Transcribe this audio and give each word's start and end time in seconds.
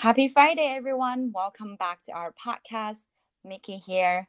Happy 0.00 0.28
Friday, 0.28 0.62
everyone. 0.76 1.32
Welcome 1.34 1.74
back 1.74 2.02
to 2.02 2.12
our 2.12 2.32
podcast. 2.32 3.08
Mickey 3.42 3.78
here. 3.78 4.28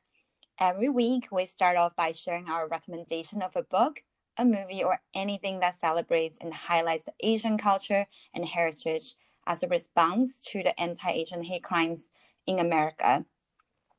Every 0.59 0.89
week, 0.89 1.27
we 1.31 1.45
start 1.45 1.77
off 1.77 1.95
by 1.95 2.11
sharing 2.11 2.49
our 2.49 2.67
recommendation 2.67 3.43
of 3.43 3.55
a 3.55 3.61
book, 3.61 4.01
a 4.37 4.45
movie, 4.45 4.83
or 4.83 4.99
anything 5.13 5.59
that 5.59 5.79
celebrates 5.79 6.39
and 6.41 6.51
highlights 6.51 7.05
the 7.05 7.13
Asian 7.19 7.59
culture 7.59 8.07
and 8.33 8.43
heritage 8.43 9.13
as 9.45 9.61
a 9.61 9.67
response 9.67 10.39
to 10.47 10.63
the 10.63 10.77
anti 10.81 11.07
Asian 11.11 11.43
hate 11.43 11.63
crimes 11.63 12.09
in 12.47 12.57
America. 12.57 13.23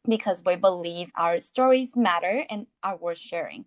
Because 0.09 0.43
we 0.45 0.57
believe 0.57 1.12
our 1.14 1.39
stories 1.39 1.96
matter 1.96 2.45
and 2.50 2.66
are 2.82 2.96
worth 2.96 3.18
sharing. 3.18 3.64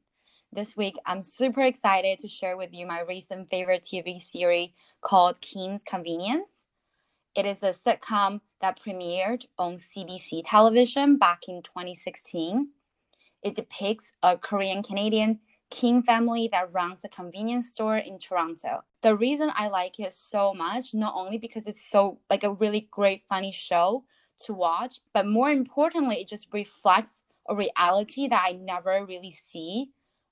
This 0.51 0.75
week, 0.75 0.97
I'm 1.05 1.21
super 1.21 1.61
excited 1.61 2.19
to 2.19 2.27
share 2.27 2.57
with 2.57 2.73
you 2.73 2.85
my 2.85 2.99
recent 2.99 3.49
favorite 3.49 3.83
TV 3.83 4.19
series 4.19 4.71
called 5.01 5.39
Kim's 5.39 5.83
Convenience. 5.85 6.49
It 7.35 7.47
is 7.47 7.63
a 7.63 7.69
sitcom 7.69 8.41
that 8.61 8.79
premiered 8.79 9.45
on 9.57 9.77
CBC 9.77 10.43
television 10.45 11.17
back 11.17 11.47
in 11.47 11.63
2016. 11.63 12.69
It 13.41 13.55
depicts 13.55 14.13
a 14.21 14.37
Korean 14.37 14.83
Canadian 14.83 15.39
Kim 15.71 16.03
family 16.03 16.47
that 16.51 16.71
runs 16.71 17.03
a 17.03 17.09
convenience 17.09 17.71
store 17.71 17.97
in 17.97 18.19
Toronto. 18.19 18.83
The 19.01 19.15
reason 19.15 19.51
I 19.55 19.69
like 19.69 19.99
it 19.99 20.13
so 20.13 20.53
much, 20.53 20.93
not 20.93 21.15
only 21.15 21.39
because 21.39 21.65
it's 21.65 21.83
so 21.83 22.19
like 22.29 22.43
a 22.43 22.53
really 22.53 22.87
great 22.91 23.23
funny 23.27 23.51
show 23.51 24.03
to 24.45 24.53
watch, 24.53 24.99
but 25.11 25.25
more 25.25 25.49
importantly, 25.49 26.21
it 26.21 26.27
just 26.27 26.47
reflects 26.53 27.23
a 27.49 27.55
reality 27.55 28.27
that 28.27 28.45
I 28.47 28.51
never 28.53 29.03
really 29.07 29.35
see 29.47 29.89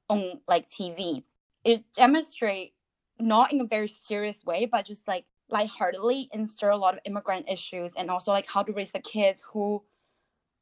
on 0.07 0.39
like 0.47 0.67
TV. 0.67 1.23
It 1.63 1.81
demonstrates 1.93 2.75
not 3.19 3.51
in 3.51 3.61
a 3.61 3.65
very 3.65 3.87
serious 3.87 4.45
way, 4.45 4.65
but 4.65 4.85
just 4.85 5.07
like 5.07 5.25
lightheartedly 5.51 6.29
insert 6.31 6.73
a 6.73 6.77
lot 6.77 6.93
of 6.93 6.99
immigrant 7.05 7.47
issues 7.49 7.93
and 7.97 8.09
also 8.09 8.31
like 8.31 8.49
how 8.49 8.63
to 8.63 8.71
raise 8.71 8.91
the 8.91 8.99
kids 8.99 9.43
who 9.51 9.83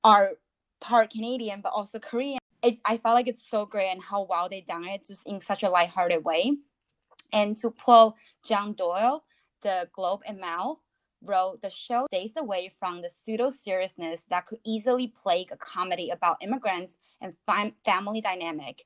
are 0.03 0.31
part 0.81 1.11
Canadian 1.11 1.61
but 1.61 1.73
also 1.73 1.99
Korean. 1.99 2.39
It, 2.61 2.79
I 2.85 2.97
felt 2.97 3.15
like 3.15 3.27
it's 3.27 3.47
so 3.47 3.65
great 3.65 3.89
and 3.89 4.01
how 4.01 4.23
well 4.23 4.49
they 4.49 4.61
done 4.61 4.85
it 4.85 5.07
just 5.07 5.25
in 5.25 5.39
such 5.39 5.63
a 5.63 5.69
lighthearted 5.69 6.25
way. 6.25 6.57
And 7.31 7.57
to 7.59 7.71
quote 7.71 8.15
John 8.43 8.73
Doyle, 8.73 9.23
the 9.61 9.87
Globe 9.93 10.21
and 10.25 10.39
Mail 10.39 10.81
wrote, 11.21 11.61
the 11.61 11.69
show 11.69 12.05
stays 12.11 12.33
away 12.37 12.73
from 12.79 13.01
the 13.01 13.09
pseudo 13.09 13.49
seriousness 13.49 14.23
that 14.29 14.47
could 14.47 14.59
easily 14.65 15.07
plague 15.07 15.51
a 15.51 15.57
comedy 15.57 16.09
about 16.09 16.37
immigrants 16.41 16.97
and 17.21 17.33
fam- 17.45 17.75
family 17.85 18.21
dynamic. 18.21 18.85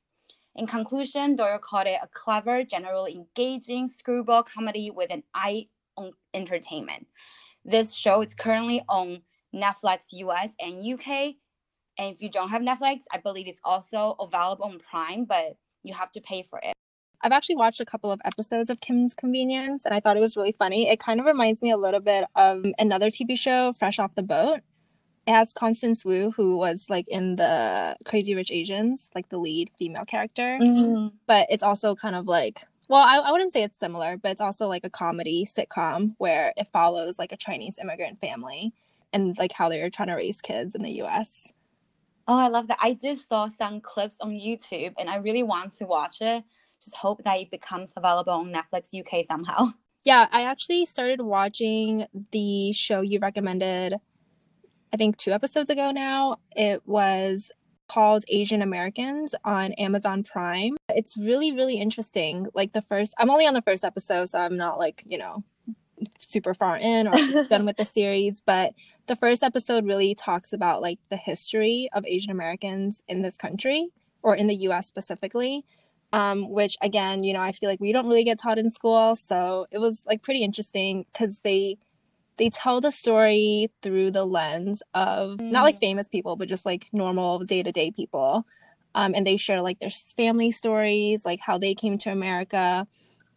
In 0.55 0.67
conclusion, 0.67 1.35
Doyle 1.35 1.57
called 1.57 1.87
it 1.87 1.99
a 2.01 2.07
clever, 2.07 2.63
generally 2.63 3.15
engaging 3.15 3.87
screwball 3.87 4.43
comedy 4.43 4.91
with 4.91 5.11
an 5.11 5.23
eye 5.33 5.67
entertainment. 6.33 7.07
This 7.65 7.93
show 7.93 8.21
is 8.21 8.35
currently 8.35 8.81
on 8.89 9.21
Netflix 9.53 10.07
US 10.11 10.51
and 10.59 10.81
UK. 10.81 11.35
And 11.97 12.13
if 12.13 12.21
you 12.21 12.29
don't 12.29 12.49
have 12.49 12.61
Netflix, 12.61 13.01
I 13.11 13.19
believe 13.19 13.47
it's 13.47 13.61
also 13.63 14.15
available 14.19 14.65
on 14.65 14.79
Prime, 14.79 15.25
but 15.25 15.57
you 15.83 15.93
have 15.93 16.11
to 16.13 16.21
pay 16.21 16.43
for 16.43 16.59
it. 16.63 16.73
I've 17.21 17.31
actually 17.31 17.55
watched 17.55 17.79
a 17.79 17.85
couple 17.85 18.11
of 18.11 18.19
episodes 18.25 18.69
of 18.69 18.81
Kim's 18.81 19.13
Convenience 19.13 19.85
and 19.85 19.93
I 19.93 20.01
thought 20.01 20.17
it 20.17 20.19
was 20.19 20.35
really 20.35 20.51
funny. 20.51 20.89
It 20.89 20.99
kind 20.99 21.19
of 21.21 21.25
reminds 21.25 21.61
me 21.61 21.71
a 21.71 21.77
little 21.77 22.01
bit 22.01 22.25
of 22.35 22.65
another 22.77 23.09
TV 23.09 23.37
show, 23.37 23.71
Fresh 23.71 23.97
Off 23.99 24.15
the 24.15 24.23
Boat. 24.23 24.59
It 25.25 25.31
has 25.31 25.53
Constance 25.53 26.03
Wu, 26.03 26.31
who 26.31 26.57
was 26.57 26.87
like 26.89 27.07
in 27.07 27.37
the 27.37 27.95
Crazy 28.03 28.35
Rich 28.35 28.51
Asians, 28.51 29.09
like 29.15 29.29
the 29.29 29.37
lead 29.37 29.69
female 29.79 30.03
character. 30.03 30.59
Mm-hmm. 30.61 31.15
But 31.27 31.47
it's 31.49 31.63
also 31.63 31.95
kind 31.95 32.15
of 32.15 32.27
like 32.27 32.63
well 32.93 33.01
I, 33.01 33.27
I 33.27 33.31
wouldn't 33.31 33.51
say 33.51 33.63
it's 33.63 33.79
similar 33.79 34.17
but 34.17 34.31
it's 34.31 34.39
also 34.39 34.67
like 34.67 34.85
a 34.85 34.89
comedy 34.89 35.47
sitcom 35.47 36.13
where 36.19 36.53
it 36.55 36.67
follows 36.67 37.17
like 37.17 37.31
a 37.31 37.37
chinese 37.37 37.79
immigrant 37.81 38.21
family 38.21 38.71
and 39.11 39.35
like 39.39 39.51
how 39.51 39.67
they're 39.67 39.89
trying 39.89 40.09
to 40.09 40.15
raise 40.15 40.41
kids 40.41 40.75
in 40.75 40.83
the 40.83 40.91
us 41.01 41.51
oh 42.27 42.37
i 42.37 42.47
love 42.47 42.67
that. 42.67 42.77
I 42.79 42.93
just 42.93 43.27
saw 43.27 43.47
some 43.47 43.81
clips 43.81 44.17
on 44.21 44.29
youtube 44.29 44.93
and 44.99 45.09
i 45.09 45.17
really 45.17 45.41
want 45.41 45.73
to 45.77 45.85
watch 45.85 46.21
it. 46.21 46.43
Just 46.81 46.95
hope 46.95 47.23
that 47.23 47.39
it 47.39 47.49
becomes 47.49 47.93
available 47.97 48.33
on 48.33 48.53
netflix 48.53 48.97
uk 48.97 49.25
somehow. 49.27 49.69
Yeah 50.05 50.27
i 50.31 50.43
actually 50.43 50.85
started 50.85 51.21
watching 51.21 52.05
the 52.31 52.73
show 52.73 53.01
you 53.01 53.19
recommended 53.19 53.95
i 54.93 54.97
think 54.97 55.17
two 55.17 55.31
episodes 55.31 55.71
ago 55.71 55.89
now. 55.91 56.37
It 56.55 56.85
was 56.85 57.51
called 57.87 58.23
Asian 58.27 58.61
Americans 58.61 59.35
on 59.43 59.73
Amazon 59.73 60.23
Prime. 60.23 60.77
It's 60.89 61.17
really, 61.17 61.51
really 61.51 61.75
interesting. 61.75 62.47
Like 62.53 62.73
the 62.73 62.81
first, 62.81 63.13
I'm 63.17 63.29
only 63.29 63.45
on 63.45 63.53
the 63.53 63.61
first 63.61 63.83
episode, 63.83 64.29
so 64.29 64.39
I'm 64.39 64.57
not 64.57 64.79
like, 64.79 65.03
you 65.05 65.17
know, 65.17 65.43
super 66.17 66.53
far 66.53 66.77
in 66.77 67.07
or 67.07 67.13
done 67.49 67.65
with 67.65 67.77
the 67.77 67.85
series, 67.85 68.41
but 68.45 68.73
the 69.07 69.15
first 69.15 69.43
episode 69.43 69.85
really 69.85 70.15
talks 70.15 70.53
about 70.53 70.81
like 70.81 70.99
the 71.09 71.17
history 71.17 71.89
of 71.93 72.05
Asian 72.05 72.31
Americans 72.31 73.03
in 73.07 73.21
this 73.21 73.37
country 73.37 73.89
or 74.21 74.35
in 74.35 74.47
the 74.47 74.55
US 74.55 74.87
specifically. 74.87 75.65
Um, 76.11 76.51
which 76.51 76.77
again, 76.79 77.23
you 77.23 77.33
know, 77.33 77.41
I 77.41 77.51
feel 77.51 77.67
like 77.67 77.79
we 77.79 77.91
don't 77.91 78.07
really 78.07 78.23
get 78.23 78.37
taught 78.39 78.59
in 78.59 78.69
school. 78.69 79.15
So 79.15 79.65
it 79.71 79.79
was 79.79 80.05
like 80.05 80.21
pretty 80.21 80.43
interesting 80.43 81.07
because 81.11 81.39
they 81.39 81.79
they 82.37 82.49
tell 82.49 82.81
the 82.81 82.91
story 82.91 83.67
through 83.81 84.11
the 84.11 84.25
lens 84.25 84.81
of 84.93 85.37
mm. 85.37 85.51
not 85.51 85.63
like 85.63 85.77
mm. 85.77 85.81
famous 85.81 86.07
people, 86.07 86.35
but 86.35 86.47
just 86.47 86.65
like 86.65 86.87
normal 86.91 87.39
day 87.39 87.63
to 87.63 87.71
day 87.71 87.91
people. 87.91 88.45
Um, 88.95 89.13
and 89.15 89.25
they 89.25 89.37
share 89.37 89.61
like 89.61 89.79
their 89.79 89.89
family 89.89 90.51
stories, 90.51 91.25
like 91.25 91.39
how 91.39 91.57
they 91.57 91.73
came 91.73 91.97
to 91.99 92.11
America. 92.11 92.87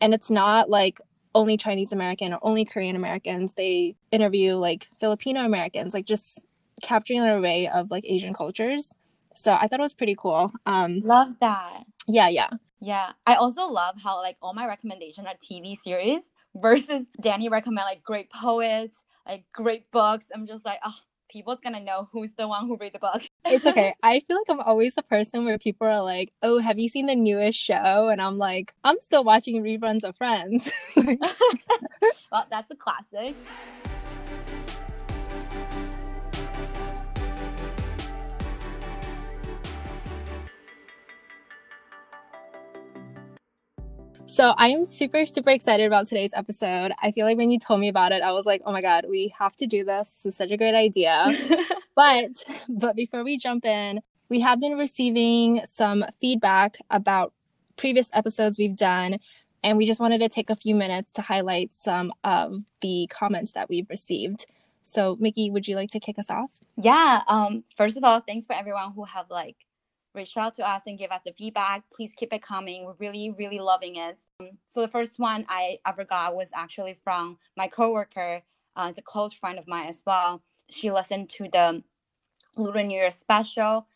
And 0.01 0.13
it's 0.13 0.31
not 0.31 0.69
like 0.69 1.01
only 1.35 1.57
Chinese 1.57 1.93
American 1.93 2.33
or 2.33 2.39
only 2.43 2.65
Korean 2.65 2.97
Americans. 2.97 3.55
They 3.55 3.97
interview 4.11 4.57
like 4.57 4.89
Filipino 5.01 5.45
Americans, 5.45 5.95
like 5.95 6.07
just 6.07 6.43
capturing 6.83 7.21
an 7.21 7.29
array 7.29 7.69
of 7.69 7.91
like 7.91 8.05
Asian 8.07 8.35
cultures. 8.35 8.93
So 9.35 9.55
I 9.55 9.67
thought 9.67 9.81
it 9.81 9.83
was 9.83 9.95
pretty 9.95 10.17
cool. 10.17 10.53
Um, 10.65 11.01
love 11.01 11.35
that. 11.41 11.85
Yeah, 12.07 12.29
yeah. 12.29 12.49
Yeah. 12.81 13.13
I 13.27 13.35
also 13.35 13.67
love 13.67 13.97
how 14.03 14.21
like 14.21 14.37
all 14.43 14.55
my 14.55 14.67
recommendations 14.67 15.27
are 15.27 15.35
TV 15.35 15.77
series 15.77 16.23
versus 16.61 17.07
Danny 17.21 17.49
recommend 17.49 17.85
like 17.85 18.03
great 18.03 18.31
poets, 18.31 19.05
like 19.27 19.45
great 19.53 19.91
books. 19.91 20.27
I'm 20.35 20.47
just 20.47 20.65
like, 20.65 20.79
oh, 20.85 20.95
people's 21.29 21.61
gonna 21.61 21.81
know 21.81 22.09
who's 22.13 22.33
the 22.33 22.49
one 22.49 22.67
who 22.67 22.77
read 22.77 22.93
the 22.93 22.99
book. 22.99 23.23
it's 23.45 23.67
okay. 23.67 23.95
I 24.03 24.21
feel 24.21 24.37
like 24.37 24.49
I'm 24.49 24.61
always 24.61 24.95
the 24.95 25.03
person 25.03 25.45
where 25.45 25.59
people 25.59 25.87
are 25.87 26.03
like, 26.03 26.33
"Oh, 26.43 26.59
have 26.59 26.79
you 26.79 26.89
seen 26.89 27.07
the 27.07 27.17
newest 27.17 27.59
show?" 27.59 28.09
And 28.09 28.21
I'm 28.21 28.39
like, 28.39 28.75
"I'm 28.85 29.01
still 29.01 29.25
watching 29.25 29.63
reruns 29.63 30.05
of 30.05 30.17
Friends." 30.17 30.71
well, 30.97 32.47
that's 32.51 32.71
a 32.71 32.77
classic. 32.77 33.35
So 44.37 44.53
I 44.59 44.69
am 44.69 44.85
super, 44.85 45.25
super 45.25 45.49
excited 45.49 45.87
about 45.87 46.09
today's 46.09 46.33
episode. 46.35 46.93
I 47.01 47.11
feel 47.11 47.25
like 47.25 47.39
when 47.39 47.51
you 47.51 47.59
told 47.59 47.81
me 47.81 47.89
about 47.89 48.13
it, 48.13 48.23
I 48.23 48.33
was 48.33 48.45
like, 48.45 48.61
oh 48.67 48.73
my 48.73 48.83
God, 48.83 49.07
we 49.09 49.33
have 49.39 49.57
to 49.57 49.67
do 49.67 49.83
this. 49.83 50.11
This 50.11 50.27
is 50.27 50.37
such 50.37 50.51
a 50.51 50.59
great 50.59 50.75
idea. 50.75 51.27
but 51.95 52.45
but 52.69 52.97
before 52.97 53.25
we 53.25 53.39
jump 53.39 53.65
in, 53.65 54.03
we 54.29 54.41
have 54.41 54.61
been 54.61 54.77
receiving 54.77 55.63
some 55.65 56.05
feedback 56.21 56.77
about 56.91 57.33
previous 57.79 58.11
episodes 58.13 58.59
we've 58.59 58.77
done. 58.77 59.21
And 59.65 59.79
we 59.79 59.87
just 59.87 60.01
wanted 60.01 60.21
to 60.21 60.29
take 60.29 60.51
a 60.51 60.55
few 60.55 60.75
minutes 60.75 61.13
to 61.13 61.23
highlight 61.23 61.73
some 61.73 62.13
of 62.23 62.65
the 62.83 63.09
comments 63.11 63.53
that 63.53 63.71
we've 63.71 63.89
received. 63.89 64.45
So, 64.83 65.17
Mickey, 65.19 65.51
would 65.51 65.67
you 65.67 65.77
like 65.77 65.93
to 65.93 65.99
kick 65.99 66.19
us 66.19 66.29
off? 66.29 66.51
Yeah. 66.77 67.23
Um, 67.27 67.65
first 67.75 67.97
of 67.97 68.05
all, 68.05 68.21
thanks 68.21 68.45
for 68.45 68.53
everyone 68.53 68.93
who 68.93 69.05
have 69.05 69.31
like 69.31 69.57
reach 70.17 70.37
out 70.37 70.55
to 70.55 70.69
us 70.69 70.83
and 70.87 70.99
give 70.99 71.11
us 71.11 71.21
the 71.25 71.33
feedback. 71.33 71.85
Please 71.93 72.13
keep 72.17 72.33
it 72.33 72.43
coming. 72.43 72.85
We're 72.85 72.95
really, 72.99 73.31
really 73.31 73.61
loving 73.61 73.97
it. 73.97 74.19
Um, 74.41 74.59
so 74.69 74.81
the 74.81 74.89
first 74.89 75.19
one 75.19 75.45
I 75.49 75.79
ever 75.87 76.05
got 76.05 76.35
was 76.35 76.49
actually 76.55 76.99
from 77.05 77.39
my 77.57 77.69
coworker. 77.69 78.43
Uh, 78.75 78.87
it's 78.89 78.99
a 78.99 79.03
close 79.03 79.33
friend 79.33 79.59
of 79.59 79.69
mine 79.69 79.89
as 79.89 80.03
well. 80.07 80.43
She 80.71 80.91
listened 80.91 81.31
to 81.31 81.49
the 81.53 81.85
Lunar 82.57 82.83
New 82.83 82.99
Year 82.99 83.11
special, 83.11 83.87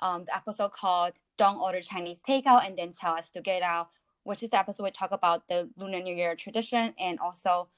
um, 0.00 0.24
the 0.24 0.36
episode 0.36 0.72
called 0.72 1.14
"Don't 1.38 1.58
Order 1.60 1.80
Chinese 1.80 2.20
Takeout 2.20 2.66
and 2.66 2.76
Then 2.76 2.92
Tell 2.92 3.14
Us 3.14 3.30
to 3.30 3.40
Get 3.40 3.62
Out," 3.62 3.88
which 4.24 4.42
is 4.42 4.50
the 4.50 4.58
episode 4.58 4.82
we 4.82 4.90
talk 4.90 5.12
about 5.12 5.48
the 5.48 5.70
Lunar 5.76 6.00
New 6.00 6.14
Year 6.14 6.34
tradition, 6.36 6.94
and 6.98 7.18
also 7.18 7.68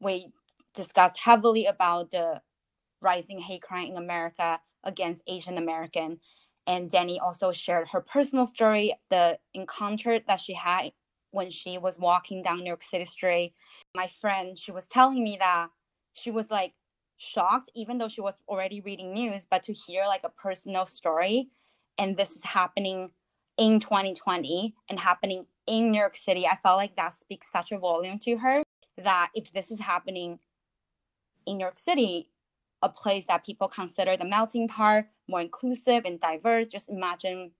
we 0.00 0.32
discussed 0.74 1.18
heavily 1.18 1.66
about 1.66 2.10
the 2.10 2.42
rising 3.00 3.40
hate 3.40 3.62
crime 3.62 3.86
in 3.86 3.96
America 3.96 4.60
against 4.84 5.22
Asian 5.26 5.58
American 5.58 6.20
and 6.66 6.90
Danny 6.90 7.20
also 7.20 7.52
shared 7.52 7.88
her 7.88 8.00
personal 8.00 8.46
story, 8.46 8.94
the 9.10 9.38
encounter 9.54 10.20
that 10.26 10.40
she 10.40 10.54
had 10.54 10.92
when 11.30 11.50
she 11.50 11.78
was 11.78 11.98
walking 11.98 12.42
down 12.42 12.58
New 12.58 12.66
York 12.66 12.82
City 12.82 13.04
street. 13.04 13.54
My 13.94 14.08
friend, 14.08 14.58
she 14.58 14.72
was 14.72 14.86
telling 14.86 15.22
me 15.22 15.36
that 15.38 15.68
she 16.14 16.30
was 16.30 16.50
like 16.50 16.72
shocked, 17.18 17.70
even 17.74 17.98
though 17.98 18.08
she 18.08 18.20
was 18.20 18.40
already 18.48 18.80
reading 18.80 19.12
news, 19.12 19.46
but 19.48 19.62
to 19.64 19.72
hear 19.72 20.06
like 20.06 20.22
a 20.24 20.30
personal 20.30 20.86
story 20.86 21.50
and 21.98 22.16
this 22.16 22.32
is 22.32 22.42
happening 22.42 23.10
in 23.56 23.80
2020 23.80 24.74
and 24.90 25.00
happening 25.00 25.46
in 25.66 25.90
New 25.90 25.98
York 25.98 26.16
City, 26.16 26.46
I 26.46 26.58
felt 26.62 26.76
like 26.76 26.96
that 26.96 27.14
speaks 27.14 27.48
such 27.52 27.72
a 27.72 27.78
volume 27.78 28.18
to 28.20 28.36
her 28.38 28.62
that 28.98 29.30
if 29.34 29.52
this 29.52 29.70
is 29.70 29.80
happening 29.80 30.38
in 31.46 31.58
New 31.58 31.64
York 31.64 31.78
City, 31.78 32.30
a 32.82 32.88
place 32.88 33.26
that 33.26 33.44
people 33.44 33.68
consider 33.68 34.16
the 34.16 34.24
melting 34.24 34.68
pot, 34.68 35.04
more 35.28 35.40
inclusive 35.40 36.04
and 36.04 36.20
diverse. 36.20 36.68
Just 36.68 36.88
imagine 36.88 37.52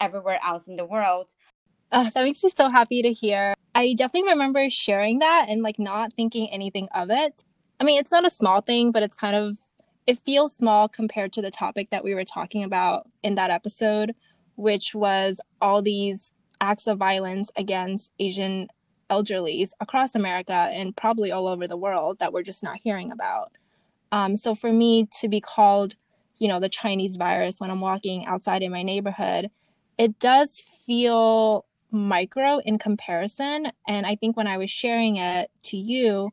everywhere 0.00 0.40
else 0.46 0.68
in 0.68 0.76
the 0.76 0.84
world. 0.84 1.32
Uh, 1.92 2.10
that 2.10 2.24
makes 2.24 2.42
me 2.44 2.50
so 2.54 2.68
happy 2.68 3.02
to 3.02 3.12
hear. 3.12 3.54
I 3.74 3.94
definitely 3.94 4.30
remember 4.30 4.68
sharing 4.70 5.18
that 5.20 5.46
and 5.48 5.62
like 5.62 5.78
not 5.78 6.12
thinking 6.12 6.48
anything 6.50 6.88
of 6.94 7.10
it. 7.10 7.44
I 7.80 7.84
mean, 7.84 7.98
it's 7.98 8.12
not 8.12 8.26
a 8.26 8.30
small 8.30 8.60
thing, 8.60 8.92
but 8.92 9.02
it's 9.02 9.14
kind 9.14 9.34
of, 9.34 9.56
it 10.06 10.18
feels 10.18 10.54
small 10.56 10.88
compared 10.88 11.32
to 11.34 11.42
the 11.42 11.50
topic 11.50 11.90
that 11.90 12.04
we 12.04 12.14
were 12.14 12.24
talking 12.24 12.62
about 12.62 13.08
in 13.22 13.36
that 13.36 13.50
episode, 13.50 14.14
which 14.56 14.94
was 14.94 15.40
all 15.60 15.82
these 15.82 16.32
acts 16.60 16.86
of 16.86 16.98
violence 16.98 17.50
against 17.56 18.10
Asian 18.18 18.68
elderlies 19.08 19.70
across 19.80 20.14
America 20.14 20.52
and 20.52 20.96
probably 20.96 21.32
all 21.32 21.46
over 21.46 21.66
the 21.66 21.76
world 21.76 22.18
that 22.20 22.32
we're 22.32 22.42
just 22.42 22.62
not 22.62 22.78
hearing 22.82 23.10
about. 23.10 23.52
Um, 24.12 24.36
so 24.36 24.54
for 24.54 24.72
me 24.72 25.08
to 25.20 25.28
be 25.28 25.40
called, 25.40 25.94
you 26.38 26.48
know, 26.48 26.60
the 26.60 26.68
Chinese 26.68 27.16
virus 27.16 27.54
when 27.58 27.70
I'm 27.70 27.80
walking 27.80 28.26
outside 28.26 28.62
in 28.62 28.72
my 28.72 28.82
neighborhood, 28.82 29.50
it 29.98 30.18
does 30.18 30.62
feel 30.86 31.64
micro 31.92 32.58
in 32.58 32.78
comparison. 32.78 33.70
And 33.86 34.06
I 34.06 34.14
think 34.14 34.36
when 34.36 34.46
I 34.46 34.56
was 34.56 34.70
sharing 34.70 35.16
it 35.16 35.50
to 35.64 35.76
you, 35.76 36.32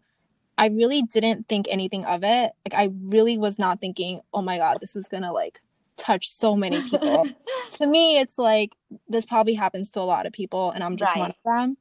I 0.58 0.68
really 0.68 1.04
didn't 1.04 1.46
think 1.46 1.68
anything 1.70 2.06
of 2.06 2.24
it. 2.24 2.52
Like 2.66 2.74
I 2.74 2.90
really 3.04 3.38
was 3.38 3.60
not 3.60 3.80
thinking, 3.80 4.22
oh 4.34 4.42
my 4.42 4.58
God, 4.58 4.78
this 4.82 4.96
is 4.96 5.08
gonna 5.08 5.32
like 5.32 5.60
touch 5.98 6.30
so 6.30 6.56
many 6.56 6.82
people. 6.82 7.28
to 7.74 7.88
me, 7.88 8.20
it's 8.20 8.38
like 8.38 8.76
this 9.08 9.26
probably 9.26 9.54
happens 9.54 9.90
to 9.92 10.00
a 10.00 10.02
lot 10.02 10.26
of 10.26 10.34
people, 10.34 10.72
and 10.72 10.84
I'm 10.84 10.98
just 10.98 11.14
right. 11.14 11.20
one 11.20 11.32
of 11.32 11.36
them. 11.46 11.78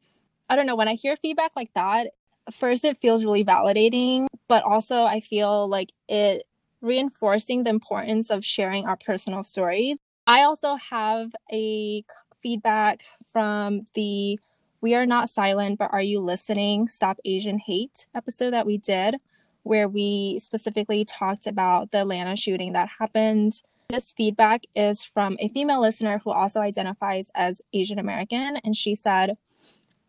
I 0.48 0.56
don't 0.56 0.66
know. 0.66 0.76
When 0.76 0.88
I 0.88 0.94
hear 0.94 1.16
feedback 1.16 1.52
like 1.56 1.72
that, 1.74 2.08
first 2.52 2.84
it 2.84 2.98
feels 2.98 3.24
really 3.24 3.44
validating, 3.44 4.26
but 4.48 4.62
also 4.64 5.04
I 5.04 5.20
feel 5.20 5.68
like 5.68 5.92
it 6.08 6.44
reinforcing 6.80 7.64
the 7.64 7.70
importance 7.70 8.30
of 8.30 8.44
sharing 8.44 8.86
our 8.86 8.96
personal 8.96 9.42
stories. 9.42 9.98
I 10.26 10.42
also 10.42 10.76
have 10.76 11.34
a 11.52 12.02
feedback 12.42 13.02
from 13.32 13.82
the 13.94 14.38
We 14.80 14.94
Are 14.94 15.06
Not 15.06 15.28
Silent, 15.28 15.78
but 15.78 15.92
Are 15.92 16.02
You 16.02 16.20
Listening? 16.20 16.88
Stop 16.88 17.18
Asian 17.24 17.58
Hate 17.58 18.06
episode 18.14 18.52
that 18.52 18.66
we 18.66 18.78
did, 18.78 19.16
where 19.62 19.88
we 19.88 20.38
specifically 20.38 21.04
talked 21.04 21.46
about 21.46 21.90
the 21.90 21.98
Atlanta 21.98 22.36
shooting 22.36 22.72
that 22.72 22.88
happened. 22.98 23.62
This 23.88 24.12
feedback 24.12 24.64
is 24.74 25.02
from 25.02 25.36
a 25.40 25.48
female 25.48 25.80
listener 25.80 26.18
who 26.24 26.30
also 26.30 26.60
identifies 26.60 27.30
as 27.34 27.62
Asian 27.72 27.98
American, 27.98 28.56
and 28.64 28.76
she 28.76 28.94
said, 28.94 29.36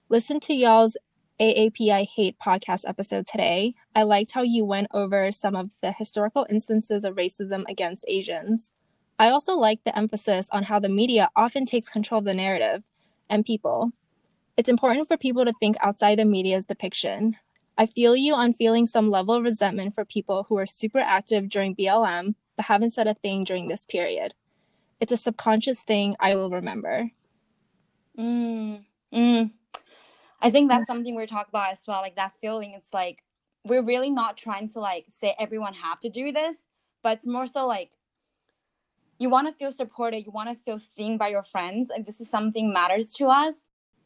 Listen 0.10 0.40
to 0.42 0.54
y'all's 0.54 0.96
AAPI 1.40 2.08
Hate 2.16 2.36
podcast 2.40 2.82
episode 2.88 3.28
today. 3.28 3.76
I 3.96 4.02
liked 4.02 4.32
how 4.32 4.42
you 4.42 4.66
went 4.66 4.88
over 4.92 5.32
some 5.32 5.56
of 5.56 5.70
the 5.84 5.92
historical 5.92 6.48
instances 6.50 7.04
of 7.04 7.16
racism 7.16 7.64
against 7.70 8.06
Asians. 8.08 8.72
I 9.20 9.30
also 9.30 9.56
liked 9.56 9.86
the 9.86 9.96
emphasis 9.96 10.48
on 10.52 10.64
how 10.64 10.80
the 10.80 10.90
media 10.90 11.30
often 11.36 11.66
takes 11.66 11.90
control 11.90 12.20
of 12.20 12.26
the 12.26 12.34
narrative 12.34 12.84
and 13.30 13.46
people. 13.46 13.92
It's 14.58 14.70
important 14.70 15.08
for 15.08 15.16
people 15.16 15.46
to 15.46 15.54
think 15.60 15.78
outside 15.80 16.18
the 16.18 16.26
media's 16.26 16.66
depiction. 16.66 17.36
I 17.78 17.86
feel 17.86 18.16
you 18.16 18.34
on 18.34 18.54
feeling 18.54 18.88
some 18.88 19.12
level 19.12 19.36
of 19.36 19.44
resentment 19.44 19.94
for 19.94 20.06
people 20.06 20.48
who 20.50 20.58
are 20.58 20.66
super 20.66 21.00
active 21.00 21.50
during 21.50 21.76
BLM 21.76 22.34
but 22.56 22.66
haven't 22.66 22.92
said 22.92 23.06
a 23.06 23.14
thing 23.14 23.44
during 23.44 23.68
this 23.68 23.86
period. 23.86 24.34
It's 25.00 25.12
a 25.12 25.18
subconscious 25.18 25.82
thing 25.82 26.16
I 26.20 26.36
will 26.36 26.50
remember. 26.50 27.12
Mm, 28.18 28.84
mm. 29.14 29.52
I 30.40 30.52
think 30.52 30.70
that's 30.70 30.88
something 30.88 31.16
we're 31.16 31.28
talking 31.28 31.50
about 31.50 31.72
as 31.72 31.84
well. 31.88 32.02
Like 32.02 32.16
that 32.16 32.34
feeling, 32.34 32.74
it's 32.76 32.94
like 32.94 33.24
we're 33.66 33.82
really 33.82 34.10
not 34.10 34.38
trying 34.38 34.70
to 34.70 34.80
like 34.80 35.06
say 35.10 35.36
everyone 35.40 35.74
have 35.74 36.00
to 36.02 36.10
do 36.10 36.32
this, 36.32 36.56
but 37.04 37.18
it's 37.18 37.28
more 37.28 37.48
so 37.48 37.66
like 37.66 37.92
you 39.20 39.30
want 39.30 39.48
to 39.48 39.54
feel 39.54 39.72
supported, 39.72 40.26
you 40.26 40.32
want 40.32 40.50
to 40.50 40.64
feel 40.64 40.78
seen 40.78 41.18
by 41.18 41.30
your 41.30 41.44
friends. 41.44 41.90
Like 41.90 42.06
this 42.06 42.22
is 42.22 42.30
something 42.30 42.72
matters 42.72 43.14
to 43.16 43.28
us. 43.28 43.56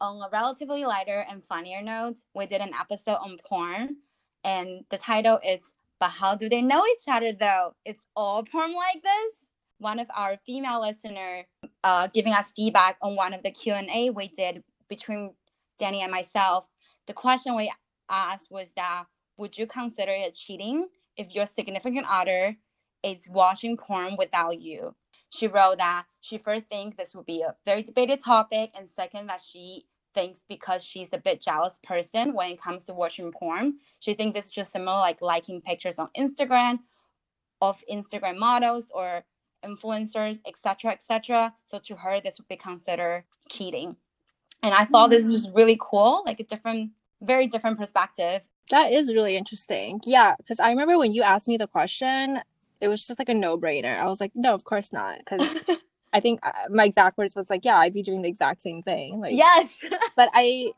On 0.00 0.20
a 0.20 0.28
relatively 0.32 0.84
lighter 0.84 1.24
and 1.30 1.44
funnier 1.44 1.80
note, 1.80 2.16
we 2.34 2.46
did 2.46 2.60
an 2.60 2.72
episode 2.78 3.18
on 3.22 3.38
porn, 3.46 3.96
and 4.42 4.84
the 4.90 4.98
title 4.98 5.38
is 5.46 5.74
"But 6.00 6.10
how 6.10 6.34
do 6.34 6.48
they 6.48 6.62
know 6.62 6.84
each 6.86 7.06
other 7.06 7.32
though? 7.32 7.74
It's 7.84 8.02
all 8.16 8.42
porn 8.42 8.74
like 8.74 9.02
this." 9.02 9.46
One 9.78 9.98
of 10.00 10.08
our 10.16 10.38
female 10.44 10.80
listener 10.80 11.44
uh, 11.84 12.08
giving 12.08 12.32
us 12.32 12.52
feedback 12.52 12.96
on 13.02 13.14
one 13.16 13.32
of 13.32 13.42
the 13.42 13.50
Q 13.50 13.74
and 13.74 13.88
A 13.90 14.10
we 14.10 14.28
did 14.28 14.64
between 14.88 15.34
Danny 15.82 16.00
and 16.02 16.12
myself, 16.12 16.68
the 17.08 17.12
question 17.12 17.56
we 17.56 17.72
asked 18.08 18.52
was 18.52 18.70
that 18.76 19.06
would 19.36 19.58
you 19.58 19.66
consider 19.66 20.12
it 20.12 20.32
cheating 20.32 20.86
if 21.16 21.34
your 21.34 21.44
significant 21.44 22.06
other 22.08 22.56
is 23.02 23.28
watching 23.28 23.76
porn 23.76 24.14
without 24.16 24.60
you? 24.60 24.94
She 25.30 25.48
wrote 25.48 25.78
that 25.78 26.04
she 26.20 26.38
first 26.38 26.66
thinks 26.68 26.96
this 26.96 27.16
would 27.16 27.26
be 27.26 27.42
a 27.42 27.56
very 27.66 27.82
debated 27.82 28.20
topic, 28.22 28.70
and 28.78 28.88
second 28.88 29.26
that 29.26 29.40
she 29.40 29.86
thinks 30.14 30.44
because 30.48 30.84
she's 30.84 31.08
a 31.12 31.18
bit 31.18 31.42
jealous 31.42 31.80
person 31.82 32.32
when 32.32 32.52
it 32.52 32.62
comes 32.62 32.84
to 32.84 32.94
watching 32.94 33.32
porn. 33.32 33.78
She 33.98 34.14
thinks 34.14 34.36
this 34.36 34.46
is 34.46 34.52
just 34.52 34.70
similar 34.70 34.98
like 34.98 35.20
liking 35.20 35.62
pictures 35.62 35.96
on 35.98 36.10
Instagram 36.16 36.78
of 37.60 37.82
Instagram 37.90 38.38
models 38.38 38.92
or 38.94 39.24
influencers, 39.64 40.42
etc., 40.46 40.92
etc. 40.92 41.52
So 41.64 41.80
to 41.80 41.96
her, 41.96 42.20
this 42.20 42.38
would 42.38 42.46
be 42.46 42.56
considered 42.56 43.24
cheating. 43.48 43.96
And 44.62 44.74
I 44.74 44.84
thought 44.84 45.10
this 45.10 45.30
was 45.30 45.50
really 45.50 45.78
cool, 45.80 46.22
like 46.24 46.40
a 46.40 46.44
different, 46.44 46.92
very 47.20 47.46
different 47.46 47.78
perspective. 47.78 48.48
That 48.70 48.92
is 48.92 49.12
really 49.12 49.36
interesting. 49.36 50.00
Yeah, 50.04 50.34
because 50.36 50.60
I 50.60 50.70
remember 50.70 50.98
when 50.98 51.12
you 51.12 51.22
asked 51.22 51.48
me 51.48 51.56
the 51.56 51.66
question, 51.66 52.40
it 52.80 52.88
was 52.88 53.06
just 53.06 53.18
like 53.18 53.28
a 53.28 53.34
no 53.34 53.58
brainer. 53.58 53.98
I 53.98 54.06
was 54.06 54.20
like, 54.20 54.32
no, 54.34 54.54
of 54.54 54.64
course 54.64 54.92
not. 54.92 55.18
Because 55.18 55.62
I 56.12 56.20
think 56.20 56.40
uh, 56.42 56.52
my 56.70 56.84
exact 56.84 57.16
words 57.16 57.34
was 57.34 57.48
like, 57.48 57.64
yeah, 57.64 57.76
I'd 57.76 57.92
be 57.92 58.02
doing 58.02 58.22
the 58.22 58.28
exact 58.28 58.60
same 58.60 58.82
thing. 58.82 59.20
Like, 59.20 59.34
yes. 59.34 59.82
but 60.16 60.28
I, 60.34 60.72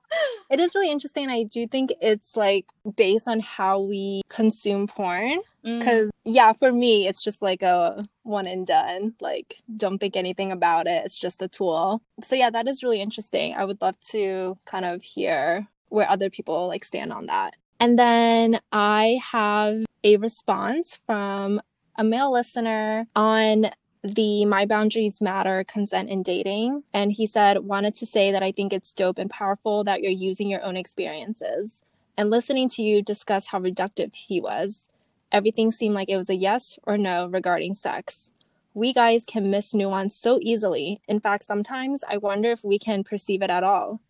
it 0.51 0.61
is 0.61 0.75
really 0.75 0.91
interesting. 0.91 1.29
I 1.29 1.43
do 1.43 1.67
think 1.67 1.93
it's 2.01 2.37
like 2.37 2.67
based 2.97 3.27
on 3.27 3.41
how 3.41 3.81
we 3.81 4.23
consume 4.29 4.87
porn. 4.87 5.41
Because, 5.65 6.09
mm. 6.09 6.11
yeah, 6.25 6.53
for 6.53 6.71
me, 6.71 7.09
it's 7.09 7.25
just 7.25 7.41
like 7.41 7.63
a 7.63 8.05
one 8.23 8.47
and 8.47 8.67
done. 8.67 9.15
Like, 9.21 9.63
don't 9.77 9.99
think 9.99 10.15
anything 10.15 10.53
about 10.53 10.87
it. 10.87 11.03
It's 11.07 11.19
just 11.19 11.41
a 11.41 11.49
tool. 11.49 12.03
So, 12.23 12.37
yeah, 12.37 12.51
that 12.51 12.69
is 12.69 12.83
really 12.83 13.01
interesting. 13.01 13.55
I 13.57 13.65
would 13.65 13.81
love 13.81 13.99
to 14.11 14.59
kind 14.67 14.85
of 14.85 15.03
hear 15.03 15.69
where 15.89 16.09
other 16.09 16.29
people 16.29 16.69
like 16.69 16.85
stand 16.85 17.13
on 17.13 17.27
that. 17.27 17.57
And 17.81 17.99
then 17.99 18.61
I 18.73 19.21
have 19.33 19.85
a 20.03 20.17
response 20.17 21.01
from 21.07 21.61
a 21.97 22.05
male 22.05 22.33
listener 22.33 23.07
on 23.17 23.67
the 24.03 24.45
My 24.45 24.67
Boundaries 24.67 25.23
Matter 25.23 25.65
consent 25.65 26.11
and 26.11 26.25
dating. 26.25 26.83
And 26.93 27.13
he 27.13 27.27
said, 27.27 27.61
wanted 27.61 27.95
to 27.97 28.07
say 28.07 28.31
that 28.33 28.43
I 28.43 28.53
think 28.53 28.73
it's 28.73 28.93
dope 28.93 29.19
and 29.19 29.31
powerful 29.31 29.83
that 29.85 30.03
you're 30.03 30.13
using 30.13 30.49
your 30.49 30.63
own 30.63 30.77
experiences. 30.77 31.81
And 32.17 32.31
listening 32.31 32.69
to 32.71 32.83
you 32.83 33.03
discuss 33.03 33.47
how 33.47 33.61
reductive 33.61 34.15
he 34.15 34.41
was, 34.41 34.89
everything 35.35 35.73
seemed 35.73 35.97
like 35.97 36.09
it 36.09 36.17
was 36.17 36.31
a 36.31 36.37
yes 36.37 36.79
or 36.85 36.97
no 36.97 37.27
regarding 37.27 37.75
sex. 37.75 38.31
We 38.73 38.93
guys 38.93 39.25
can 39.27 39.51
miss 39.51 39.75
nuance 39.75 40.17
so 40.17 40.39
easily. 40.41 41.01
In 41.09 41.19
fact, 41.19 41.45
sometimes 41.45 42.05
I 42.09 42.19
wonder 42.19 42.53
if 42.53 42.65
we 42.65 42.79
can 42.79 43.03
perceive 43.03 43.43
it 43.43 43.51
at 43.51 43.65
all. 43.65 44.01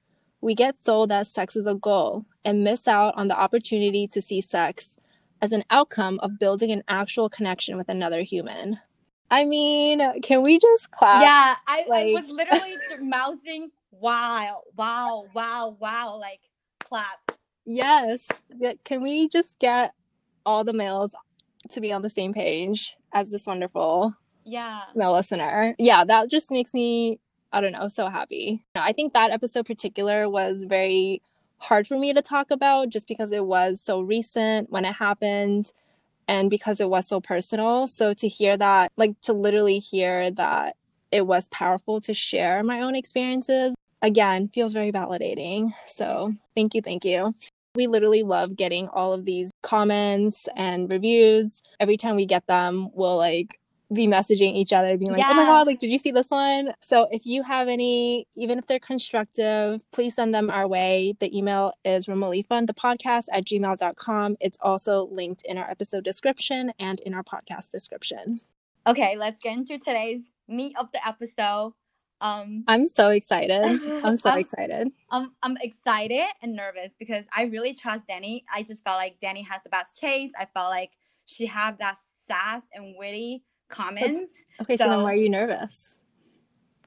We 0.43 0.54
get 0.54 0.76
sold 0.76 1.09
that 1.09 1.26
sex 1.26 1.57
is 1.57 1.66
a 1.66 1.75
goal 1.75 2.26
and 2.45 2.62
miss 2.62 2.87
out 2.87 3.14
on 3.16 3.28
the 3.28 3.40
opportunity 3.40 4.07
to 4.09 4.21
see 4.21 4.43
sex 4.43 4.97
as 5.40 5.50
an 5.52 5.64
outcome 5.71 6.21
of 6.23 6.38
building 6.38 6.71
an 6.71 6.83
actual 6.88 7.31
connection 7.31 7.78
with 7.78 7.88
another 7.88 8.21
human. 8.21 8.78
I 9.31 9.47
mean, 9.47 10.21
can 10.21 10.43
we 10.43 10.59
just 10.59 10.90
clap? 10.90 11.23
Yeah, 11.23 11.57
I, 11.66 11.87
like... 11.88 12.16
I 12.16 12.21
was 12.21 12.31
literally 12.31 12.75
mousing, 13.00 13.71
wow, 13.90 14.61
wow, 14.76 15.25
wow, 15.33 15.76
wow, 15.81 16.19
like 16.21 16.40
clap. 16.81 17.33
Yes. 17.64 18.28
Can 18.85 19.00
we 19.00 19.28
just 19.31 19.59
get 19.59 19.93
all 20.47 20.65
the 20.65 20.73
males 20.73 21.13
to 21.71 21.81
be 21.81 21.93
on 21.93 22.03
the 22.03 22.11
same 22.11 22.33
page 22.33 22.95
as 23.13 23.31
this 23.31 23.47
wonderful 23.47 24.15
yeah 24.45 24.83
male 24.95 25.13
listener? 25.13 25.75
Yeah, 25.79 26.05
that 26.05 26.31
just 26.31 26.51
makes 26.51 26.75
me, 26.75 27.19
I 27.53 27.61
don't 27.61 27.73
know, 27.73 27.89
so 27.89 28.09
happy. 28.09 28.65
I 28.75 28.93
think 28.93 29.13
that 29.15 29.31
episode 29.31 29.67
particular 29.67 30.29
was 30.29 30.65
very 30.65 31.23
hard 31.59 31.87
for 31.87 31.99
me 31.99 32.13
to 32.13 32.23
talk 32.23 32.51
about 32.51 32.91
just 32.91 33.09
because 33.09 33.33
it 33.33 33.47
was 33.47 33.81
so 33.81 34.01
recent 34.01 34.71
when 34.71 34.85
it 34.85 34.95
happened 34.95 35.73
and 36.29 36.51
because 36.51 36.81
it 36.81 36.89
was 36.89 37.07
so 37.07 37.21
personal. 37.21 37.87
So 37.87 38.15
to 38.15 38.29
hear 38.29 38.57
that, 38.57 38.93
like 38.97 39.21
to 39.23 39.33
literally 39.33 39.79
hear 39.79 40.31
that 40.33 40.77
it 41.11 41.27
was 41.27 41.49
powerful 41.49 42.01
to 42.03 42.15
share 42.15 42.63
my 42.63 42.81
own 42.81 42.95
experiences, 42.97 43.75
again, 44.03 44.49
feels 44.49 44.73
very 44.73 44.93
validating. 44.93 45.73
So 45.87 46.35
thank 46.55 46.75
you, 46.75 46.83
thank 46.83 47.05
you. 47.05 47.35
We 47.75 47.88
literally 47.88 48.23
love 48.23 48.54
getting 48.54 48.88
all 48.88 49.12
of 49.12 49.25
these 49.25 49.50
comments 49.62 50.49
and 50.57 50.88
reviews. 50.90 51.61
Every 51.81 51.97
time 51.97 52.14
we 52.14 52.25
get 52.25 52.47
them, 52.47 52.88
we'll 52.95 53.16
like 53.16 53.59
be 53.93 54.07
messaging 54.07 54.54
each 54.54 54.73
other, 54.73 54.97
being 54.97 55.11
like, 55.11 55.19
Yeah. 55.19 55.31
oh 55.31 55.35
my 55.35 55.45
God, 55.45 55.66
like, 55.66 55.78
did 55.78 55.90
you 55.90 55.99
see 55.99 56.11
this 56.11 56.31
one? 56.31 56.73
So 56.83 57.09
if 57.11 57.26
you 57.26 57.43
have 57.43 57.69
any, 57.69 58.26
even 58.37 58.59
if 58.59 58.66
they're 58.66 58.78
constructive, 58.78 59.85
please 59.93 60.14
send 60.14 60.35
them 60.35 60.50
our 60.50 60.66
way. 60.69 61.14
The 61.19 61.37
email 61.37 61.73
is 61.85 62.07
remotelyfun, 62.07 62.69
at 63.33 63.45
gmail.com. 63.45 64.37
It's 64.40 64.59
also 64.61 65.07
linked 65.11 65.43
in 65.45 65.59
our 65.59 65.69
episode 65.69 66.04
description 66.04 66.73
and 66.78 67.00
in 67.00 67.12
our 67.12 67.23
podcast 67.23 67.71
description. 67.71 68.38
Okay, 68.87 69.16
let's 69.16 69.40
get 69.40 69.57
into 69.57 69.78
today's 69.78 70.33
meat 70.47 70.76
of 70.78 70.93
the 70.93 71.07
episode. 71.07 71.73
Um, 72.21 72.64
I'm 72.66 72.87
so 72.87 73.11
excited. 73.11 73.62
I'm 74.04 74.16
so 74.16 74.30
I'm- 74.30 74.38
excited. 74.38 74.90
I'm 75.11 75.33
I'm 75.42 75.56
excited 75.61 76.26
and 76.42 76.56
nervous 76.56 76.92
because 76.99 77.25
I 77.37 77.44
really 77.44 77.75
trust 77.75 78.06
Danny. 78.09 78.44
I 78.52 78.62
just 78.62 78.83
felt 78.85 78.97
like 78.97 79.18
Danny 79.21 79.42
has 79.42 79.62
the 79.62 79.71
best 79.71 79.99
taste. 79.99 80.35
I 80.38 80.47
felt 80.47 80.71
like 80.71 80.92
she 81.26 81.47
had 81.47 81.78
that 81.78 81.97
sass 82.26 82.62
and 82.73 82.94
witty 82.97 83.42
comments. 83.68 84.44
Okay, 84.61 84.76
so, 84.76 84.88
then 84.88 85.02
why 85.02 85.12
are 85.12 85.16
you 85.16 85.30
nervous? 85.30 86.00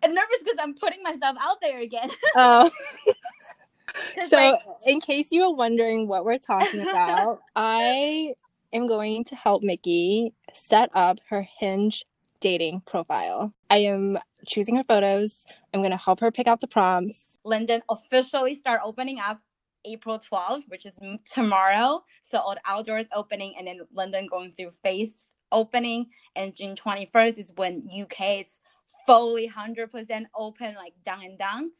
I'm 0.04 0.14
nervous 0.14 0.38
because 0.40 0.58
I'm 0.60 0.76
putting 0.76 1.04
myself 1.04 1.38
out 1.40 1.58
there 1.62 1.80
again. 1.82 2.10
Oh, 2.36 2.70
so 4.30 4.38
like, 4.38 4.60
in 4.86 5.00
case 5.02 5.32
you 5.32 5.50
were 5.50 5.56
wondering 5.56 6.08
what 6.08 6.24
we're 6.26 6.38
talking 6.38 6.82
about, 6.82 7.42
I 7.56 8.36
am 8.74 8.88
going 8.88 9.24
to 9.26 9.36
help 9.36 9.64
Mickey 9.64 10.34
set 10.54 10.90
up 10.94 11.20
her 11.30 11.42
Hinge 11.42 12.06
dating 12.40 12.82
profile. 12.86 13.54
I 13.70 13.78
am 13.80 14.18
choosing 14.48 14.76
her 14.76 14.84
photos. 14.84 15.46
I'm 15.74 15.82
going 15.82 15.92
to 15.92 15.98
help 15.98 16.20
her 16.22 16.32
pick 16.32 16.48
out 16.48 16.62
the 16.62 16.68
prompts. 16.68 17.38
London 17.44 17.82
officially 17.90 18.56
start 18.56 18.82
opening 18.84 19.20
up 19.20 19.42
April 19.86 20.20
12th, 20.20 20.64
which 20.68 20.86
is 20.86 20.98
tomorrow. 21.32 22.04
So 22.30 22.40
all 22.40 22.56
the 22.56 22.62
outdoors 22.66 23.06
opening 23.16 23.56
and 23.58 23.68
then 23.68 23.80
London 23.94 24.28
going 24.30 24.54
through 24.58 24.72
phase 24.84 25.24
opening. 25.52 26.08
And 26.36 26.56
June 26.56 26.76
21st 26.76 27.38
is 27.38 27.54
when 27.56 27.88
UK 28.02 28.42
is 28.46 28.60
fully 29.06 29.50
100% 29.50 30.26
open, 30.36 30.76
like 30.76 30.94
done 31.06 31.24
and 31.24 31.38
done. 31.40 31.72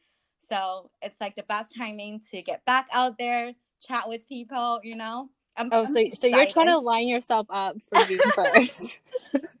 So 0.50 0.90
it's 1.02 1.20
like 1.20 1.36
the 1.36 1.42
best 1.42 1.74
timing 1.76 2.20
to 2.30 2.42
get 2.42 2.64
back 2.64 2.88
out 2.92 3.18
there, 3.18 3.52
chat 3.82 4.08
with 4.08 4.26
people, 4.28 4.80
you 4.82 4.96
know? 4.96 5.28
I'm, 5.56 5.68
Oh, 5.72 5.84
I'm 5.84 5.92
so 5.92 6.04
so 6.14 6.26
you're 6.28 6.46
trying 6.46 6.68
to 6.68 6.78
line 6.78 7.08
yourself 7.08 7.46
up 7.50 7.76
for 7.82 7.98
June 8.04 8.20
first. 8.34 8.98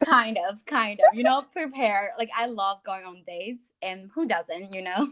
Kind 0.08 0.38
of, 0.48 0.64
kind 0.64 1.00
of, 1.00 1.16
you 1.16 1.22
know, 1.22 1.42
prepare. 1.52 2.12
Like 2.18 2.30
I 2.36 2.46
love 2.46 2.78
going 2.84 3.04
on 3.04 3.22
dates, 3.26 3.64
and 3.82 4.10
who 4.14 4.26
doesn't, 4.26 4.72
you 4.72 4.82
know? 4.82 5.08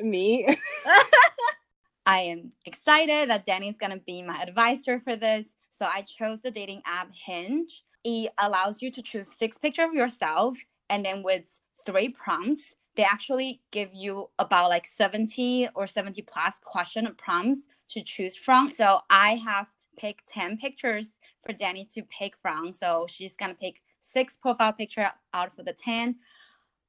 Me? 0.00 0.46
I 2.06 2.20
am 2.20 2.52
excited 2.64 3.30
that 3.30 3.44
Danny's 3.44 3.76
gonna 3.78 3.98
be 3.98 4.22
my 4.22 4.40
advisor 4.42 5.00
for 5.00 5.16
this. 5.16 5.48
So 5.70 5.86
I 5.86 6.02
chose 6.02 6.40
the 6.40 6.50
dating 6.50 6.82
app 6.86 7.10
Hinge. 7.12 7.84
It 8.04 8.32
allows 8.38 8.82
you 8.82 8.90
to 8.92 9.02
choose 9.02 9.34
six 9.38 9.58
pictures 9.58 9.88
of 9.88 9.94
yourself, 9.94 10.58
and 10.88 11.04
then 11.04 11.22
with 11.22 11.60
three 11.86 12.10
prompts, 12.10 12.74
they 12.96 13.04
actually 13.04 13.60
give 13.70 13.90
you 13.92 14.28
about 14.38 14.70
like 14.70 14.86
70 14.86 15.68
or 15.74 15.86
70 15.86 16.22
plus 16.22 16.58
question 16.62 17.08
prompts 17.16 17.60
to 17.90 18.02
choose 18.02 18.36
from. 18.36 18.70
So 18.70 19.00
I 19.08 19.36
have 19.36 19.66
picked 19.98 20.28
10 20.28 20.58
pictures 20.58 21.14
for 21.44 21.52
Danny 21.52 21.86
to 21.92 22.02
pick 22.02 22.36
from. 22.36 22.72
So 22.72 23.06
she's 23.08 23.34
gonna 23.34 23.54
pick 23.54 23.80
six 24.12 24.36
profile 24.36 24.72
picture 24.72 25.06
out 25.34 25.58
of 25.58 25.64
the 25.64 25.72
10. 25.72 26.16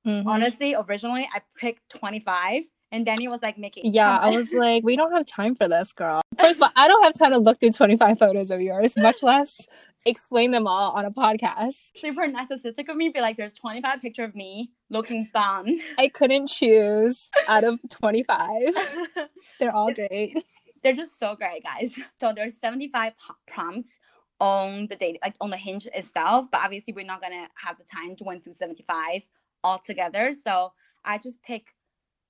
Mhm. 0.05 0.23
Honestly, 0.25 0.75
originally 0.75 1.29
I 1.33 1.41
picked 1.57 1.89
25, 1.89 2.63
and 2.91 3.05
Danny 3.05 3.27
was 3.27 3.41
like 3.41 3.57
making 3.57 3.83
Yeah, 3.93 4.17
I 4.17 4.29
was 4.29 4.51
like, 4.53 4.83
we 4.83 4.95
don't 4.95 5.11
have 5.11 5.25
time 5.25 5.55
for 5.55 5.67
this, 5.67 5.93
girl. 5.93 6.21
First 6.39 6.57
of 6.57 6.63
all, 6.63 6.71
I 6.75 6.87
don't 6.87 7.03
have 7.03 7.13
time 7.13 7.31
to 7.31 7.37
look 7.37 7.59
through 7.59 7.71
25 7.71 8.17
photos 8.17 8.49
of 8.51 8.61
yours, 8.61 8.95
much 8.97 9.21
less 9.31 9.59
explain 10.05 10.51
them 10.51 10.65
all 10.67 10.91
on 10.93 11.05
a 11.05 11.11
podcast. 11.11 11.91
super 11.95 12.25
narcissistic 12.27 12.89
of 12.89 12.97
me, 12.97 13.09
be 13.09 13.21
like, 13.21 13.37
there's 13.37 13.53
25 13.53 14.01
picture 14.01 14.23
of 14.23 14.35
me 14.35 14.71
looking 14.89 15.25
fun. 15.25 15.77
I 15.97 16.07
couldn't 16.07 16.47
choose 16.47 17.29
out 17.47 17.63
of 17.63 17.79
25. 17.89 18.73
They're 19.59 19.75
all 19.75 19.93
great. 19.93 20.43
They're 20.83 20.93
just 20.93 21.19
so 21.19 21.35
great, 21.35 21.63
guys. 21.63 21.95
So 22.19 22.33
there's 22.33 22.57
75 22.57 23.13
p- 23.13 23.33
prompts 23.45 23.99
on 24.41 24.87
the 24.87 24.95
date, 24.95 25.19
like 25.23 25.35
on 25.39 25.51
the 25.51 25.57
hinge 25.57 25.87
itself, 25.93 26.47
but 26.51 26.61
obviously 26.61 26.93
we're 26.93 27.05
not 27.05 27.21
gonna 27.21 27.47
have 27.63 27.77
the 27.77 27.83
time 27.83 28.15
to 28.15 28.23
went 28.23 28.43
through 28.43 28.53
75 28.53 29.29
all 29.63 29.77
together. 29.77 30.31
So 30.33 30.73
I 31.05 31.19
just 31.19 31.41
pick 31.43 31.75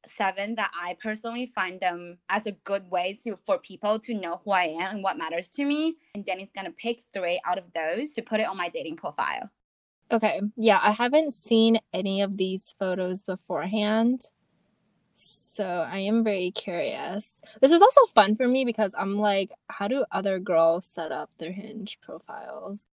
seven 0.06 0.56
that 0.56 0.72
I 0.80 0.98
personally 1.02 1.46
find 1.46 1.80
them 1.80 2.18
as 2.28 2.48
a 2.48 2.52
good 2.52 2.90
way 2.92 3.18
to 3.24 3.40
for 3.46 3.58
people 3.60 3.98
to 4.00 4.14
know 4.14 4.42
who 4.44 4.52
I 4.52 4.64
am 4.64 4.96
and 4.96 5.04
what 5.04 5.18
matters 5.18 5.48
to 5.50 5.64
me. 5.64 5.96
And 6.14 6.26
Danny's 6.26 6.52
gonna 6.54 6.72
pick 6.72 7.04
three 7.14 7.40
out 7.46 7.58
of 7.58 7.72
those 7.74 8.12
to 8.14 8.22
put 8.22 8.42
it 8.42 8.48
on 8.48 8.58
my 8.58 8.68
dating 8.68 8.98
profile. 8.98 9.50
Okay. 10.12 10.42
Yeah, 10.58 10.80
I 10.84 10.92
haven't 10.92 11.34
seen 11.34 11.78
any 11.94 12.22
of 12.22 12.36
these 12.36 12.76
photos 12.78 13.24
beforehand. 13.24 14.26
So 15.22 15.86
I 15.88 16.00
am 16.00 16.24
very 16.24 16.50
curious. 16.52 17.42
This 17.62 17.72
is 17.72 17.82
also 17.82 18.06
fun 18.16 18.36
for 18.36 18.48
me 18.48 18.66
because 18.66 18.96
I'm 18.98 19.20
like, 19.20 19.52
how 19.68 19.88
do 19.88 20.06
other 20.12 20.40
girls 20.40 20.86
set 20.86 21.12
up 21.12 21.30
their 21.38 21.52
Hinge 21.52 22.00
profiles? 22.02 22.90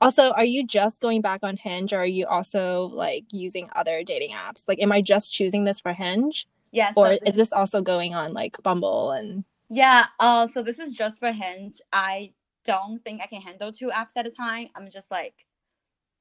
Also, 0.00 0.32
are 0.32 0.44
you 0.44 0.66
just 0.66 1.00
going 1.00 1.20
back 1.20 1.40
on 1.42 1.56
Hinge 1.56 1.92
or 1.92 1.98
are 1.98 2.06
you 2.06 2.26
also 2.26 2.86
like 2.86 3.26
using 3.30 3.68
other 3.76 4.02
dating 4.02 4.30
apps? 4.30 4.64
Like, 4.66 4.80
am 4.80 4.90
I 4.90 5.00
just 5.00 5.32
choosing 5.32 5.64
this 5.64 5.80
for 5.80 5.92
Hinge? 5.92 6.48
Yes. 6.72 6.94
Or 6.96 7.18
is 7.24 7.36
this 7.36 7.52
also 7.52 7.82
going 7.82 8.14
on 8.14 8.32
like 8.32 8.56
Bumble 8.62 9.12
and 9.12 9.44
Yeah, 9.68 10.06
uh, 10.18 10.46
so 10.46 10.62
this 10.62 10.78
is 10.78 10.92
just 10.92 11.20
for 11.20 11.30
Hinge. 11.30 11.80
I 11.92 12.32
don't 12.64 13.04
think 13.04 13.20
I 13.20 13.26
can 13.26 13.42
handle 13.42 13.70
two 13.70 13.88
apps 13.88 14.16
at 14.16 14.26
a 14.26 14.30
time. 14.30 14.68
I'm 14.74 14.90
just 14.90 15.10
like, 15.10 15.34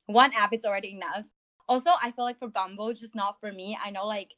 one 0.06 0.32
app 0.38 0.54
is 0.54 0.66
already 0.66 0.92
enough. 0.92 1.26
Also, 1.68 1.92
I 2.04 2.12
feel 2.12 2.26
like 2.26 2.38
for 2.40 2.50
Bumble, 2.50 2.90
it's 2.90 3.00
just 3.00 3.16
not 3.16 3.40
for 3.40 3.52
me. 3.52 3.78
I 3.84 3.90
know, 3.90 4.06
like, 4.06 4.34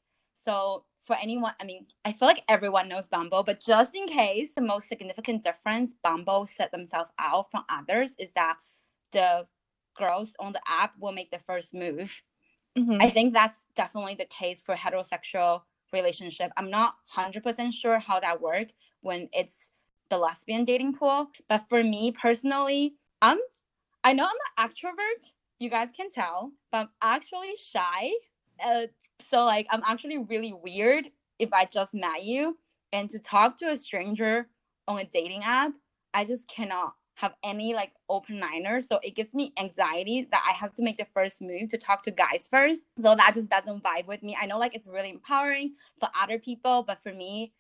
so 0.46 0.86
for 1.04 1.16
anyone, 1.22 1.54
I 1.60 1.66
mean, 1.66 1.88
I 2.06 2.14
feel 2.14 2.28
like 2.28 2.44
everyone 2.48 2.88
knows 2.88 3.08
Bumble, 3.08 3.44
but 3.44 3.60
just 3.60 3.96
in 3.96 4.08
case, 4.08 4.54
the 4.54 4.62
most 4.62 4.88
significant 4.88 5.44
difference 5.44 5.96
Bumble 6.02 6.46
set 6.46 6.72
themselves 6.72 7.12
out 7.20 7.52
from 7.52 7.66
others 7.70 8.16
is 8.18 8.30
that 8.36 8.58
the 9.12 9.48
girls 9.96 10.36
on 10.40 10.54
the 10.54 10.62
app 10.68 10.94
will 10.98 11.12
make 11.12 11.30
the 11.32 11.40
first 11.40 11.74
move. 11.74 12.22
Mhm. 12.78 13.02
I 13.02 13.10
think 13.10 13.34
that's 13.34 13.64
definitely 13.76 14.16
the 14.16 14.26
case 14.26 14.62
for 14.62 14.76
heterosexual 14.76 15.64
relationship. 15.92 16.52
I'm 16.58 16.70
not 16.70 16.96
100% 17.06 17.74
sure 17.74 18.00
how 18.00 18.20
that 18.20 18.42
works 18.42 18.74
when 19.02 19.30
it's 19.34 19.72
the 20.10 20.18
lesbian 20.18 20.66
dating 20.66 20.94
pool, 20.96 21.30
but 21.48 21.70
for 21.70 21.84
me 21.84 22.12
personally, 22.12 22.96
I'm 23.22 23.40
I 24.04 24.14
know 24.14 24.26
I'm 24.26 24.36
an 24.58 24.70
extrovert. 24.70 25.32
You 25.60 25.70
guys 25.70 25.92
can 25.96 26.10
tell, 26.12 26.52
but 26.72 26.78
I'm 26.80 26.90
actually 27.02 27.56
shy. 27.56 28.12
Uh, 28.64 28.88
so 29.22 29.46
like 29.46 29.68
I'm 29.70 29.84
actually 29.86 30.18
really 30.18 30.54
weird 30.54 31.06
if 31.40 31.52
I 31.54 31.66
just 31.66 31.94
met 31.94 32.24
you 32.24 32.58
and 32.92 33.10
to 33.10 33.20
talk 33.20 33.58
to 33.58 33.66
a 33.66 33.76
stranger 33.76 34.48
on 34.88 35.00
a 35.00 35.06
dating 35.06 35.44
app, 35.44 35.74
I 36.14 36.26
just 36.26 36.48
cannot 36.48 36.94
have 37.16 37.36
any 37.44 37.74
like 37.74 37.92
open 38.10 38.40
liners. 38.40 38.88
So 38.88 39.00
it 39.04 39.16
gives 39.16 39.34
me 39.34 39.54
anxiety 39.58 40.28
that 40.32 40.44
I 40.48 40.54
have 40.54 40.74
to 40.76 40.84
make 40.84 40.98
the 40.98 41.08
first 41.14 41.42
move 41.42 41.70
to 41.70 41.78
talk 41.78 42.04
to 42.04 42.12
guys 42.12 42.48
first. 42.50 42.82
So 43.00 43.16
that 43.16 43.34
just 43.34 43.50
doesn't 43.50 43.84
vibe 43.84 44.08
with 44.08 44.24
me. 44.24 44.38
I 44.40 44.46
know 44.46 44.58
like 44.58 44.76
it's 44.76 44.88
really 44.88 45.10
empowering 45.10 45.74
for 46.00 46.10
other 46.20 46.40
people, 46.40 46.84
but 46.84 47.02
for 47.04 47.14
me, 47.14 47.54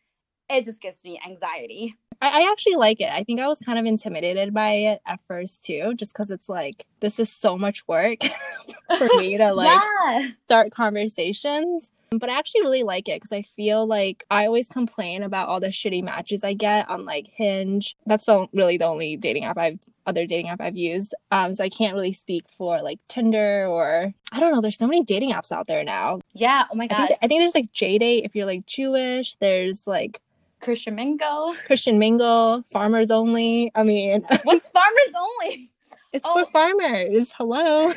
it 0.50 0.65
just 0.65 0.81
gives 0.81 1.03
me 1.03 1.19
anxiety. 1.25 1.95
I, 2.24 2.42
I 2.42 2.51
actually 2.51 2.75
like 2.75 3.01
it. 3.01 3.12
I 3.12 3.24
think 3.24 3.42
I 3.42 3.48
was 3.50 3.60
kind 3.60 3.77
of 3.77 3.86
intimidated 3.86 4.53
by 4.53 4.70
it 4.70 5.01
at 5.06 5.20
first 5.27 5.65
too, 5.65 5.94
just 5.96 6.13
because 6.13 6.32
it's 6.32 6.48
like 6.48 6.86
this 7.01 7.20
is 7.20 7.30
so 7.30 7.58
much 7.58 7.86
work 7.86 8.20
for 8.98 9.08
me 9.18 9.38
to 9.38 9.53
like 9.53 9.82
yeah. 10.06 10.30
start 10.46 10.72
conversations. 10.72 11.92
But 12.12 12.30
I 12.30 12.38
actually 12.38 12.62
really 12.62 12.84
like 12.84 13.10
it 13.10 13.20
because 13.20 13.34
I 13.34 13.42
feel 13.42 13.88
like 13.88 14.24
I 14.30 14.46
always 14.46 14.70
complain 14.70 15.24
about 15.24 15.50
all 15.50 15.60
the 15.60 15.68
shitty 15.68 16.03
matches 16.03 16.44
I 16.44 16.53
get 16.53 16.89
on 16.89 17.06
like 17.06 17.27
Hinge. 17.27 17.98
That's 18.06 18.25
the, 18.25 18.48
really 18.53 18.77
the 18.77 18.86
only 18.86 19.18
dating 19.18 19.46
app 19.46 19.58
I've 19.58 19.80
other 20.06 20.25
dating 20.25 20.50
app 20.50 20.62
I've 20.62 20.77
used. 20.77 21.15
Um, 21.32 21.53
so 21.53 21.63
I 21.63 21.70
can't 21.70 21.96
really 21.96 22.13
speak 22.13 22.46
for 22.56 22.82
like 22.82 23.00
Tinder 23.10 23.65
or 23.68 24.13
I 24.32 24.39
don't 24.39 24.53
know. 24.53 24.62
There's 24.62 24.77
so 24.77 24.88
many 24.88 25.03
dating 25.03 25.32
apps 25.32 25.51
out 25.51 25.68
there 25.68 25.84
now. 25.84 26.22
Yeah. 26.34 26.65
Oh 26.72 26.75
my 26.75 26.86
I 26.86 26.88
god. 26.88 27.08
think, 27.08 27.20
I 27.22 27.27
think 27.27 27.42
there's 27.42 27.56
like 27.56 27.74
JDate 27.74 28.24
if 28.24 28.34
you're 28.34 28.46
like 28.46 28.65
Jewish. 28.65 29.36
There's 29.42 29.86
like 29.88 30.22
Christian 30.63 30.96
Mingle. 30.96 31.53
Christian 31.65 32.00
Mingle, 32.00 32.63
Farmers 32.72 33.12
Only. 33.12 33.72
I 33.75 33.84
mean, 33.84 34.22
What's 34.43 34.67
farmers 34.70 35.13
only? 35.17 35.72
it's 36.13 36.25
Oh. 36.27 36.43
for 36.46 36.51
farmers. 36.51 37.32
Hello. 37.38 37.91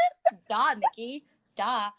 Duh, 0.48 0.74
Nikki. 0.74 1.24
Duh. 1.56 1.90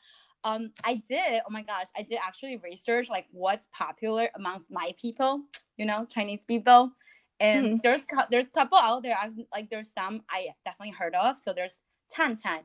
Um, 0.44 0.72
I 0.84 0.96
did. 1.08 1.42
Oh 1.48 1.52
my 1.52 1.62
gosh, 1.64 1.88
I 1.96 2.02
did 2.04 2.20
actually 2.26 2.58
research 2.58 3.10
like 3.10 3.28
what's 3.32 3.68
popular 3.74 4.30
amongst 4.36 4.72
my 4.72 4.94
people. 5.00 5.42
You 5.78 5.86
know, 5.86 6.06
Chinese 6.06 6.46
people. 6.46 6.92
And 7.40 7.68
Hmm. 7.68 7.76
there's 7.84 8.02
there's 8.30 8.46
a 8.46 8.50
couple 8.52 8.78
out 8.78 9.04
there. 9.04 9.18
I've 9.22 9.34
like 9.52 9.70
there's 9.70 9.92
some 9.92 10.22
I 10.30 10.48
definitely 10.66 10.94
heard 10.94 11.16
of. 11.16 11.40
So 11.40 11.54
there's 11.54 11.82
Tantan. 12.16 12.60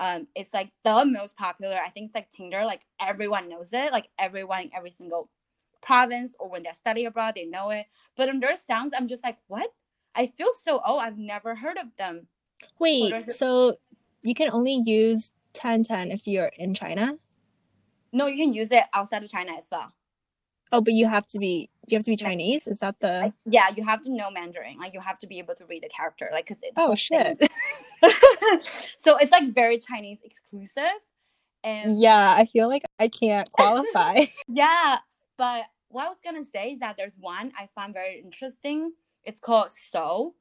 Um, 0.00 0.26
it's 0.34 0.52
like 0.54 0.70
the 0.84 1.04
most 1.04 1.36
popular. 1.36 1.76
I 1.76 1.90
think 1.90 2.06
it's 2.06 2.14
like 2.14 2.30
Tinder. 2.30 2.64
Like 2.64 2.82
everyone 3.00 3.48
knows 3.48 3.70
it. 3.72 3.92
Like 3.92 4.08
everyone, 4.18 4.70
every 4.74 4.90
single 4.90 5.28
province 5.82 6.34
or 6.38 6.48
when 6.48 6.62
they 6.62 6.72
study 6.72 7.04
abroad, 7.04 7.34
they 7.36 7.44
know 7.44 7.70
it. 7.70 7.86
But 8.16 8.28
um, 8.28 8.40
there's 8.40 8.60
sounds 8.60 8.94
I'm 8.96 9.08
just 9.08 9.24
like, 9.24 9.38
what? 9.48 9.70
I 10.14 10.26
feel 10.26 10.50
so. 10.54 10.80
Oh, 10.84 10.98
I've 10.98 11.18
never 11.18 11.54
heard 11.54 11.78
of 11.78 11.88
them. 11.98 12.26
Wait, 12.78 13.12
are- 13.12 13.30
so 13.32 13.76
you 14.22 14.34
can 14.34 14.50
only 14.50 14.80
use 14.84 15.32
Tantan 15.54 16.12
if 16.12 16.26
you're 16.26 16.50
in 16.56 16.74
China. 16.74 17.14
No, 18.12 18.26
you 18.26 18.36
can 18.36 18.52
use 18.52 18.70
it 18.70 18.84
outside 18.92 19.22
of 19.22 19.30
China 19.30 19.52
as 19.56 19.68
well. 19.70 19.92
Oh, 20.70 20.80
but 20.80 20.94
you 20.94 21.06
have 21.06 21.26
to 21.28 21.38
be 21.38 21.70
you 21.86 21.96
have 21.96 22.04
to 22.04 22.10
be 22.10 22.16
Chinese. 22.16 22.66
Is 22.66 22.78
that 22.78 22.98
the? 23.00 23.20
Like, 23.22 23.32
yeah, 23.44 23.68
you 23.76 23.84
have 23.84 24.02
to 24.02 24.10
know 24.10 24.30
Mandarin. 24.30 24.78
Like 24.78 24.94
you 24.94 25.00
have 25.00 25.18
to 25.18 25.26
be 25.26 25.38
able 25.38 25.54
to 25.56 25.66
read 25.66 25.82
the 25.82 25.88
character. 25.88 26.28
Like 26.32 26.46
because 26.46 26.62
it's 26.62 26.72
oh 26.76 26.94
shit. 26.94 27.38
so 28.96 29.16
it's 29.18 29.32
like 29.32 29.52
very 29.52 29.78
Chinese 29.78 30.20
exclusive. 30.24 30.82
And 31.64 32.00
yeah, 32.00 32.34
I 32.36 32.46
feel 32.46 32.68
like 32.68 32.84
I 32.98 33.08
can't 33.08 33.50
qualify. 33.52 34.24
yeah, 34.48 34.98
but 35.36 35.64
what 35.92 36.06
I 36.06 36.08
was 36.08 36.18
gonna 36.24 36.44
say 36.44 36.72
is 36.72 36.80
that 36.80 36.96
there's 36.96 37.12
one 37.18 37.52
I 37.58 37.68
found 37.74 37.94
very 37.94 38.20
interesting. 38.20 38.92
It's 39.24 39.40
called 39.40 39.70
Soul, 39.70 40.34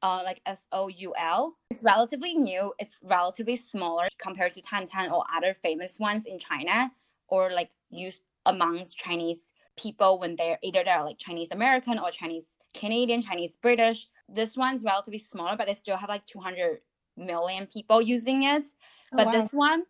uh, 0.00 0.22
like 0.24 0.40
S 0.46 0.64
O 0.72 0.88
U 0.88 1.12
L. 1.18 1.56
It's 1.70 1.82
relatively 1.82 2.34
new. 2.34 2.72
It's 2.78 2.98
relatively 3.02 3.56
smaller 3.56 4.08
compared 4.18 4.54
to 4.54 4.62
Tantan 4.62 5.12
or 5.12 5.24
other 5.34 5.54
famous 5.54 5.98
ones 5.98 6.24
in 6.26 6.38
China, 6.38 6.92
or 7.28 7.50
like 7.50 7.70
used 7.90 8.22
amongst 8.46 8.96
Chinese 8.96 9.52
people 9.76 10.18
when 10.18 10.36
they're 10.36 10.58
either 10.62 10.82
they're 10.84 11.04
like 11.04 11.18
Chinese 11.18 11.50
American 11.50 11.98
or 11.98 12.10
Chinese 12.10 12.58
Canadian, 12.72 13.20
Chinese 13.20 13.56
British. 13.60 14.08
This 14.28 14.56
one's 14.56 14.84
relatively 14.84 15.18
smaller, 15.18 15.56
but 15.56 15.66
they 15.66 15.74
still 15.74 15.96
have 15.96 16.08
like 16.08 16.26
200 16.26 16.80
million 17.16 17.66
people 17.66 18.00
using 18.00 18.44
it. 18.44 18.66
Oh, 19.12 19.16
but 19.16 19.26
wow. 19.26 19.32
this 19.32 19.52
one, 19.52 19.82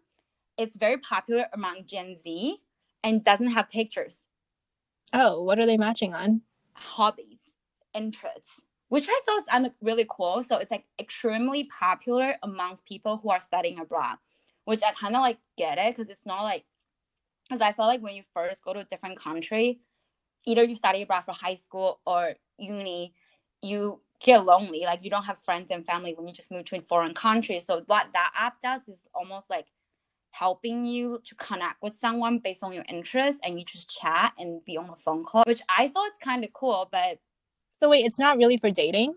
it's 0.56 0.76
very 0.76 0.98
popular 0.98 1.46
among 1.52 1.86
Gen 1.86 2.16
Z 2.22 2.58
and 3.04 3.22
doesn't 3.22 3.48
have 3.48 3.68
pictures. 3.68 4.22
Oh, 5.12 5.42
what 5.42 5.58
are 5.58 5.66
they 5.66 5.76
matching 5.76 6.14
on? 6.14 6.42
Hobbies, 6.74 7.38
interests, 7.94 8.60
which 8.88 9.08
I 9.08 9.20
thought 9.26 9.62
was 9.62 9.70
really 9.80 10.06
cool. 10.08 10.42
So 10.42 10.56
it's 10.56 10.70
like 10.70 10.84
extremely 10.98 11.64
popular 11.64 12.34
amongst 12.42 12.86
people 12.86 13.18
who 13.18 13.30
are 13.30 13.40
studying 13.40 13.78
abroad, 13.78 14.16
which 14.64 14.82
I 14.82 14.92
kind 14.92 15.14
of 15.14 15.20
like 15.20 15.38
get 15.56 15.78
it 15.78 15.94
because 15.94 16.10
it's 16.10 16.26
not 16.26 16.42
like 16.42 16.64
because 17.48 17.60
I 17.60 17.72
feel 17.72 17.86
like 17.86 18.02
when 18.02 18.14
you 18.14 18.22
first 18.32 18.64
go 18.64 18.72
to 18.72 18.80
a 18.80 18.84
different 18.84 19.18
country, 19.18 19.80
either 20.46 20.64
you 20.64 20.74
study 20.74 21.02
abroad 21.02 21.24
for 21.24 21.32
high 21.32 21.56
school 21.56 22.00
or 22.06 22.34
uni, 22.58 23.14
you 23.60 24.00
get 24.20 24.44
lonely. 24.44 24.82
Like 24.82 25.04
you 25.04 25.10
don't 25.10 25.24
have 25.24 25.38
friends 25.38 25.70
and 25.70 25.84
family 25.84 26.14
when 26.14 26.26
you 26.26 26.32
just 26.32 26.50
move 26.50 26.64
to 26.66 26.76
a 26.78 26.80
foreign 26.80 27.14
country. 27.14 27.60
So 27.60 27.82
what 27.86 28.06
that 28.14 28.32
app 28.36 28.60
does 28.60 28.88
is 28.88 29.00
almost 29.14 29.50
like 29.50 29.66
helping 30.32 30.84
you 30.84 31.20
to 31.24 31.34
connect 31.36 31.80
with 31.82 31.96
someone 31.98 32.38
based 32.38 32.64
on 32.64 32.72
your 32.72 32.84
interests 32.88 33.40
and 33.44 33.58
you 33.58 33.64
just 33.64 33.88
chat 33.88 34.32
and 34.38 34.64
be 34.64 34.76
on 34.76 34.90
a 34.90 34.96
phone 34.96 35.24
call, 35.24 35.44
which 35.46 35.62
I 35.68 35.88
thought 35.88 36.08
it's 36.08 36.18
kind 36.18 36.42
of 36.42 36.52
cool. 36.52 36.88
But 36.90 37.18
so 37.80 37.88
wait, 37.88 38.04
it's 38.04 38.18
not 38.18 38.38
really 38.38 38.56
for 38.56 38.70
dating. 38.70 39.14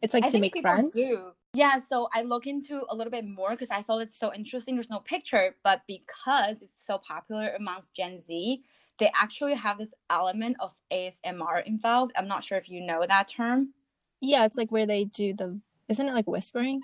It's 0.00 0.14
like 0.14 0.24
I 0.24 0.28
to 0.28 0.38
make 0.38 0.58
friends. 0.60 0.94
Do. 0.94 1.32
Yeah, 1.54 1.78
so 1.78 2.08
I 2.14 2.22
look 2.22 2.46
into 2.46 2.82
a 2.90 2.94
little 2.94 3.10
bit 3.10 3.26
more 3.26 3.50
because 3.50 3.70
I 3.70 3.82
thought 3.82 4.02
it's 4.02 4.18
so 4.18 4.32
interesting. 4.32 4.76
There's 4.76 4.90
no 4.90 5.00
picture, 5.00 5.56
but 5.64 5.82
because 5.88 6.62
it's 6.62 6.86
so 6.86 6.98
popular 6.98 7.54
amongst 7.58 7.94
Gen 7.94 8.20
Z, 8.20 8.62
they 8.98 9.10
actually 9.14 9.54
have 9.54 9.78
this 9.78 9.88
element 10.10 10.56
of 10.60 10.74
ASMR 10.92 11.64
involved. 11.66 12.12
I'm 12.16 12.28
not 12.28 12.44
sure 12.44 12.58
if 12.58 12.68
you 12.68 12.82
know 12.82 13.04
that 13.08 13.28
term. 13.28 13.72
Yeah, 14.20 14.44
it's 14.44 14.56
like 14.56 14.70
where 14.70 14.86
they 14.86 15.04
do 15.04 15.32
the 15.32 15.58
isn't 15.88 16.06
it 16.06 16.14
like 16.14 16.26
whispering? 16.26 16.82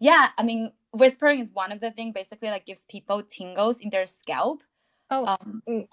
Yeah, 0.00 0.30
I 0.36 0.42
mean 0.42 0.72
whispering 0.96 1.40
is 1.40 1.52
one 1.52 1.72
of 1.72 1.80
the 1.80 1.90
things 1.90 2.14
basically 2.14 2.48
like 2.48 2.66
gives 2.66 2.84
people 2.86 3.22
tingles 3.22 3.80
in 3.80 3.90
their 3.90 4.06
scalp. 4.06 4.62
Oh, 5.10 5.36
um, 5.40 5.62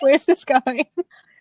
where's 0.00 0.24
this 0.24 0.44
going? 0.44 0.86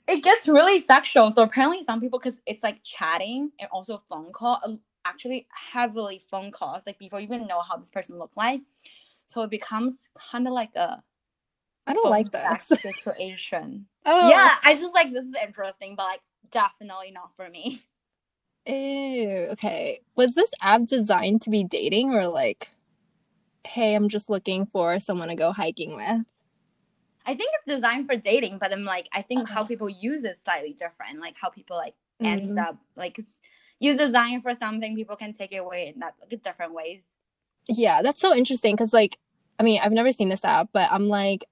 It 0.08 0.24
gets 0.24 0.48
really 0.48 0.80
sexual. 0.80 1.30
So 1.30 1.44
apparently, 1.44 1.84
some 1.84 2.02
people 2.02 2.18
because 2.18 2.42
it's 2.48 2.64
like 2.64 2.84
chatting 2.84 3.52
and 3.60 3.70
also 3.72 4.02
phone 4.10 4.34
call 4.34 4.60
actually 5.06 5.48
heavily 5.52 6.20
phone 6.30 6.52
calls 6.52 6.82
like 6.86 6.98
before 7.00 7.20
you 7.20 7.26
even 7.26 7.48
know 7.48 7.62
how 7.62 7.78
this 7.78 7.90
person 7.90 8.18
look 8.18 8.36
like 8.38 8.62
so 9.26 9.42
it 9.42 9.50
becomes 9.50 9.98
kind 10.32 10.48
of 10.48 10.54
like 10.54 10.76
a 10.76 11.02
i 11.88 11.94
don't 11.94 12.10
like 12.10 12.32
that 12.32 12.62
situation 12.62 13.88
oh 14.06 14.30
yeah 14.30 14.56
i 14.64 14.74
just 14.74 14.94
like 14.94 15.12
this 15.12 15.26
is 15.26 15.36
interesting 15.42 15.96
but 15.96 16.06
like 16.06 16.22
definitely 16.52 17.12
not 17.12 17.32
for 17.36 17.50
me 17.50 17.80
Ew, 18.68 19.48
okay 19.52 20.02
was 20.16 20.36
this 20.36 20.52
app 20.62 20.86
designed 20.86 21.42
to 21.42 21.50
be 21.50 21.64
dating 21.64 22.14
or 22.14 22.28
like 22.28 22.70
hey 23.66 23.96
i'm 23.96 24.08
just 24.08 24.30
looking 24.30 24.66
for 24.66 25.00
someone 25.00 25.30
to 25.30 25.36
go 25.36 25.52
hiking 25.52 25.96
with 25.96 26.26
i 27.26 27.34
think 27.34 27.52
it's 27.56 27.76
designed 27.76 28.06
for 28.06 28.16
dating 28.16 28.60
but 28.60 28.72
i'm 28.72 28.84
like 28.84 29.08
i 29.14 29.22
think 29.22 29.50
how 29.50 29.64
people 29.64 29.90
use 29.90 30.24
it 30.24 30.38
slightly 30.44 30.74
different 30.74 31.20
like 31.20 31.36
how 31.42 31.50
people 31.50 31.76
like 31.76 31.96
mm-hmm. 32.22 32.28
ends 32.28 32.58
up 32.58 32.78
like 32.96 33.18
you 33.82 33.98
design 33.98 34.42
for 34.42 34.54
something, 34.54 34.96
people 34.96 35.16
can 35.16 35.34
take 35.34 35.52
it 35.52 35.58
away 35.58 35.92
in 35.94 36.00
that 36.00 36.14
like, 36.22 36.42
different 36.42 36.74
ways. 36.74 37.02
Yeah, 37.68 38.04
that's 38.04 38.22
so 38.22 38.34
interesting 38.34 38.76
because, 38.76 38.94
like, 38.94 39.18
I 39.60 39.64
mean, 39.64 39.82
I've 39.84 39.92
never 39.92 40.12
seen 40.12 40.30
this 40.30 40.46
app, 40.46 40.70
but 40.72 40.88
I'm 40.92 41.10
like, 41.10 41.46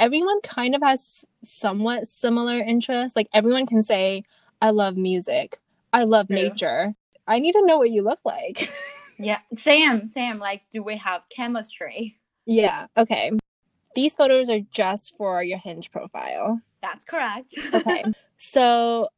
everyone 0.00 0.40
kind 0.40 0.74
of 0.74 0.82
has 0.82 1.26
somewhat 1.44 2.08
similar 2.08 2.54
interests. 2.54 3.14
Like, 3.14 3.28
everyone 3.34 3.66
can 3.66 3.82
say, 3.82 4.24
I 4.62 4.70
love 4.70 4.96
music, 4.96 5.58
I 5.94 6.02
love 6.02 6.26
True. 6.26 6.34
nature. 6.34 6.92
I 7.28 7.38
need 7.38 7.52
to 7.52 7.64
know 7.64 7.78
what 7.78 7.90
you 7.90 8.02
look 8.02 8.18
like. 8.24 8.68
yeah, 9.18 9.38
Sam, 9.56 10.08
Sam, 10.08 10.40
like, 10.40 10.62
do 10.72 10.82
we 10.82 10.96
have 10.96 11.22
chemistry? 11.30 12.18
Yeah, 12.46 12.88
okay. 12.96 13.30
These 13.94 14.16
photos 14.16 14.50
are 14.50 14.58
just 14.72 15.14
for 15.16 15.44
your 15.44 15.58
Hinge 15.58 15.92
profile. 15.92 16.58
That's 16.82 17.04
correct. 17.04 17.54
okay. 17.72 18.04
So 18.36 19.08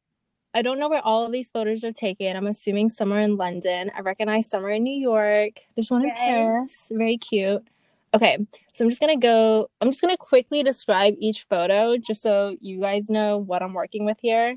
I 0.55 0.63
don't 0.63 0.79
know 0.79 0.89
where 0.89 1.01
all 1.03 1.25
of 1.25 1.33
these 1.33 1.51
photos 1.51 1.83
are 1.83 1.93
taken. 1.93 2.37
I'm 2.37 2.47
assuming 2.47 2.91
somewhere 2.91 3.21
in 3.21 3.37
London. 3.37 3.91
I 3.97 4.03
recognize 4.03 4.49
somewhere 4.49 4.73
in 4.73 4.85
New 4.85 4.95
York. 4.95 5.63
There's 5.75 5.91
one 5.91 6.05
in 6.05 6.13
Paris. 6.13 6.73
Very 6.93 7.17
cute. 7.17 7.67
Okay, 8.15 8.39
so 8.73 8.85
I'm 8.85 8.91
just 8.91 9.01
gonna 9.01 9.17
go. 9.17 9.69
I'm 9.81 9.89
just 9.89 10.01
gonna 10.01 10.17
quickly 10.17 10.63
describe 10.63 11.15
each 11.19 11.43
photo 11.43 11.97
just 11.97 12.23
so 12.23 12.57
you 12.61 12.81
guys 12.81 13.11
know 13.11 13.37
what 13.37 13.63
I'm 13.63 13.75
working 13.75 14.05
with 14.05 14.19
here. 14.21 14.55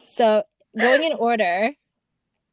So 0.00 0.44
going 0.78 1.04
in 1.04 1.12
order, 1.12 1.70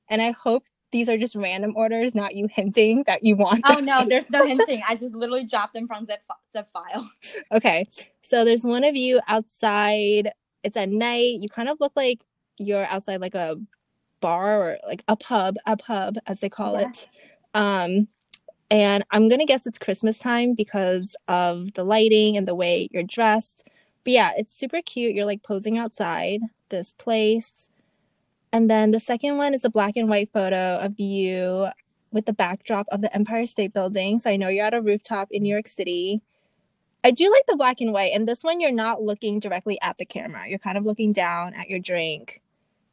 and 0.10 0.22
I 0.22 0.32
hope 0.32 0.68
these 0.94 1.10
are 1.10 1.18
just 1.18 1.36
random 1.36 1.74
orders, 1.76 2.14
not 2.14 2.36
you 2.36 2.48
hinting 2.48 3.04
that 3.08 3.24
you 3.24 3.36
want. 3.36 3.62
Oh 3.66 3.80
no, 3.80 4.06
there's 4.06 4.30
no 4.30 4.46
hinting. 4.48 4.82
I 4.88 4.96
just 4.96 5.14
literally 5.14 5.44
dropped 5.44 5.74
them 5.74 5.88
from 5.88 6.06
zip 6.06 6.22
zip 6.54 6.68
file. 6.72 7.10
Okay, 7.52 7.86
so 8.22 8.46
there's 8.46 8.64
one 8.64 8.84
of 8.84 8.96
you 8.96 9.20
outside. 9.28 10.32
It's 10.64 10.78
at 10.78 10.90
night. 10.90 11.42
You 11.42 11.50
kind 11.50 11.68
of 11.68 11.80
look 11.82 11.94
like 11.96 12.24
you're 12.58 12.86
outside 12.86 13.20
like 13.20 13.36
a 13.36 13.58
bar 14.22 14.62
or 14.62 14.78
like 14.88 15.04
a 15.08 15.18
pub, 15.18 15.56
a 15.66 15.76
pub 15.76 16.16
as 16.28 16.40
they 16.40 16.50
call 16.50 16.80
yeah. 16.80 16.90
it. 16.90 17.08
Um, 17.54 18.08
and 18.72 19.04
I'm 19.12 19.28
gonna 19.30 19.46
guess 19.46 19.66
it's 19.66 19.80
Christmas 19.80 20.18
time 20.18 20.54
because 20.54 21.16
of 21.28 21.74
the 21.74 21.84
lighting 21.84 22.38
and 22.38 22.48
the 22.48 22.56
way 22.56 22.88
you're 22.92 23.04
dressed. 23.04 23.68
But 24.04 24.14
yeah, 24.14 24.32
it's 24.38 24.56
super 24.56 24.82
cute. 24.82 25.16
You're 25.16 25.26
like 25.26 25.44
posing 25.44 25.78
outside 25.78 26.42
this 26.70 26.94
place. 26.94 27.70
And 28.54 28.70
then 28.70 28.92
the 28.92 29.00
second 29.00 29.38
one 29.38 29.56
is 29.56 29.66
a 29.66 29.70
black 29.70 29.98
and 29.98 30.08
white 30.08 30.30
photo 30.32 30.78
of 30.78 31.00
you 31.00 31.70
with 32.12 32.28
the 32.28 32.34
backdrop 32.34 32.86
of 32.92 33.02
the 33.02 33.14
Empire 33.14 33.48
State 33.48 33.74
Building. 33.74 34.20
So 34.20 34.30
I 34.30 34.38
know 34.38 34.48
you're 34.48 34.68
at 34.68 34.76
a 34.76 34.82
rooftop 34.82 35.30
in 35.32 35.42
New 35.42 35.50
York 35.50 35.68
City. 35.68 36.22
I 37.04 37.10
do 37.10 37.30
like 37.32 37.44
the 37.48 37.58
black 37.58 37.82
and 37.82 37.92
white. 37.92 38.12
And 38.14 38.28
this 38.28 38.44
one, 38.44 38.60
you're 38.60 38.72
not 38.72 39.02
looking 39.02 39.40
directly 39.40 39.80
at 39.82 39.98
the 39.98 40.06
camera. 40.06 40.48
You're 40.48 40.60
kind 40.60 40.78
of 40.78 40.86
looking 40.86 41.12
down 41.12 41.56
at 41.56 41.68
your 41.68 41.80
drink. 41.80 42.42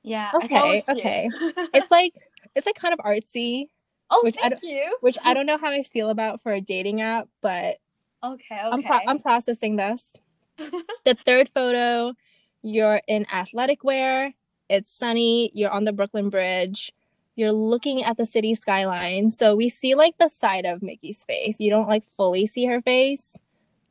Yeah. 0.02 0.30
Okay. 0.34 0.82
Okay. 0.88 1.28
it's 1.74 1.90
like 1.90 2.14
it's 2.56 2.64
like 2.64 2.76
kind 2.76 2.94
of 2.94 3.00
artsy. 3.00 3.66
Oh, 4.10 4.22
which 4.24 4.36
thank 4.36 4.54
I 4.54 4.58
you. 4.62 4.96
Which 5.02 5.18
I 5.22 5.34
don't 5.34 5.46
know 5.46 5.58
how 5.58 5.68
I 5.68 5.82
feel 5.82 6.08
about 6.08 6.40
for 6.40 6.52
a 6.52 6.60
dating 6.62 7.02
app, 7.02 7.28
but 7.42 7.76
okay. 8.24 8.54
okay. 8.54 8.60
I'm 8.64 8.82
pro- 8.82 9.00
I'm 9.06 9.18
processing 9.18 9.76
this. 9.76 10.10
the 11.04 11.14
third 11.26 11.50
photo, 11.54 12.14
you're 12.62 13.02
in 13.06 13.26
athletic 13.30 13.84
wear. 13.84 14.30
It's 14.70 14.90
sunny. 14.90 15.50
You're 15.52 15.70
on 15.70 15.84
the 15.84 15.92
Brooklyn 15.92 16.30
Bridge. 16.30 16.92
You're 17.34 17.52
looking 17.52 18.04
at 18.04 18.16
the 18.16 18.24
city 18.24 18.54
skyline. 18.54 19.32
So 19.32 19.56
we 19.56 19.68
see 19.68 19.96
like 19.96 20.16
the 20.18 20.28
side 20.28 20.64
of 20.64 20.80
Mickey's 20.80 21.24
face. 21.24 21.58
You 21.58 21.70
don't 21.70 21.88
like 21.88 22.06
fully 22.16 22.46
see 22.46 22.66
her 22.66 22.80
face. 22.80 23.36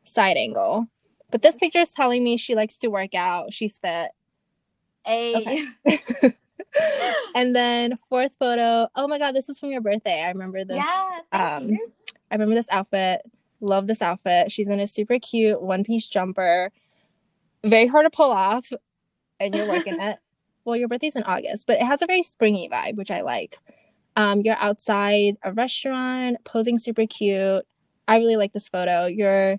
Side 0.05 0.37
angle. 0.37 0.87
But 1.31 1.41
this 1.41 1.57
picture 1.57 1.79
is 1.79 1.89
telling 1.89 2.23
me 2.23 2.37
she 2.37 2.55
likes 2.55 2.77
to 2.77 2.87
work 2.87 3.13
out. 3.13 3.51
She's 3.53 3.77
fit. 3.77 4.11
A. 5.05 5.35
Okay. 5.35 6.33
and 7.35 7.55
then 7.55 7.95
fourth 8.09 8.35
photo. 8.39 8.87
Oh 8.95 9.07
my 9.07 9.19
god, 9.19 9.33
this 9.33 9.49
is 9.49 9.59
from 9.59 9.71
your 9.71 9.81
birthday. 9.81 10.23
I 10.23 10.29
remember 10.29 10.63
this. 10.63 10.77
Yeah, 10.77 11.19
um, 11.31 11.77
I 12.31 12.35
remember 12.35 12.55
this 12.55 12.69
outfit. 12.69 13.21
Love 13.61 13.87
this 13.87 14.01
outfit. 14.01 14.51
She's 14.51 14.67
in 14.67 14.79
a 14.79 14.87
super 14.87 15.19
cute 15.19 15.61
one 15.61 15.83
piece 15.83 16.07
jumper. 16.07 16.71
Very 17.63 17.87
hard 17.87 18.05
to 18.05 18.09
pull 18.09 18.31
off, 18.31 18.71
and 19.39 19.53
you're 19.53 19.67
working 19.67 19.97
it. 19.99 20.19
Well, 20.65 20.75
your 20.75 20.87
birthday's 20.87 21.15
in 21.15 21.23
August, 21.23 21.65
but 21.67 21.77
it 21.77 21.83
has 21.83 22.01
a 22.01 22.05
very 22.05 22.23
springy 22.23 22.69
vibe, 22.69 22.95
which 22.95 23.11
I 23.11 23.21
like. 23.21 23.57
Um, 24.15 24.41
you're 24.41 24.57
outside 24.59 25.37
a 25.43 25.53
restaurant, 25.53 26.37
posing 26.43 26.77
super 26.77 27.05
cute. 27.05 27.65
I 28.07 28.19
really 28.19 28.35
like 28.35 28.53
this 28.53 28.67
photo. 28.67 29.05
You're 29.05 29.57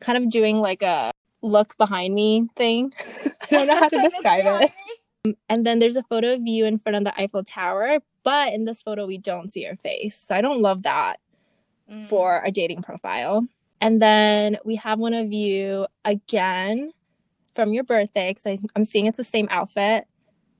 kind 0.00 0.18
of 0.18 0.30
doing 0.30 0.60
like 0.60 0.82
a 0.82 1.12
look 1.42 1.76
behind 1.78 2.14
me 2.14 2.44
thing. 2.56 2.92
I 3.24 3.46
don't 3.50 3.66
know 3.66 3.78
how 3.78 3.88
to 3.88 3.98
describe 4.00 4.44
it. 4.62 4.72
And 5.48 5.66
then 5.66 5.80
there's 5.80 5.96
a 5.96 6.04
photo 6.04 6.34
of 6.34 6.46
you 6.46 6.66
in 6.66 6.78
front 6.78 6.94
of 6.94 7.02
the 7.02 7.20
Eiffel 7.20 7.42
Tower, 7.42 7.98
but 8.22 8.52
in 8.52 8.64
this 8.64 8.80
photo 8.80 9.06
we 9.06 9.18
don't 9.18 9.50
see 9.50 9.64
your 9.64 9.74
face. 9.74 10.22
So 10.24 10.36
I 10.36 10.40
don't 10.40 10.62
love 10.62 10.84
that. 10.84 11.18
Mm. 11.90 12.02
for 12.02 12.42
a 12.44 12.50
dating 12.50 12.82
profile. 12.82 13.46
And 13.80 14.02
then 14.02 14.58
we 14.64 14.74
have 14.74 14.98
one 14.98 15.14
of 15.14 15.32
you 15.32 15.86
again 16.04 16.92
from 17.54 17.72
your 17.72 17.84
birthday 17.84 18.34
because 18.34 18.60
I'm 18.74 18.84
seeing 18.84 19.06
it's 19.06 19.18
the 19.18 19.24
same 19.24 19.46
outfit. 19.50 20.08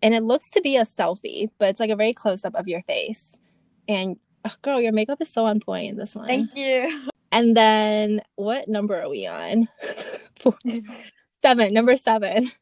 And 0.07 0.15
it 0.15 0.23
looks 0.23 0.51
to 0.51 0.61
be 0.61 0.77
a 0.77 0.85
selfie, 0.85 1.51
but 1.59 1.69
it's 1.69 1.81
like 1.81 1.91
a 1.91 1.97
very 1.97 2.13
close 2.13 2.45
up 2.45 2.55
of 2.55 2.69
your 2.69 2.81
face. 2.83 3.37
And 3.89 4.17
oh, 4.45 4.53
girl, 4.63 4.81
your 4.81 4.93
makeup 4.93 5.21
is 5.21 5.29
so 5.29 5.47
on 5.47 5.59
point 5.59 5.91
in 5.91 5.97
this 5.97 6.15
one. 6.15 6.29
Thank 6.29 6.55
you. 6.55 7.09
And 7.33 7.57
then 7.57 8.21
what 8.37 8.69
number 8.69 9.03
are 9.03 9.09
we 9.09 9.27
on? 9.27 9.67
Four, 10.39 10.55
seven. 11.43 11.75
Number 11.75 11.97
seven 11.97 12.53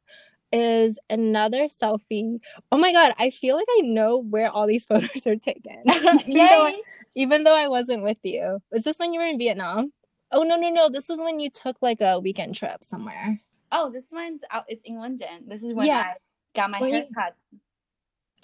is 0.52 0.98
another 1.10 1.68
selfie. 1.68 2.38
Oh 2.72 2.78
my 2.78 2.92
god, 2.92 3.12
I 3.18 3.28
feel 3.28 3.56
like 3.56 3.66
I 3.76 3.82
know 3.82 4.16
where 4.16 4.48
all 4.48 4.66
these 4.66 4.86
photos 4.86 5.26
are 5.26 5.36
taken. 5.36 5.82
even, 6.26 6.46
though 6.48 6.66
I, 6.66 6.80
even 7.14 7.44
though 7.44 7.56
I 7.56 7.68
wasn't 7.68 8.04
with 8.04 8.16
you. 8.22 8.62
Was 8.72 8.84
this 8.84 8.98
when 8.98 9.12
you 9.12 9.20
were 9.20 9.26
in 9.26 9.36
Vietnam? 9.36 9.92
Oh 10.32 10.44
no, 10.44 10.56
no, 10.56 10.70
no. 10.70 10.88
This 10.88 11.10
is 11.10 11.18
when 11.18 11.40
you 11.40 11.50
took 11.50 11.76
like 11.82 12.00
a 12.00 12.18
weekend 12.18 12.54
trip 12.54 12.82
somewhere. 12.82 13.38
Oh, 13.70 13.90
this 13.90 14.06
one's 14.10 14.40
out. 14.50 14.64
It's 14.68 14.84
in 14.84 14.96
London. 14.96 15.46
This 15.46 15.62
is 15.62 15.74
when 15.74 15.88
Yeah. 15.88 15.98
I 15.98 16.14
got 16.54 16.70
my 16.70 16.78
you- 16.80 16.92
haircut. 16.92 17.36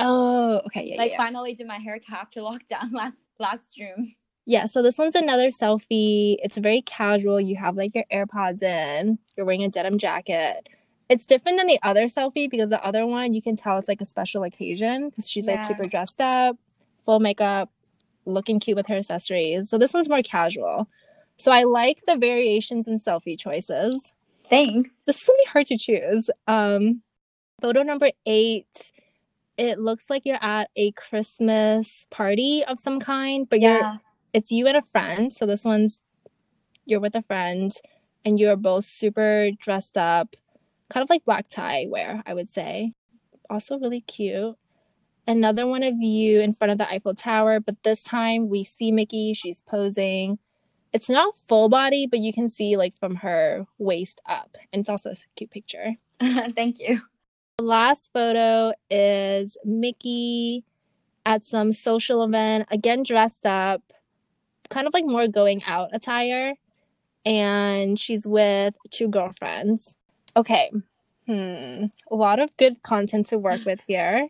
Oh, 0.03 0.62
okay, 0.66 0.92
yeah, 0.92 0.96
like 0.96 1.11
yeah. 1.12 1.16
finally 1.18 1.55
did 1.55 1.66
my 1.66 1.77
haircut 1.77 2.18
after 2.18 2.40
lockdown 2.40 2.92
last 2.92 3.29
last 3.38 3.75
June. 3.77 4.14
Yeah, 4.46 4.64
so 4.64 4.83
this 4.83 4.99
one's 4.99 5.14
another 5.14 5.51
selfie. 5.51 6.37
It's 6.42 6.57
very 6.57 6.83
casual. 6.83 7.40
You 7.40 7.57
have 7.57 7.77
like 7.77 7.94
your 7.94 8.05
AirPods 8.12 8.62
in, 8.62 9.18
you're 9.37 9.46
wearing 9.46 9.62
a 9.62 9.68
denim 9.68 9.99
jacket. 9.99 10.68
It's 11.09 11.27
different 11.27 11.59
than 11.59 11.66
the 11.66 11.79
other 11.83 12.07
selfie 12.07 12.51
because 12.51 12.70
the 12.70 12.83
other 12.83 13.07
one 13.07 13.35
you 13.35 13.42
can 13.42 13.57
tell 13.57 13.79
it's 13.79 13.88
like 13.88 14.01
a 14.01 14.07
special 14.07 14.42
occasion 14.42 15.11
because 15.11 15.29
she's 15.29 15.46
like 15.46 15.61
super 15.66 15.87
dressed 15.87 16.20
up, 16.20 16.57
full 17.05 17.20
makeup, 17.20 17.70
looking 18.25 18.59
cute 18.61 18.77
with 18.77 18.87
her 18.87 18.96
accessories. 18.96 19.68
So 19.68 19.77
this 19.77 19.92
one's 19.92 20.09
more 20.09 20.23
casual. 20.23 20.88
So 21.37 21.53
I 21.53 21.64
like 21.64 22.03
the 22.07 22.16
variations 22.16 22.87
in 22.88 22.99
selfie 22.99 23.38
choices. 23.38 24.12
Thanks. 24.49 24.90
This 25.07 25.16
is 25.16 25.25
gonna 25.25 25.37
be 25.44 25.49
hard 25.49 25.66
to 25.66 25.79
choose. 25.79 26.31
Um, 26.46 27.03
photo 27.61 27.83
number 27.83 28.11
eight. 28.27 28.92
It 29.57 29.79
looks 29.79 30.09
like 30.09 30.23
you're 30.25 30.42
at 30.42 30.70
a 30.77 30.92
Christmas 30.92 32.07
party 32.11 32.64
of 32.64 32.81
some 32.81 32.99
kind, 33.01 33.49
but 33.49 33.61
you're 33.61 33.79
Yeah. 33.79 33.96
it's 34.33 34.51
you 34.51 34.66
and 34.66 34.77
a 34.77 34.83
friend. 34.83 35.33
So 35.33 35.46
this 35.46 35.64
one's 35.64 36.01
you're 36.87 37.01
with 37.01 37.14
a 37.14 37.23
friend 37.23 37.73
and 38.25 38.40
you're 38.40 38.57
both 38.57 38.85
super 38.85 39.51
dressed 39.61 39.96
up, 39.96 40.35
kind 40.88 41.03
of 41.03 41.11
like 41.11 41.25
black 41.25 41.46
tie 41.49 41.87
wear, 41.88 42.23
I 42.27 42.35
would 42.35 42.49
say. 42.51 42.92
Also 43.49 43.79
really 43.79 44.01
cute. 44.01 44.57
Another 45.27 45.66
one 45.66 45.83
of 45.83 45.94
you 46.01 46.40
in 46.40 46.53
front 46.53 46.73
of 46.73 46.79
the 46.79 46.88
Eiffel 46.88 47.14
Tower, 47.14 47.61
but 47.61 47.83
this 47.85 48.03
time 48.03 48.49
we 48.49 48.64
see 48.64 48.90
Mickey, 48.90 49.35
she's 49.35 49.61
posing. 49.61 50.38
It's 50.92 51.09
not 51.09 51.37
full 51.37 51.68
body, 51.68 52.07
but 52.07 52.18
you 52.18 52.33
can 52.33 52.49
see 52.49 52.77
like 52.77 52.94
from 52.96 53.16
her 53.16 53.66
waist 53.79 54.20
up. 54.27 54.57
And 54.73 54.81
it's 54.81 54.88
also 54.90 55.11
a 55.11 55.16
cute 55.37 55.51
picture. 55.51 55.94
Thank 56.23 56.81
you. 56.81 57.01
The 57.61 57.66
last 57.66 58.11
photo 58.14 58.73
is 58.90 59.59
Mickey 59.66 60.64
at 61.27 61.44
some 61.44 61.75
social 61.75 62.25
event, 62.25 62.66
again 62.70 63.03
dressed 63.03 63.44
up, 63.44 63.83
kind 64.70 64.87
of 64.87 64.94
like 64.94 65.05
more 65.05 65.29
going 65.29 65.62
out 65.64 65.90
attire. 65.92 66.55
And 67.27 68.01
she's 68.01 68.27
with 68.27 68.79
two 68.90 69.09
girlfriends. 69.09 69.94
Okay. 70.35 70.70
Hmm. 71.27 71.88
A 72.11 72.14
lot 72.14 72.38
of 72.38 72.57
good 72.57 72.83
content 72.83 73.27
to 73.27 73.37
work 73.37 73.66
with 73.66 73.83
here. 73.87 74.29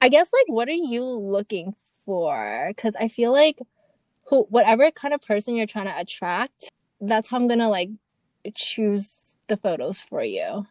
I 0.00 0.08
guess 0.08 0.30
like 0.32 0.46
what 0.46 0.68
are 0.68 0.70
you 0.70 1.02
looking 1.02 1.74
for? 2.04 2.70
Cuz 2.78 2.94
I 3.00 3.08
feel 3.08 3.32
like 3.32 3.58
who 4.26 4.46
whatever 4.48 4.92
kind 4.92 5.12
of 5.12 5.20
person 5.22 5.56
you're 5.56 5.66
trying 5.66 5.86
to 5.86 5.98
attract, 5.98 6.70
that's 7.00 7.30
how 7.30 7.36
I'm 7.36 7.48
going 7.48 7.58
to 7.58 7.66
like 7.66 7.90
choose 8.54 9.34
the 9.48 9.56
photos 9.56 10.00
for 10.00 10.22
you. 10.22 10.68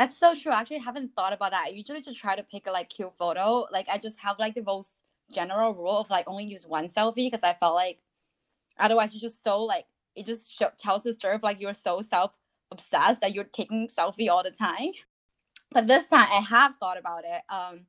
That's 0.00 0.16
so 0.16 0.34
true. 0.34 0.50
I 0.50 0.62
actually 0.62 0.78
haven't 0.78 1.14
thought 1.14 1.34
about 1.34 1.50
that. 1.50 1.66
I 1.66 1.68
usually 1.68 2.00
just 2.00 2.18
try 2.18 2.34
to 2.34 2.42
pick 2.42 2.66
a 2.66 2.70
like 2.70 2.88
cute 2.88 3.12
photo. 3.18 3.66
Like 3.70 3.86
I 3.86 3.98
just 3.98 4.18
have 4.20 4.38
like 4.38 4.54
the 4.54 4.62
most 4.62 4.96
general 5.30 5.74
rule 5.74 5.98
of 5.98 6.08
like 6.08 6.24
only 6.26 6.44
use 6.44 6.66
one 6.66 6.88
selfie 6.88 7.26
because 7.30 7.42
I 7.42 7.52
felt 7.52 7.74
like 7.74 7.98
otherwise 8.78 9.12
you're 9.12 9.20
just 9.20 9.44
so 9.44 9.62
like 9.62 9.84
it 10.16 10.24
just 10.24 10.62
tells 10.78 11.02
the 11.02 11.12
story 11.12 11.34
of 11.34 11.42
like 11.42 11.60
you're 11.60 11.74
so 11.74 12.00
self 12.00 12.32
obsessed 12.72 13.20
that 13.20 13.34
you're 13.34 13.44
taking 13.44 13.88
selfie 13.88 14.30
all 14.30 14.42
the 14.42 14.50
time. 14.50 14.92
But 15.70 15.86
this 15.86 16.06
time 16.06 16.28
I 16.30 16.40
have 16.48 16.76
thought 16.76 16.96
about 16.96 17.24
it. 17.24 17.42
Um, 17.50 17.80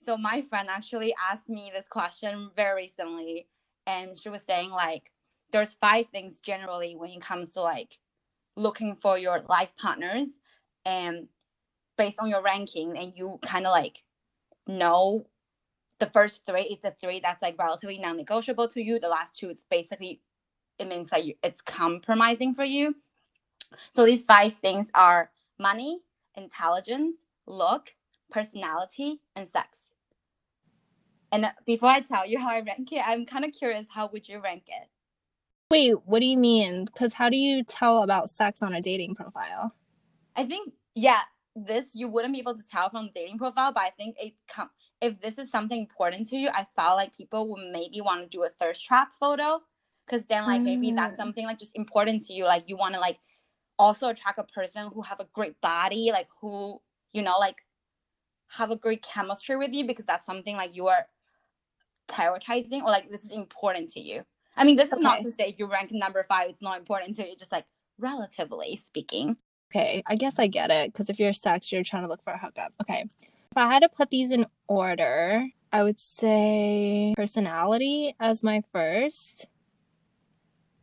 so 0.00 0.16
my 0.16 0.42
friend 0.42 0.68
actually 0.70 1.12
asked 1.28 1.48
me 1.48 1.72
this 1.74 1.88
question 1.88 2.52
very 2.54 2.84
recently, 2.84 3.48
and 3.88 4.16
she 4.16 4.28
was 4.28 4.44
saying 4.44 4.70
like 4.70 5.10
there's 5.50 5.74
five 5.74 6.08
things 6.08 6.38
generally 6.38 6.94
when 6.94 7.10
it 7.10 7.20
comes 7.20 7.54
to 7.54 7.62
like 7.62 7.98
looking 8.54 8.94
for 8.94 9.18
your 9.18 9.44
life 9.48 9.72
partners 9.76 10.28
and 10.84 11.28
based 12.02 12.18
on 12.18 12.28
your 12.28 12.42
ranking 12.42 12.98
and 12.98 13.12
you 13.14 13.38
kind 13.42 13.64
of 13.64 13.70
like 13.70 14.02
know 14.66 15.24
the 16.00 16.06
first 16.06 16.40
three 16.44 16.62
is 16.62 16.80
the 16.80 16.90
three 17.00 17.20
that's 17.20 17.40
like 17.40 17.56
relatively 17.60 17.96
non-negotiable 17.96 18.66
to 18.66 18.82
you 18.82 18.98
the 18.98 19.08
last 19.08 19.36
two 19.36 19.48
it's 19.48 19.64
basically 19.70 20.20
it 20.80 20.88
means 20.88 21.10
that 21.10 21.24
you, 21.24 21.34
it's 21.44 21.60
compromising 21.60 22.56
for 22.56 22.64
you 22.64 22.96
so 23.94 24.04
these 24.04 24.24
five 24.24 24.52
things 24.60 24.88
are 24.94 25.30
money 25.60 26.00
intelligence 26.36 27.22
look 27.46 27.94
personality 28.32 29.20
and 29.36 29.48
sex 29.48 29.94
and 31.30 31.44
uh, 31.44 31.50
before 31.64 31.90
i 31.90 32.00
tell 32.00 32.26
you 32.26 32.36
how 32.44 32.50
i 32.50 32.60
rank 32.60 32.90
it 32.90 33.02
i'm 33.06 33.24
kind 33.24 33.44
of 33.44 33.52
curious 33.52 33.86
how 33.88 34.10
would 34.12 34.28
you 34.28 34.40
rank 34.40 34.64
it 34.66 34.88
Wait, 35.70 35.94
what 36.04 36.20
do 36.20 36.26
you 36.26 36.36
mean? 36.36 36.84
Because 36.84 37.14
how 37.14 37.30
do 37.30 37.38
you 37.38 37.64
tell 37.64 38.02
about 38.02 38.28
sex 38.28 38.62
on 38.62 38.74
a 38.74 38.82
dating 38.82 39.14
profile? 39.14 39.74
I 40.36 40.44
think 40.44 40.74
yeah, 40.94 41.20
this 41.54 41.94
you 41.94 42.08
wouldn't 42.08 42.32
be 42.32 42.40
able 42.40 42.54
to 42.54 42.62
tell 42.70 42.88
from 42.90 43.06
the 43.06 43.12
dating 43.12 43.38
profile, 43.38 43.72
but 43.72 43.82
I 43.82 43.90
think 43.90 44.16
it 44.18 44.34
come 44.48 44.70
if 45.00 45.20
this 45.20 45.38
is 45.38 45.50
something 45.50 45.78
important 45.78 46.28
to 46.28 46.36
you, 46.36 46.48
I 46.48 46.66
felt 46.76 46.96
like 46.96 47.16
people 47.16 47.48
would 47.50 47.72
maybe 47.72 48.00
want 48.00 48.22
to 48.22 48.28
do 48.28 48.44
a 48.44 48.48
thirst 48.48 48.84
trap 48.86 49.08
photo 49.18 49.60
because 50.06 50.22
then 50.28 50.46
like 50.46 50.62
maybe 50.62 50.92
that's 50.92 51.14
Mm. 51.14 51.18
something 51.18 51.46
like 51.46 51.58
just 51.58 51.74
important 51.76 52.24
to 52.26 52.32
you. 52.32 52.44
Like 52.44 52.64
you 52.68 52.76
want 52.76 52.94
to 52.94 53.00
like 53.00 53.18
also 53.78 54.08
attract 54.08 54.38
a 54.38 54.44
person 54.44 54.90
who 54.94 55.02
have 55.02 55.20
a 55.20 55.26
great 55.32 55.60
body, 55.60 56.10
like 56.12 56.28
who 56.40 56.80
you 57.12 57.22
know 57.22 57.38
like 57.38 57.58
have 58.48 58.70
a 58.70 58.76
great 58.76 59.02
chemistry 59.02 59.56
with 59.56 59.72
you 59.72 59.86
because 59.86 60.06
that's 60.06 60.26
something 60.26 60.56
like 60.56 60.76
you 60.76 60.86
are 60.88 61.06
prioritizing 62.08 62.82
or 62.82 62.90
like 62.90 63.10
this 63.10 63.24
is 63.24 63.30
important 63.32 63.90
to 63.92 64.00
you. 64.00 64.24
I 64.56 64.64
mean, 64.64 64.76
this 64.76 64.92
is 64.92 64.98
not 64.98 65.22
to 65.22 65.30
say 65.30 65.48
if 65.48 65.58
you 65.58 65.66
rank 65.66 65.90
number 65.92 66.22
five, 66.22 66.50
it's 66.50 66.62
not 66.62 66.78
important 66.78 67.16
to 67.16 67.28
you. 67.28 67.36
Just 67.36 67.52
like 67.52 67.64
relatively 67.98 68.76
speaking. 68.76 69.36
Okay, 69.74 70.02
I 70.06 70.16
guess 70.16 70.38
I 70.38 70.48
get 70.48 70.70
it. 70.70 70.92
Because 70.92 71.08
if 71.08 71.18
you're 71.18 71.32
sex, 71.32 71.72
you're 71.72 71.82
trying 71.82 72.02
to 72.02 72.08
look 72.08 72.22
for 72.22 72.32
a 72.32 72.38
hookup. 72.38 72.74
Okay. 72.82 73.04
If 73.22 73.56
I 73.56 73.72
had 73.72 73.80
to 73.80 73.88
put 73.88 74.10
these 74.10 74.30
in 74.30 74.46
order, 74.68 75.46
I 75.72 75.82
would 75.82 76.00
say 76.00 77.14
personality 77.16 78.14
as 78.20 78.42
my 78.42 78.62
first, 78.72 79.46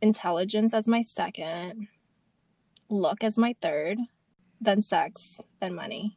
intelligence 0.02 0.74
as 0.74 0.88
my 0.88 1.02
second, 1.02 1.88
look 2.88 3.22
as 3.22 3.38
my 3.38 3.54
third, 3.60 3.98
then 4.60 4.82
sex, 4.82 5.40
then 5.60 5.74
money. 5.74 6.16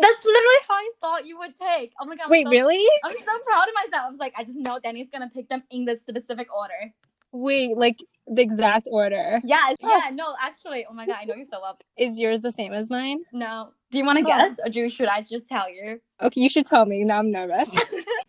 That's 0.00 0.24
literally 0.24 0.54
how 0.68 0.74
I 0.74 0.90
thought 1.00 1.26
you 1.26 1.38
would 1.38 1.58
pick. 1.58 1.92
Oh 2.00 2.06
my 2.06 2.16
god! 2.16 2.24
I'm 2.24 2.30
Wait, 2.30 2.44
so- 2.44 2.50
really? 2.50 2.86
I'm 3.04 3.12
so 3.12 3.38
proud 3.46 3.66
of 3.68 3.74
myself. 3.74 4.06
I 4.06 4.10
was 4.10 4.18
like, 4.18 4.32
I 4.36 4.44
just 4.44 4.56
know 4.56 4.78
Danny's 4.78 5.08
gonna 5.12 5.28
pick 5.28 5.48
them 5.48 5.64
in 5.70 5.84
this 5.84 6.00
specific 6.02 6.54
order. 6.54 6.92
Wait, 7.32 7.76
like 7.76 7.98
the 8.26 8.42
exact 8.42 8.88
order. 8.90 9.40
Yeah, 9.44 9.74
yeah, 9.80 10.10
no, 10.12 10.34
actually, 10.40 10.86
oh 10.88 10.92
my 10.94 11.06
god, 11.06 11.16
I 11.20 11.24
know 11.24 11.34
you 11.34 11.44
so 11.44 11.60
well. 11.60 11.78
Is 11.96 12.18
yours 12.18 12.40
the 12.40 12.52
same 12.52 12.72
as 12.72 12.90
mine? 12.90 13.20
No, 13.32 13.70
do 13.90 13.98
you 13.98 14.04
want 14.04 14.18
to 14.18 14.24
Oh. 14.24 14.26
guess, 14.26 14.56
or 14.64 14.70
do 14.70 14.88
should 14.88 15.08
I 15.08 15.22
just 15.22 15.48
tell 15.48 15.70
you? 15.70 16.00
Okay, 16.20 16.40
you 16.40 16.48
should 16.50 16.66
tell 16.66 16.84
me. 16.86 17.04
Now 17.04 17.18
I'm 17.18 17.30
nervous. 17.30 17.68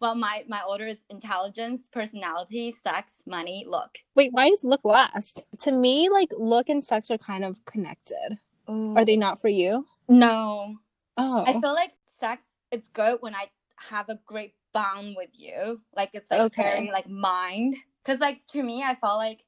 Well, 0.02 0.16
my 0.16 0.46
my 0.48 0.62
order 0.62 0.88
is 0.88 1.00
intelligence, 1.10 1.90
personality, 1.92 2.72
sex, 2.72 3.16
money, 3.28 3.66
look. 3.68 3.98
Wait, 4.16 4.32
why 4.32 4.46
is 4.46 4.64
look 4.64 4.80
last? 4.86 5.42
To 5.64 5.74
me, 5.74 6.08
like 6.08 6.30
look 6.38 6.70
and 6.70 6.82
sex 6.82 7.12
are 7.12 7.18
kind 7.18 7.44
of 7.44 7.58
connected. 7.66 8.38
Are 8.70 9.04
they 9.04 9.18
not 9.18 9.42
for 9.42 9.50
you? 9.50 9.86
No, 10.08 10.76
Oh, 11.18 11.44
I 11.46 11.60
feel 11.60 11.74
like 11.74 11.92
sex. 12.18 12.46
It's 12.72 12.88
good 12.88 13.18
when 13.20 13.36
I 13.36 13.48
have 13.90 14.08
a 14.08 14.18
great 14.26 14.54
bond 14.74 15.16
with 15.18 15.32
you. 15.34 15.82
Like 15.94 16.12
it's 16.14 16.32
like 16.32 16.42
Okay. 16.44 16.64
very 16.64 16.92
like 16.94 17.10
mind. 17.10 17.76
Cause 18.10 18.20
like 18.20 18.44
to 18.54 18.64
me, 18.64 18.82
I 18.82 18.96
felt 18.96 19.18
like 19.18 19.46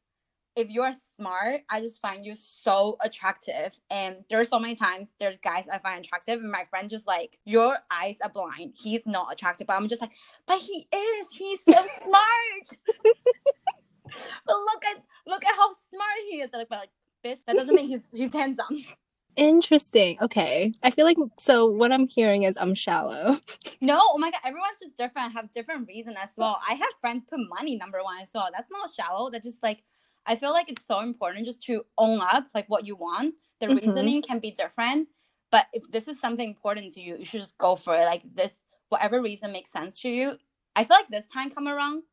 if 0.56 0.70
you're 0.70 0.92
smart, 1.16 1.62
I 1.68 1.80
just 1.80 2.00
find 2.00 2.24
you 2.24 2.36
so 2.36 2.96
attractive. 3.04 3.72
And 3.90 4.18
there's 4.30 4.50
so 4.50 4.60
many 4.60 4.76
times 4.76 5.08
there's 5.20 5.40
guys 5.40 5.66
I 5.68 5.80
find 5.80 6.06
attractive, 6.06 6.40
and 6.40 6.52
my 6.52 6.66
friend 6.66 6.88
just 6.88 7.08
like 7.08 7.40
your 7.44 7.80
eyes 7.90 8.18
are 8.24 8.30
blind. 8.30 8.76
He's 8.78 9.02
not 9.08 9.34
attractive, 9.34 9.66
but 9.66 9.78
I'm 9.78 9.88
just 9.88 10.00
like, 10.00 10.12
but 10.46 10.60
he 10.60 10.88
is. 10.94 11.26
He's 11.32 11.64
so 11.64 11.74
smart. 12.04 12.80
but 14.46 14.56
look 14.56 14.86
at 14.86 15.04
look 15.26 15.44
at 15.44 15.56
how 15.56 15.74
smart 15.90 16.20
he 16.30 16.42
is. 16.42 16.52
Like, 16.54 16.70
but 16.70 16.82
like, 16.82 16.90
bitch, 17.26 17.44
that 17.46 17.56
doesn't 17.56 17.74
mean 17.74 17.88
he's 17.88 18.02
he's 18.14 18.32
handsome. 18.32 18.78
Interesting. 19.36 20.18
Okay. 20.22 20.72
I 20.84 20.92
feel 20.92 21.06
like 21.06 21.18
so 21.40 21.66
what 21.66 21.92
I'm 21.92 22.08
hearing 22.08 22.44
is 22.44 22.58
I'm 22.60 22.76
shallow. 22.76 23.40
No, 23.84 24.00
oh 24.00 24.18
my 24.20 24.30
god, 24.30 24.42
everyone's 24.44 24.80
just 24.80 24.96
different, 24.96 25.34
have 25.34 25.52
different 25.52 25.88
reason 25.88 26.16
as 26.22 26.32
well. 26.38 26.60
I 26.68 26.74
have 26.76 26.90
friends 27.00 27.24
put 27.28 27.40
money 27.50 27.78
number 27.78 28.04
one 28.04 28.20
as 28.22 28.30
well. 28.34 28.48
That's 28.54 28.70
not 28.72 28.94
shallow. 28.94 29.32
That's 29.32 29.46
just 29.46 29.64
like 29.64 29.84
I 30.26 30.36
feel 30.36 30.52
like 30.52 30.70
it's 30.70 30.86
so 30.86 31.00
important 31.00 31.46
just 31.46 31.64
to 31.64 31.84
own 31.98 32.22
up 32.22 32.48
like 32.54 32.68
what 32.70 32.86
you 32.86 32.96
want. 32.96 33.34
The 33.60 33.68
Mhm. 33.68 33.82
reasoning 33.82 34.22
can 34.22 34.40
be 34.40 34.52
different, 34.52 35.08
but 35.52 35.66
if 35.74 35.90
this 35.92 36.08
is 36.08 36.20
something 36.20 36.48
important 36.48 36.94
to 36.94 37.02
you, 37.02 37.18
you 37.18 37.26
should 37.26 37.42
just 37.42 37.58
go 37.58 37.76
for 37.76 37.96
it. 37.96 38.06
Like 38.06 38.22
this, 38.36 38.60
whatever 38.90 39.22
reason 39.22 39.52
makes 39.52 39.72
sense 39.72 40.00
to 40.02 40.10
you. 40.10 40.38
I 40.76 40.84
feel 40.84 40.98
like 40.98 41.10
this 41.10 41.26
time 41.28 41.50
come 41.50 41.68
around 41.68 42.04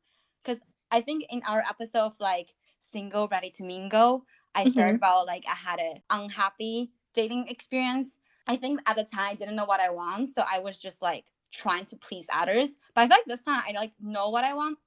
because 0.42 0.60
I 0.90 1.02
think 1.02 1.24
in 1.30 1.42
our 1.46 1.60
episode 1.68 2.00
of 2.06 2.20
like 2.20 2.48
single 2.92 3.28
ready 3.28 3.50
to 3.50 3.64
mingle, 3.64 4.24
I 4.54 4.64
shared 4.64 4.94
Mhm. 4.94 4.96
about 4.96 5.26
like 5.26 5.44
I 5.46 5.54
had 5.54 5.80
an 5.80 6.02
unhappy 6.08 6.92
dating 7.14 7.48
experience. 7.48 8.08
I 8.46 8.56
think 8.56 8.80
at 8.86 8.96
the 8.96 9.04
time 9.04 9.30
I 9.30 9.34
didn't 9.34 9.56
know 9.56 9.64
what 9.66 9.80
I 9.80 9.90
want, 9.90 10.34
so 10.34 10.42
I 10.50 10.58
was 10.60 10.80
just 10.80 11.02
like 11.02 11.24
trying 11.52 11.84
to 11.86 11.96
please 11.96 12.26
others. 12.32 12.70
But 12.94 13.02
I 13.02 13.08
feel 13.08 13.16
like 13.18 13.24
this 13.26 13.40
time 13.42 13.62
I 13.68 13.72
like 13.72 13.92
know 14.00 14.30
what 14.30 14.44
I 14.44 14.54
want. 14.54 14.78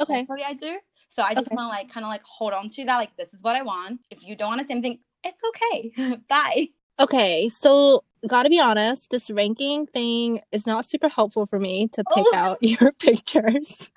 Okay. 0.00 0.18
Hopefully 0.18 0.42
I 0.46 0.54
do. 0.54 0.78
So 1.08 1.22
I 1.22 1.34
just 1.34 1.48
Okay. 1.48 1.56
want 1.56 1.66
to 1.66 1.68
like 1.78 1.90
kind 1.90 2.04
of 2.04 2.10
like 2.10 2.22
hold 2.22 2.52
on 2.52 2.68
to 2.68 2.84
that. 2.84 2.96
Like 2.96 3.16
this 3.16 3.32
is 3.34 3.42
what 3.42 3.56
I 3.56 3.62
want. 3.62 4.00
If 4.10 4.22
you 4.24 4.36
don't 4.36 4.48
want 4.48 4.62
the 4.62 4.66
same 4.68 4.82
thing, 4.82 4.98
it's 5.24 5.40
okay. 5.48 6.16
Bye. 6.28 6.68
Okay. 7.00 7.48
So 7.48 8.04
gotta 8.26 8.48
be 8.50 8.58
honest, 8.60 9.10
this 9.10 9.30
ranking 9.30 9.86
thing 9.86 10.40
is 10.52 10.66
not 10.66 10.84
super 10.84 11.08
helpful 11.08 11.46
for 11.46 11.58
me 11.58 11.88
to 11.88 12.02
oh. 12.10 12.14
pick 12.14 12.24
Oh. 12.32 12.36
out 12.36 12.58
your 12.62 12.92
pictures. 12.92 13.90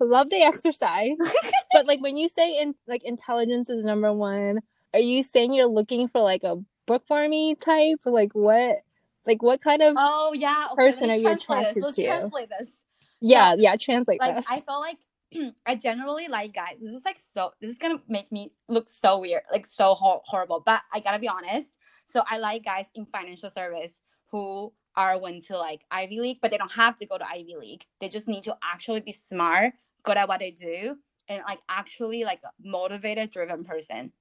Love 0.00 0.30
the 0.30 0.42
exercise. 0.42 1.16
but 1.72 1.86
like 1.86 2.00
when 2.00 2.16
you 2.16 2.28
say 2.28 2.58
in 2.58 2.74
like 2.86 3.04
intelligence 3.04 3.68
is 3.70 3.84
number 3.84 4.12
one, 4.12 4.60
are 4.94 5.00
you 5.00 5.22
saying 5.22 5.52
you're 5.52 5.66
looking 5.66 6.08
for 6.08 6.22
like 6.22 6.42
a 6.44 6.56
bookwormy 6.88 7.54
type? 7.54 8.00
Like 8.04 8.32
what 8.34 8.78
like 9.26 9.42
what 9.42 9.60
kind 9.60 9.82
of 9.82 9.94
Oh 9.96 10.32
yeah. 10.32 10.66
Person 10.74 11.10
are 11.10 11.14
you 11.14 11.22
translate 11.22 11.42
attracted 11.42 11.74
this. 11.76 11.84
Let's 11.84 11.96
to? 11.96 12.06
translate 12.06 12.48
this. 12.58 12.84
yeah, 13.20 13.54
yeah, 13.56 13.76
translate 13.76 14.20
Like 14.20 14.36
this. 14.36 14.46
I 14.50 14.60
felt 14.60 14.80
like 14.80 14.98
I 15.66 15.74
generally 15.76 16.28
like 16.28 16.54
guys. 16.54 16.76
This 16.80 16.94
is 16.94 17.02
like 17.04 17.18
so. 17.18 17.52
This 17.60 17.70
is 17.70 17.76
gonna 17.76 18.00
make 18.08 18.32
me 18.32 18.52
look 18.68 18.88
so 18.88 19.18
weird, 19.18 19.42
like 19.52 19.66
so 19.66 19.94
hor- 19.94 20.22
horrible. 20.24 20.62
But 20.64 20.82
I 20.92 21.00
gotta 21.00 21.18
be 21.20 21.28
honest. 21.28 21.78
So 22.06 22.22
I 22.28 22.38
like 22.38 22.64
guys 22.64 22.86
in 22.94 23.06
financial 23.06 23.50
service 23.50 24.00
who 24.30 24.72
are 24.96 25.18
went 25.18 25.46
to 25.46 25.58
like 25.58 25.82
Ivy 25.90 26.20
League, 26.20 26.38
but 26.40 26.50
they 26.50 26.58
don't 26.58 26.72
have 26.72 26.96
to 26.98 27.06
go 27.06 27.18
to 27.18 27.28
Ivy 27.28 27.56
League. 27.58 27.84
They 28.00 28.08
just 28.08 28.26
need 28.26 28.44
to 28.44 28.56
actually 28.62 29.00
be 29.00 29.12
smart, 29.12 29.74
good 30.02 30.16
at 30.16 30.26
what 30.26 30.40
they 30.40 30.50
do, 30.50 30.96
and 31.28 31.42
like 31.46 31.60
actually 31.68 32.24
like 32.24 32.40
a 32.44 32.50
motivated, 32.66 33.30
driven 33.30 33.64
person. 33.64 34.12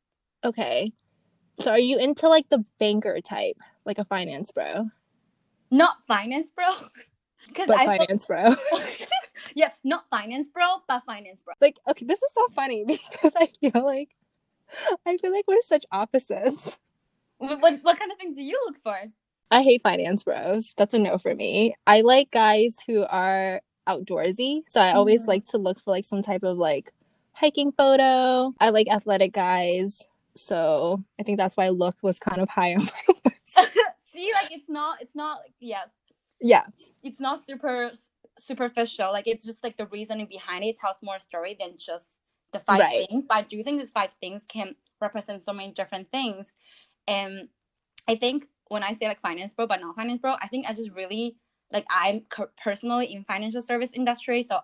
Okay. 0.44 0.92
So 1.60 1.72
are 1.72 1.80
you 1.80 1.98
into 1.98 2.30
like 2.30 2.50
the 2.50 2.64
banker 2.80 3.20
type, 3.22 3.58
like 3.86 3.98
a 3.98 4.06
finance 4.06 4.52
bro? 4.52 4.90
Not 5.72 6.04
finance, 6.08 6.52
bro. 6.52 6.66
Because 7.48 7.68
But 7.68 7.78
I 7.78 7.86
feel- 7.86 7.98
finance 7.98 8.26
bro. 8.26 8.56
yeah, 9.56 9.70
not 9.84 10.06
finance, 10.10 10.50
bro, 10.50 10.66
but 10.88 11.04
finance, 11.06 11.40
bro. 11.40 11.54
like 11.62 11.78
okay, 11.90 12.06
this 12.06 12.22
is 12.22 12.30
so 12.36 12.42
funny 12.54 12.84
because 12.88 13.32
I 13.38 13.48
feel 13.62 13.86
like 13.86 14.10
I 15.06 15.16
feel 15.18 15.32
like 15.32 15.46
we're 15.48 15.62
such 15.66 15.86
opposites. 15.92 16.78
What, 17.38 17.62
what 17.62 17.80
what 17.84 17.98
kind 18.00 18.12
of 18.12 18.18
thing 18.18 18.34
do 18.34 18.44
you 18.44 18.60
look 18.66 18.82
for? 18.84 18.98
I 19.50 19.62
hate 19.64 19.82
finance 19.82 20.24
bros. 20.24 20.74
That's 20.78 20.94
a 20.94 21.00
no 21.00 21.18
for 21.18 21.36
me. 21.36 21.76
I 21.86 22.02
like 22.02 22.32
guys 22.32 22.80
who 22.86 23.06
are 23.06 23.62
outdoorsy. 23.88 24.64
So 24.68 24.82
I 24.82 24.92
always 24.92 25.22
Mhm. 25.24 25.28
like 25.28 25.46
to 25.48 25.58
look 25.58 25.80
for 25.80 25.92
like 25.92 26.04
some 26.06 26.22
type 26.22 26.44
of 26.44 26.58
like 26.58 26.92
hiking 27.34 27.72
photo. 27.72 28.54
I 28.60 28.70
like 28.72 28.88
athletic 28.90 29.32
guys. 29.32 30.06
So 30.38 31.04
I 31.20 31.24
think 31.24 31.38
that's 31.38 31.58
why 31.58 31.70
look 31.70 31.98
was 32.04 32.20
kind 32.20 32.42
of 32.42 32.50
high 32.50 32.76
on 32.76 32.86
my 32.86 33.16
list. 33.26 33.74
See, 34.14 34.32
like 34.34 34.52
it's 34.52 34.70
not, 34.70 35.02
it's 35.02 35.16
not 35.16 35.40
like 35.40 35.54
yes, 35.60 35.90
Yeah. 36.42 36.66
it's 37.04 37.20
not 37.20 37.40
super 37.46 37.92
superficial. 38.40 39.12
Like 39.12 39.28
it's 39.28 39.46
just 39.46 39.64
like 39.64 39.78
the 39.78 39.88
reasoning 39.88 40.28
behind 40.28 40.64
it 40.64 40.78
tells 40.78 40.98
more 41.04 41.20
story 41.20 41.56
than 41.60 41.78
just 41.78 42.20
the 42.54 42.60
five 42.60 42.80
Right. 42.80 43.08
things. 43.10 43.26
But 43.28 43.38
I 43.38 43.42
do 43.44 43.62
think 43.64 43.80
these 43.80 43.90
five 43.92 44.12
things 44.22 44.46
can 44.48 44.76
represent 45.02 45.44
so 45.44 45.54
many 45.54 45.72
different 45.74 46.12
things. 46.12 46.56
And 47.08 47.50
I 48.08 48.16
think 48.16 48.48
when 48.70 48.84
I 48.84 48.96
say 48.96 49.08
like 49.08 49.22
finance 49.22 49.54
bro, 49.54 49.68
but 49.68 49.82
not 49.82 49.96
finance 49.96 50.20
bro, 50.22 50.36
I 50.42 50.48
think 50.48 50.66
I 50.68 50.74
just 50.74 50.92
really 50.92 51.38
like 51.72 51.86
I'm 51.90 52.22
co- 52.30 52.50
personally 52.62 53.14
in 53.14 53.24
financial 53.26 53.62
service 53.62 53.92
industry, 53.94 54.44
so 54.44 54.60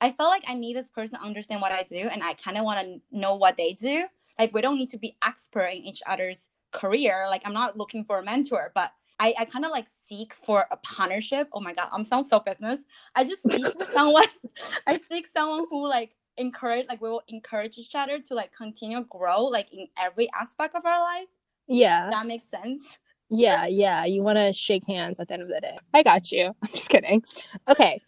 I 0.00 0.12
felt 0.12 0.30
like 0.30 0.44
I 0.46 0.54
need 0.54 0.76
this 0.76 0.90
person 0.90 1.18
to 1.18 1.24
understand 1.24 1.62
what 1.62 1.72
I 1.72 1.82
do, 1.84 1.96
and 1.96 2.22
I 2.22 2.34
kind 2.34 2.58
of 2.58 2.64
want 2.64 2.80
to 2.86 3.00
know 3.18 3.36
what 3.36 3.56
they 3.56 3.72
do. 3.72 4.04
Like 4.38 4.52
we 4.54 4.60
don't 4.60 4.76
need 4.76 4.90
to 4.90 4.98
be 4.98 5.16
expert 5.24 5.66
in 5.66 5.84
each 5.84 6.02
other's 6.06 6.48
career. 6.72 7.26
Like 7.28 7.42
I'm 7.44 7.54
not 7.54 7.76
looking 7.76 8.04
for 8.04 8.18
a 8.18 8.24
mentor, 8.24 8.72
but 8.74 8.92
I, 9.18 9.34
I 9.38 9.44
kind 9.46 9.64
of 9.64 9.70
like 9.70 9.86
seek 10.08 10.34
for 10.34 10.66
a 10.70 10.76
partnership. 10.76 11.48
Oh 11.52 11.60
my 11.60 11.72
god, 11.72 11.88
I'm 11.92 12.04
sound 12.04 12.26
so 12.26 12.40
business. 12.40 12.80
I 13.14 13.24
just 13.24 13.42
seek 13.50 13.66
for 13.66 13.86
someone. 13.86 14.24
I 14.86 14.98
seek 15.08 15.26
someone 15.34 15.66
who 15.70 15.88
like 15.88 16.12
encourage, 16.36 16.86
like 16.88 17.00
we 17.00 17.08
will 17.08 17.22
encourage 17.28 17.78
each 17.78 17.94
other 17.94 18.18
to 18.20 18.34
like 18.34 18.52
continue 18.52 19.04
grow, 19.04 19.44
like 19.44 19.72
in 19.72 19.88
every 19.98 20.28
aspect 20.34 20.74
of 20.74 20.84
our 20.84 21.00
life. 21.00 21.28
Yeah. 21.66 22.10
That 22.10 22.26
makes 22.26 22.48
sense. 22.48 22.98
Yeah, 23.28 23.66
yeah. 23.66 24.04
You 24.04 24.22
want 24.22 24.38
to 24.38 24.52
shake 24.52 24.86
hands 24.86 25.18
at 25.18 25.28
the 25.28 25.34
end 25.34 25.42
of 25.42 25.48
the 25.48 25.60
day. 25.60 25.76
I 25.92 26.02
got 26.02 26.30
you. 26.30 26.54
I'm 26.62 26.70
just 26.70 26.88
kidding. 26.88 27.24
Okay. 27.68 28.00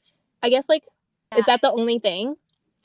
I 0.42 0.50
guess 0.50 0.64
like 0.68 0.84
is 1.36 1.44
that 1.46 1.60
the 1.62 1.72
only 1.72 1.98
thing? 1.98 2.36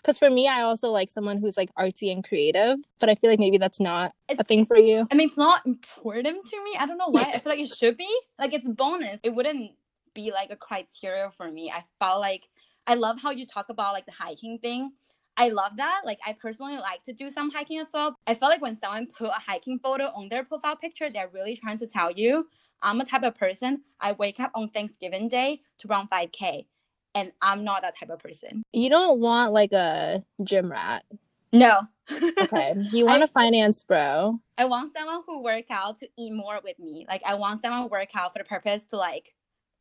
Because 0.03 0.19
for 0.19 0.29
me, 0.29 0.49
I 0.49 0.61
also 0.61 0.91
like 0.91 1.09
someone 1.09 1.37
who's 1.37 1.55
like 1.55 1.73
artsy 1.75 2.11
and 2.11 2.23
creative, 2.23 2.77
but 2.99 3.09
I 3.09 3.15
feel 3.15 3.29
like 3.29 3.39
maybe 3.39 3.57
that's 3.57 3.79
not 3.79 4.11
a 4.27 4.43
thing 4.43 4.65
for 4.65 4.77
you. 4.77 5.07
I 5.09 5.15
mean, 5.15 5.29
it's 5.29 5.37
not 5.37 5.65
important 5.65 6.45
to 6.45 6.63
me. 6.63 6.75
I 6.77 6.85
don't 6.85 6.97
know 6.97 7.07
why. 7.09 7.31
I 7.33 7.39
feel 7.39 7.51
like 7.51 7.61
it 7.61 7.73
should 7.73 7.95
be. 7.95 8.13
Like 8.37 8.53
it's 8.53 8.67
bonus. 8.67 9.19
It 9.23 9.33
wouldn't 9.33 9.71
be 10.13 10.31
like 10.31 10.51
a 10.51 10.57
criteria 10.57 11.31
for 11.31 11.49
me. 11.49 11.71
I 11.71 11.83
felt 11.99 12.19
like 12.19 12.49
I 12.85 12.95
love 12.95 13.21
how 13.21 13.31
you 13.31 13.45
talk 13.45 13.69
about 13.69 13.93
like 13.93 14.05
the 14.05 14.11
hiking 14.11 14.59
thing. 14.59 14.91
I 15.37 15.49
love 15.49 15.77
that. 15.77 16.01
Like 16.05 16.19
I 16.25 16.33
personally 16.33 16.77
like 16.77 17.03
to 17.03 17.13
do 17.13 17.29
some 17.29 17.49
hiking 17.49 17.79
as 17.79 17.87
well. 17.93 18.15
I 18.27 18.35
feel 18.35 18.49
like 18.49 18.61
when 18.61 18.77
someone 18.77 19.07
put 19.07 19.29
a 19.29 19.39
hiking 19.39 19.79
photo 19.79 20.05
on 20.07 20.27
their 20.27 20.43
profile 20.43 20.75
picture, 20.75 21.09
they're 21.09 21.29
really 21.33 21.55
trying 21.55 21.77
to 21.77 21.87
tell 21.87 22.11
you, 22.11 22.47
I'm 22.81 22.99
a 22.99 23.05
type 23.05 23.23
of 23.23 23.35
person. 23.35 23.83
I 24.01 24.11
wake 24.11 24.41
up 24.41 24.51
on 24.53 24.69
Thanksgiving 24.69 25.29
Day 25.29 25.61
to 25.79 25.87
run 25.87 26.07
5K. 26.09 26.65
And 27.15 27.31
I'm 27.41 27.63
not 27.63 27.83
that 27.83 27.97
type 27.97 28.09
of 28.09 28.19
person. 28.19 28.63
You 28.73 28.89
don't 28.89 29.19
want 29.19 29.53
like 29.53 29.71
a 29.71 30.23
gym 30.43 30.71
rat. 30.71 31.03
No. 31.51 31.81
Okay. 32.41 32.75
You 32.91 33.05
want 33.05 33.21
I- 33.21 33.25
a 33.25 33.27
finance 33.29 33.83
bro. 33.83 34.39
I 34.57 34.65
want 34.65 34.93
someone 34.95 35.21
who 35.25 35.41
work 35.41 35.65
out 35.69 35.99
to 35.99 36.07
eat 36.17 36.33
more 36.33 36.59
with 36.63 36.77
me. 36.77 37.05
Like 37.07 37.21
I 37.25 37.35
want 37.35 37.61
someone 37.61 37.83
who 37.83 37.87
work 37.87 38.09
out 38.15 38.33
for 38.33 38.39
the 38.39 38.43
purpose 38.45 38.85
to 38.85 38.97
like 38.97 39.33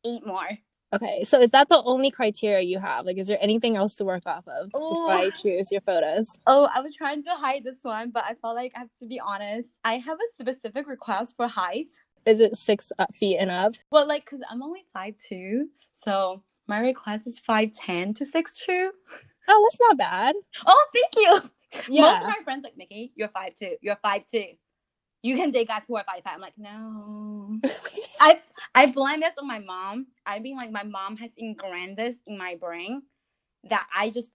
eat 0.05 0.25
more. 0.25 0.47
Okay. 0.93 1.23
So 1.23 1.41
is 1.41 1.49
that 1.49 1.69
the 1.69 1.81
only 1.83 2.11
criteria 2.11 2.61
you 2.63 2.79
have? 2.79 3.05
Like, 3.05 3.17
is 3.17 3.27
there 3.27 3.39
anything 3.41 3.75
else 3.75 3.95
to 3.95 4.05
work 4.05 4.23
off 4.27 4.47
of 4.47 4.71
before 4.71 5.11
I 5.11 5.31
choose 5.31 5.71
your 5.71 5.81
photos? 5.81 6.37
Oh, 6.45 6.69
I 6.73 6.81
was 6.81 6.95
trying 6.95 7.23
to 7.23 7.31
hide 7.31 7.63
this 7.63 7.79
one, 7.81 8.11
but 8.11 8.23
I 8.25 8.35
felt 8.35 8.55
like 8.55 8.71
I 8.75 8.79
have 8.79 8.89
to 8.99 9.07
be 9.07 9.19
honest. 9.19 9.67
I 9.83 9.97
have 9.97 10.17
a 10.19 10.43
specific 10.43 10.87
request 10.87 11.33
for 11.35 11.47
height. 11.47 11.87
Is 12.25 12.39
it 12.39 12.55
six 12.55 12.91
uh, 12.99 13.07
feet 13.11 13.37
and 13.37 13.49
up? 13.51 13.73
Well, 13.91 14.07
like, 14.07 14.25
cause 14.25 14.39
I'm 14.49 14.61
only 14.63 14.85
five 14.93 15.17
two, 15.17 15.69
so 15.91 16.43
my 16.73 16.79
request 16.79 17.27
is 17.27 17.37
five 17.37 17.71
ten 17.71 18.15
to 18.15 18.25
six 18.25 18.55
two. 18.55 18.89
Oh, 19.47 19.69
that's 19.69 19.79
not 19.79 19.97
bad. 19.97 20.35
Oh, 20.65 20.85
thank 20.93 21.11
you. 21.17 21.49
Yeah. 21.89 22.01
Most 22.01 22.21
of 22.21 22.27
my 22.27 22.43
friends 22.43 22.63
like 22.63 22.77
Nikki, 22.77 23.13
you're 23.15 23.27
five 23.27 23.53
two. 23.55 23.75
You're 23.81 23.97
five 23.97 24.25
two. 24.25 24.45
You 25.21 25.35
can 25.35 25.51
date 25.51 25.67
guys 25.67 25.83
who 25.87 25.97
are 25.97 26.03
five 26.03 26.23
five. 26.23 26.35
I'm 26.35 26.41
like, 26.41 26.57
no. 26.57 27.59
I 28.19 28.41
I 28.73 28.87
blame 28.87 29.19
this 29.19 29.33
on 29.39 29.47
my 29.47 29.59
mom. 29.59 30.07
I 30.25 30.39
mean, 30.39 30.57
like 30.57 30.71
my 30.71 30.83
mom 30.83 31.17
has 31.17 31.29
ingrained 31.37 31.97
this 31.97 32.19
in 32.25 32.37
my 32.37 32.55
brain 32.55 33.03
that 33.69 33.85
I 33.95 34.09
just 34.09 34.31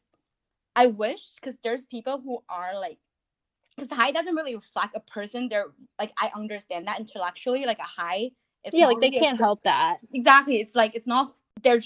I 0.77 0.87
wish 0.87 1.23
because 1.37 1.57
there's 1.65 1.87
people 1.87 2.21
who 2.21 2.39
are 2.49 2.79
like 2.79 2.99
because 3.77 3.97
height 3.97 4.15
doesn't 4.15 4.35
really 4.35 4.55
reflect 4.55 4.97
a 4.97 5.01
person. 5.01 5.49
They're 5.49 5.73
like 5.99 6.13
I 6.19 6.31
understand 6.37 6.87
that 6.87 7.01
intellectually, 7.01 7.67
like 7.67 7.81
a 7.81 7.83
height. 8.01 8.33
It's 8.65 8.77
yeah, 8.77 8.87
like 8.87 9.01
they 9.01 9.11
really 9.11 9.21
can't 9.21 9.39
help 9.39 9.63
that. 9.63 9.99
exactly 10.13 10.61
it's 10.61 10.75
like 10.75 10.95
it's 10.95 11.07
not 11.07 11.35
their 11.63 11.81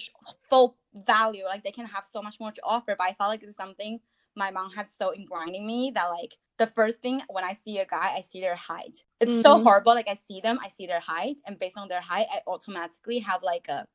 full 0.51 0.77
value 0.95 1.45
like 1.45 1.65
they 1.65 1.73
can 1.73 1.87
have 1.87 2.07
so 2.11 2.23
much 2.23 2.39
more 2.41 2.53
to 2.53 2.63
offer 2.65 2.95
but 2.99 3.05
i 3.09 3.13
felt 3.15 3.31
like 3.31 3.43
it's 3.43 3.57
something 3.57 4.01
my 4.37 4.51
mom 4.51 4.71
has 4.73 4.89
so 5.01 5.11
ingrained 5.11 5.55
in 5.57 5.67
me 5.67 5.93
that 5.95 6.07
like 6.07 6.37
the 6.59 6.67
first 6.67 7.01
thing 7.01 7.23
when 7.29 7.45
i 7.45 7.53
see 7.53 7.79
a 7.79 7.87
guy 7.87 8.15
i 8.17 8.21
see 8.21 8.41
their 8.41 8.57
height 8.57 9.05
it's 9.21 9.41
so 9.41 9.59
Mhm. 9.59 9.63
horrible 9.63 9.95
like 9.95 10.09
i 10.09 10.17
see 10.17 10.41
them 10.41 10.59
i 10.63 10.69
see 10.69 10.87
their 10.87 11.01
height 11.01 11.41
and 11.47 11.59
based 11.59 11.79
on 11.79 11.89
their 11.89 12.01
height 12.01 12.27
i 12.33 12.41
automatically 12.47 13.19
have 13.21 13.43
like 13.43 13.69
a 13.69 13.87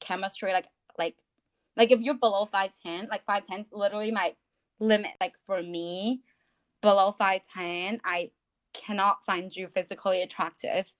chemistry 0.00 0.52
like 0.52 0.66
like 0.98 1.16
like 1.76 1.92
if 1.92 2.00
you're 2.00 2.14
below 2.14 2.44
510 2.44 3.08
like 3.10 3.24
510 3.24 3.66
literally 3.78 4.10
my 4.10 4.34
limit 4.80 5.12
like 5.20 5.34
for 5.46 5.62
me 5.62 6.22
below 6.82 7.12
510 7.12 8.00
i 8.04 8.30
cannot 8.74 9.24
find 9.24 9.54
you 9.54 9.68
physically 9.68 10.22
attractive 10.22 10.94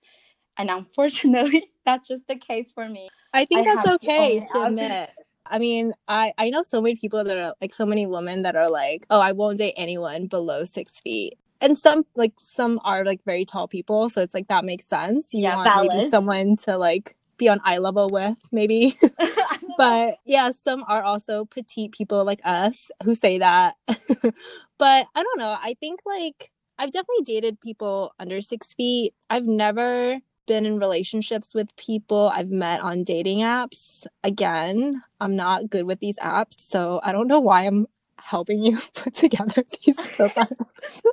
and 0.58 0.70
unfortunately 0.70 1.70
that's 1.86 2.08
just 2.08 2.26
the 2.28 2.36
case 2.36 2.72
for 2.72 2.88
me 2.88 3.08
I 3.34 3.44
think 3.44 3.66
I 3.66 3.74
that's 3.74 3.88
to 3.88 3.94
okay 3.94 4.40
to 4.52 4.66
admit. 4.66 5.10
I 5.46 5.58
mean, 5.58 5.92
I 6.08 6.32
I 6.38 6.50
know 6.50 6.62
so 6.62 6.80
many 6.80 6.96
people 6.96 7.24
that 7.24 7.36
are 7.36 7.54
like 7.60 7.74
so 7.74 7.84
many 7.86 8.06
women 8.06 8.42
that 8.42 8.56
are 8.56 8.70
like, 8.70 9.06
oh, 9.10 9.20
I 9.20 9.32
won't 9.32 9.58
date 9.58 9.74
anyone 9.76 10.26
below 10.26 10.64
six 10.64 11.00
feet, 11.00 11.38
and 11.60 11.76
some 11.76 12.04
like 12.16 12.34
some 12.40 12.80
are 12.84 13.04
like 13.04 13.24
very 13.24 13.44
tall 13.44 13.68
people, 13.68 14.08
so 14.10 14.22
it's 14.22 14.34
like 14.34 14.48
that 14.48 14.64
makes 14.64 14.86
sense. 14.86 15.32
You 15.32 15.42
Yeah, 15.42 15.56
want 15.56 15.74
maybe 15.74 15.88
valid. 15.88 16.10
someone 16.10 16.56
to 16.56 16.76
like 16.76 17.16
be 17.38 17.48
on 17.48 17.60
eye 17.64 17.78
level 17.78 18.08
with, 18.10 18.36
maybe. 18.52 18.96
but 19.78 20.16
yeah, 20.24 20.52
some 20.52 20.84
are 20.88 21.02
also 21.02 21.44
petite 21.46 21.92
people 21.92 22.24
like 22.24 22.40
us 22.44 22.90
who 23.04 23.14
say 23.14 23.38
that. 23.38 23.76
but 24.78 25.06
I 25.14 25.22
don't 25.22 25.38
know. 25.38 25.56
I 25.60 25.74
think 25.80 26.00
like 26.06 26.50
I've 26.78 26.92
definitely 26.92 27.24
dated 27.24 27.60
people 27.60 28.14
under 28.18 28.40
six 28.40 28.74
feet. 28.74 29.14
I've 29.30 29.46
never 29.46 30.18
been 30.46 30.66
in 30.66 30.78
relationships 30.78 31.54
with 31.54 31.74
people 31.76 32.30
I've 32.34 32.50
met 32.50 32.80
on 32.80 33.04
dating 33.04 33.40
apps. 33.40 34.06
Again, 34.24 35.02
I'm 35.20 35.36
not 35.36 35.70
good 35.70 35.86
with 35.86 36.00
these 36.00 36.18
apps, 36.18 36.54
so 36.54 37.00
I 37.02 37.12
don't 37.12 37.28
know 37.28 37.40
why 37.40 37.66
I'm 37.66 37.86
helping 38.18 38.62
you 38.62 38.78
put 38.94 39.14
together 39.14 39.64
these 39.84 39.96
profiles. 39.96 40.48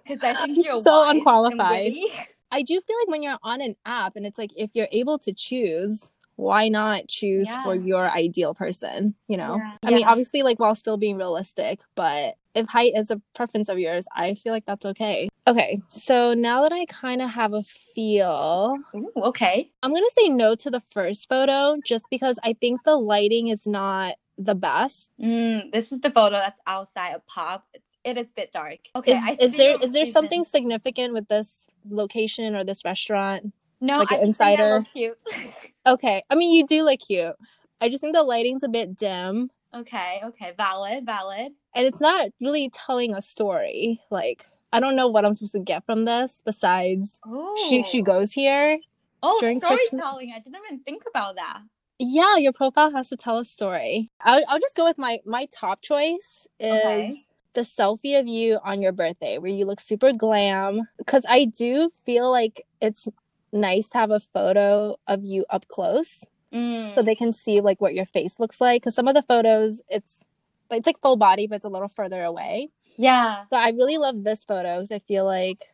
because 0.07 0.23
I 0.23 0.33
think 0.33 0.65
you're 0.65 0.83
so 0.83 1.09
unqualified. 1.09 1.93
I 2.51 2.63
do 2.63 2.79
feel 2.81 2.97
like 3.01 3.09
when 3.09 3.21
you're 3.21 3.37
on 3.43 3.61
an 3.61 3.75
app 3.85 4.15
and 4.15 4.25
it's 4.25 4.39
like 4.39 4.51
if 4.55 4.71
you're 4.73 4.87
able 4.91 5.19
to 5.19 5.31
choose, 5.33 6.09
why 6.35 6.67
not 6.67 7.07
choose 7.07 7.47
for 7.63 7.75
your 7.75 8.09
ideal 8.09 8.55
person? 8.55 9.13
You 9.27 9.37
know? 9.37 9.57
Yeah. 9.57 9.77
I 9.83 9.91
mean, 9.91 10.05
obviously, 10.05 10.41
like 10.41 10.59
while 10.59 10.73
still 10.73 10.97
being 10.97 11.17
realistic, 11.17 11.81
but 11.95 12.35
if 12.55 12.67
height 12.67 12.93
is 12.95 13.11
a 13.11 13.21
preference 13.35 13.69
of 13.69 13.77
yours, 13.77 14.05
I 14.15 14.33
feel 14.33 14.51
like 14.51 14.65
that's 14.65 14.85
okay. 14.85 15.28
Okay, 15.49 15.81
so 15.89 16.35
now 16.35 16.61
that 16.61 16.71
I 16.71 16.85
kind 16.85 17.23
of 17.23 17.31
have 17.31 17.53
a 17.53 17.63
feel, 17.63 18.77
Ooh, 18.95 19.11
okay. 19.17 19.71
I'm 19.81 19.91
gonna 19.91 20.05
say 20.13 20.29
no 20.29 20.53
to 20.53 20.69
the 20.69 20.79
first 20.79 21.27
photo 21.27 21.77
just 21.83 22.05
because 22.11 22.37
I 22.43 22.53
think 22.53 22.83
the 22.83 22.95
lighting 22.97 23.47
is 23.47 23.65
not 23.65 24.13
the 24.37 24.53
best. 24.53 25.09
Mm, 25.19 25.71
this 25.71 25.91
is 25.91 26.01
the 26.01 26.11
photo 26.11 26.35
that's 26.35 26.59
outside 26.67 27.15
a 27.15 27.19
pub. 27.21 27.63
It, 27.73 27.81
it 28.03 28.17
is 28.19 28.29
a 28.29 28.33
bit 28.35 28.51
dark. 28.51 28.77
Okay. 28.95 29.13
Is, 29.13 29.53
is 29.53 29.57
there 29.57 29.71
your 29.71 29.79
reason. 29.79 30.13
something 30.13 30.43
significant 30.43 31.13
with 31.13 31.27
this 31.29 31.65
location 31.89 32.55
or 32.55 32.63
this 32.63 32.85
restaurant? 32.85 33.51
No, 33.81 33.97
like 33.97 34.11
I 34.11 34.17
an 34.17 34.27
just 34.27 34.37
think 34.37 34.49
I 34.49 34.51
insider? 34.53 34.77
look 34.77 34.87
cute. 34.87 35.23
Okay, 35.87 36.21
I 36.29 36.35
mean 36.35 36.53
you 36.53 36.67
do 36.67 36.83
look 36.83 36.99
cute. 36.99 37.33
I 37.81 37.89
just 37.89 38.01
think 38.01 38.13
the 38.13 38.21
lighting's 38.21 38.61
a 38.61 38.67
bit 38.69 38.95
dim. 38.95 39.49
okay. 39.75 40.21
Okay. 40.25 40.53
Valid. 40.57 41.07
Valid. 41.07 41.53
and 41.73 41.87
it's 41.87 42.01
not 42.01 42.29
really 42.39 42.69
telling 42.69 43.15
a 43.15 43.21
story. 43.23 43.99
Like 44.11 44.45
I 44.71 44.79
don't 44.79 44.95
know 44.95 45.07
what 45.07 45.25
I'm 45.25 45.33
supposed 45.33 45.53
to 45.53 45.59
get 45.59 45.85
from 45.85 46.05
this 46.05 46.41
besides 46.45 47.19
Oh. 47.25 47.55
she 47.69 47.83
she 47.83 48.01
goes 48.01 48.31
here. 48.31 48.79
Oh, 49.21 49.37
during 49.41 49.59
Christmas- 49.59 50.01
I 50.01 50.39
didn't 50.43 50.55
even 50.65 50.79
think 50.81 51.03
about 51.07 51.35
that. 51.35 51.61
Yeah, 51.97 52.37
your 52.37 52.53
profile 52.53 52.91
has 52.91 53.09
to 53.09 53.17
tell 53.17 53.39
a 53.39 53.45
story. 53.45 54.09
I'll 54.21 54.41
I'll 54.47 54.59
just 54.59 54.75
go 54.75 54.85
with 54.85 54.97
my 54.97 55.19
my 55.25 55.47
top 55.51 55.81
choice 55.81 56.47
is 56.59 56.79
Okay. 56.85 57.21
the 57.53 57.61
selfie 57.61 58.17
of 58.19 58.27
you 58.27 58.59
on 58.63 58.81
your 58.81 58.91
birthday 58.93 59.37
where 59.37 59.51
you 59.51 59.65
look 59.65 59.81
super 59.81 60.13
glam 60.13 60.87
cuz 61.05 61.23
I 61.27 61.45
do 61.45 61.89
feel 62.05 62.31
like 62.31 62.65
it's 62.79 63.07
nice 63.51 63.89
to 63.89 63.97
have 63.97 64.11
a 64.11 64.19
photo 64.19 64.95
of 65.07 65.23
you 65.25 65.45
up 65.49 65.67
close 65.67 66.23
Mm. 66.53 66.95
so 66.95 67.03
they 67.03 67.13
can 67.15 67.31
see 67.31 67.61
like 67.61 67.79
what 67.79 67.93
your 67.93 68.05
face 68.05 68.39
looks 68.39 68.59
like 68.61 68.81
cuz 68.83 68.95
some 68.95 69.07
of 69.07 69.13
the 69.15 69.21
photos 69.21 69.81
it's 69.87 70.23
it's 70.71 70.87
like 70.87 70.99
full 70.99 71.15
body 71.15 71.45
but 71.47 71.55
it's 71.57 71.65
a 71.65 71.69
little 71.69 71.87
further 71.89 72.23
away. 72.23 72.69
Yeah. 72.99 73.43
So 73.49 73.57
I 73.57 73.69
really 73.69 73.97
love 73.97 74.23
this 74.23 74.43
photo 74.45 74.77
because 74.77 74.91
I 74.91 74.99
feel 74.99 75.25
like 75.25 75.65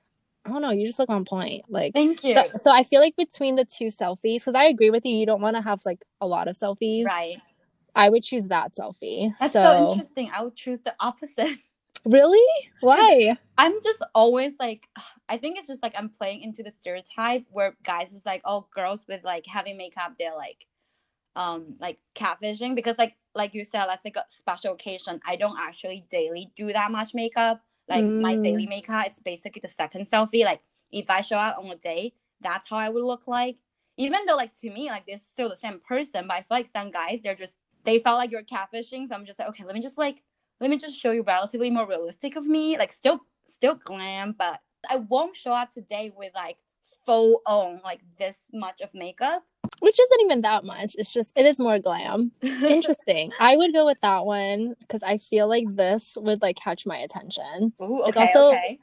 I 0.46 0.50
don't 0.50 0.62
know, 0.62 0.70
you 0.70 0.86
just 0.86 1.00
look 1.00 1.10
on 1.10 1.26
point. 1.26 1.64
Like 1.70 1.94
Thank 1.94 2.24
you. 2.24 2.36
so, 2.36 2.44
so 2.62 2.72
I 2.74 2.84
feel 2.84 3.02
like 3.02 3.16
between 3.16 3.56
the 3.56 3.66
two 3.66 3.88
selfies, 3.88 4.46
because 4.46 4.54
I 4.56 4.66
agree 4.66 4.92
with 4.92 5.04
you, 5.04 5.16
you 5.16 5.26
don't 5.26 5.42
want 5.42 5.56
to 5.56 5.62
have 5.62 5.82
like 5.86 6.04
a 6.22 6.28
lot 6.28 6.48
of 6.48 6.58
selfies. 6.58 7.04
right. 7.04 7.42
I 7.96 8.10
would 8.10 8.24
choose 8.24 8.48
that 8.48 8.76
selfie. 8.76 9.34
That's 9.40 9.54
so, 9.54 9.64
so 9.64 9.94
interesting. 9.94 10.30
I 10.34 10.44
would 10.44 10.56
choose 10.56 10.80
the 10.82 10.94
opposite. 11.00 11.58
really? 12.06 12.70
Why? 12.82 13.38
I'm 13.58 13.82
just 13.82 14.04
always 14.14 14.54
like, 14.60 14.88
I 15.30 15.38
think 15.38 15.58
it's 15.58 15.68
just 15.68 15.82
like 15.82 15.94
I'm 15.98 16.10
playing 16.10 16.44
into 16.44 16.62
the 16.62 16.72
stereotype 16.72 17.46
where 17.50 17.76
guys 17.84 18.14
is 18.14 18.26
like, 18.26 18.42
oh, 18.46 18.68
girls 18.76 19.06
with 19.08 19.24
like 19.24 19.48
heavy 19.48 19.74
makeup, 19.74 20.14
they're 20.20 20.36
like, 20.36 20.68
um, 21.36 21.76
like 21.80 21.98
catfishing 22.14 22.76
because 22.76 22.98
like 23.00 23.16
like 23.36 23.54
you 23.54 23.64
said, 23.64 23.86
that's 23.88 24.06
like 24.06 24.16
a 24.16 24.26
special 24.30 24.74
occasion. 24.74 25.20
I 25.26 25.36
don't 25.36 25.60
actually 25.60 26.06
daily 26.10 26.52
do 26.56 26.72
that 26.74 26.92
much 26.92 27.14
makeup. 27.14 27.62
Like 27.88 28.06
my 28.20 28.38
Mm. 28.38 28.44
daily 28.44 28.68
makeup, 28.68 29.06
it's 29.08 29.20
basically 29.20 29.60
the 29.62 29.68
second 29.68 30.10
selfie. 30.10 30.44
Like 30.46 30.62
if 30.92 31.10
I 31.10 31.22
show 31.22 31.38
up 31.38 31.58
on 31.60 31.70
a 31.70 31.76
date, 31.76 32.16
that's 32.42 32.70
how 32.70 32.78
I 32.78 32.90
would 32.90 33.04
look 33.04 33.28
like. 33.28 33.58
Even 33.98 34.26
though 34.26 34.36
like 34.36 34.54
to 34.62 34.70
me, 34.70 34.90
like 34.90 35.06
they're 35.06 35.18
still 35.18 35.50
the 35.50 35.56
same 35.58 35.80
person, 35.88 36.28
but 36.28 36.34
I 36.36 36.40
feel 36.40 36.58
like 36.58 36.70
some 36.74 36.92
guys, 36.92 37.20
they're 37.24 37.36
just 37.36 37.58
they 37.84 38.00
felt 38.00 38.18
like 38.18 38.32
you're 38.32 38.44
catfishing. 38.44 39.08
So 39.08 39.16
I'm 39.16 39.26
just 39.26 39.40
like, 39.40 39.50
okay, 39.50 39.64
let 39.66 39.76
me 39.76 39.82
just 39.82 39.98
like 39.98 40.24
let 40.60 40.70
me 40.70 40.78
just 40.78 40.98
show 41.00 41.12
you 41.12 41.24
relatively 41.24 41.70
more 41.70 41.88
realistic 41.88 42.36
of 42.36 42.46
me. 42.48 42.78
Like 42.78 42.92
still 42.94 43.20
still 43.48 43.76
glam, 43.76 44.36
but 44.38 44.62
I 44.90 44.98
won't 44.98 45.36
show 45.36 45.52
up 45.54 45.70
today 45.70 46.12
with 46.16 46.34
like 46.34 46.58
full 47.06 47.42
on 47.46 47.82
like 47.84 48.02
this 48.18 48.38
much 48.54 48.82
of 48.82 48.94
makeup. 48.94 49.44
Which 49.80 50.00
isn't 50.00 50.22
even 50.22 50.42
that 50.42 50.64
much. 50.66 50.96
It's 50.98 51.14
just 51.14 51.32
it 51.36 51.46
is 51.46 51.60
more 51.60 51.80
glam. 51.80 52.32
Interesting. 52.42 53.32
I 53.40 53.56
would 53.58 53.74
go 53.74 53.86
with 53.86 54.00
that 54.02 54.26
one 54.26 54.76
because 54.80 55.04
I 55.04 55.18
feel 55.18 55.48
like 55.48 55.66
this 55.76 56.14
would 56.18 56.42
like 56.42 56.58
catch 56.58 56.86
my 56.86 56.98
attention. 56.98 57.74
Ooh, 57.82 58.04
It's 58.06 58.18
okay, 58.18 58.28
also- 58.34 58.50
okay. 58.56 58.80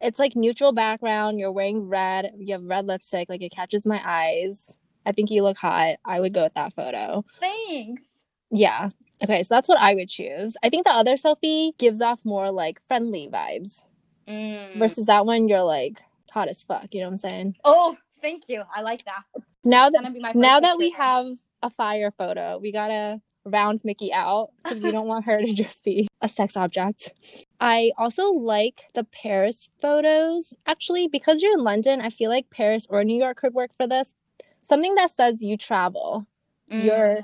It's 0.00 0.18
like 0.18 0.34
neutral 0.34 0.72
background. 0.72 1.38
You're 1.38 1.52
wearing 1.52 1.88
red. 1.88 2.32
You 2.36 2.54
have 2.54 2.64
red 2.64 2.86
lipstick. 2.86 3.28
Like 3.28 3.40
it 3.42 3.52
catches 3.52 3.86
my 3.86 4.00
eyes. 4.04 4.76
I 5.06 5.12
think 5.12 5.30
you 5.30 5.42
look 5.44 5.56
hot. 5.58 5.96
I 6.04 6.18
would 6.18 6.32
go 6.34 6.42
with 6.42 6.54
that 6.54 6.72
photo. 6.74 7.24
Thanks. 7.38 8.02
Yeah. 8.50 8.88
Okay, 9.22 9.44
so 9.44 9.54
that's 9.54 9.68
what 9.68 9.78
I 9.78 9.94
would 9.94 10.08
choose. 10.08 10.56
I 10.64 10.68
think 10.68 10.84
the 10.86 10.92
other 10.92 11.14
selfie 11.14 11.78
gives 11.78 12.00
off 12.00 12.24
more 12.24 12.50
like 12.50 12.80
friendly 12.88 13.28
vibes 13.32 13.82
Mm. 14.28 14.78
versus 14.78 15.06
that 15.06 15.26
one 15.26 15.48
you're 15.48 15.62
like 15.64 16.00
hot 16.32 16.48
as 16.48 16.62
fuck, 16.62 16.92
you 16.94 17.00
know 17.00 17.06
what 17.06 17.12
I'm 17.14 17.18
saying? 17.18 17.56
Oh, 17.64 17.96
thank 18.22 18.48
you. 18.48 18.62
I 18.74 18.82
like 18.82 19.04
that. 19.04 19.22
Now 19.64 19.90
that 19.90 20.14
be 20.14 20.20
my 20.20 20.32
now 20.34 20.60
that 20.60 20.78
we 20.78 20.90
have 20.90 21.26
a 21.62 21.70
fire 21.70 22.10
photo, 22.10 22.58
we 22.58 22.72
got 22.72 22.88
to 22.88 23.20
round 23.44 23.80
Mickey 23.84 24.12
out 24.12 24.50
cuz 24.64 24.80
we 24.80 24.90
don't 24.92 25.06
want 25.06 25.24
her 25.24 25.38
to 25.38 25.52
just 25.52 25.84
be 25.84 26.08
a 26.20 26.28
sex 26.28 26.56
object. 26.56 27.12
I 27.60 27.92
also 27.98 28.30
like 28.30 28.86
the 28.94 29.04
Paris 29.04 29.68
photos. 29.80 30.54
Actually, 30.66 31.08
because 31.08 31.42
you're 31.42 31.54
in 31.54 31.64
London, 31.64 32.00
I 32.00 32.10
feel 32.10 32.30
like 32.30 32.50
Paris 32.50 32.86
or 32.88 33.04
New 33.04 33.20
York 33.20 33.36
could 33.36 33.54
work 33.54 33.74
for 33.74 33.86
this. 33.86 34.14
Something 34.62 34.94
that 34.94 35.10
says 35.10 35.42
you 35.42 35.56
travel. 35.56 36.26
Mm. 36.70 36.84
you're 36.84 37.18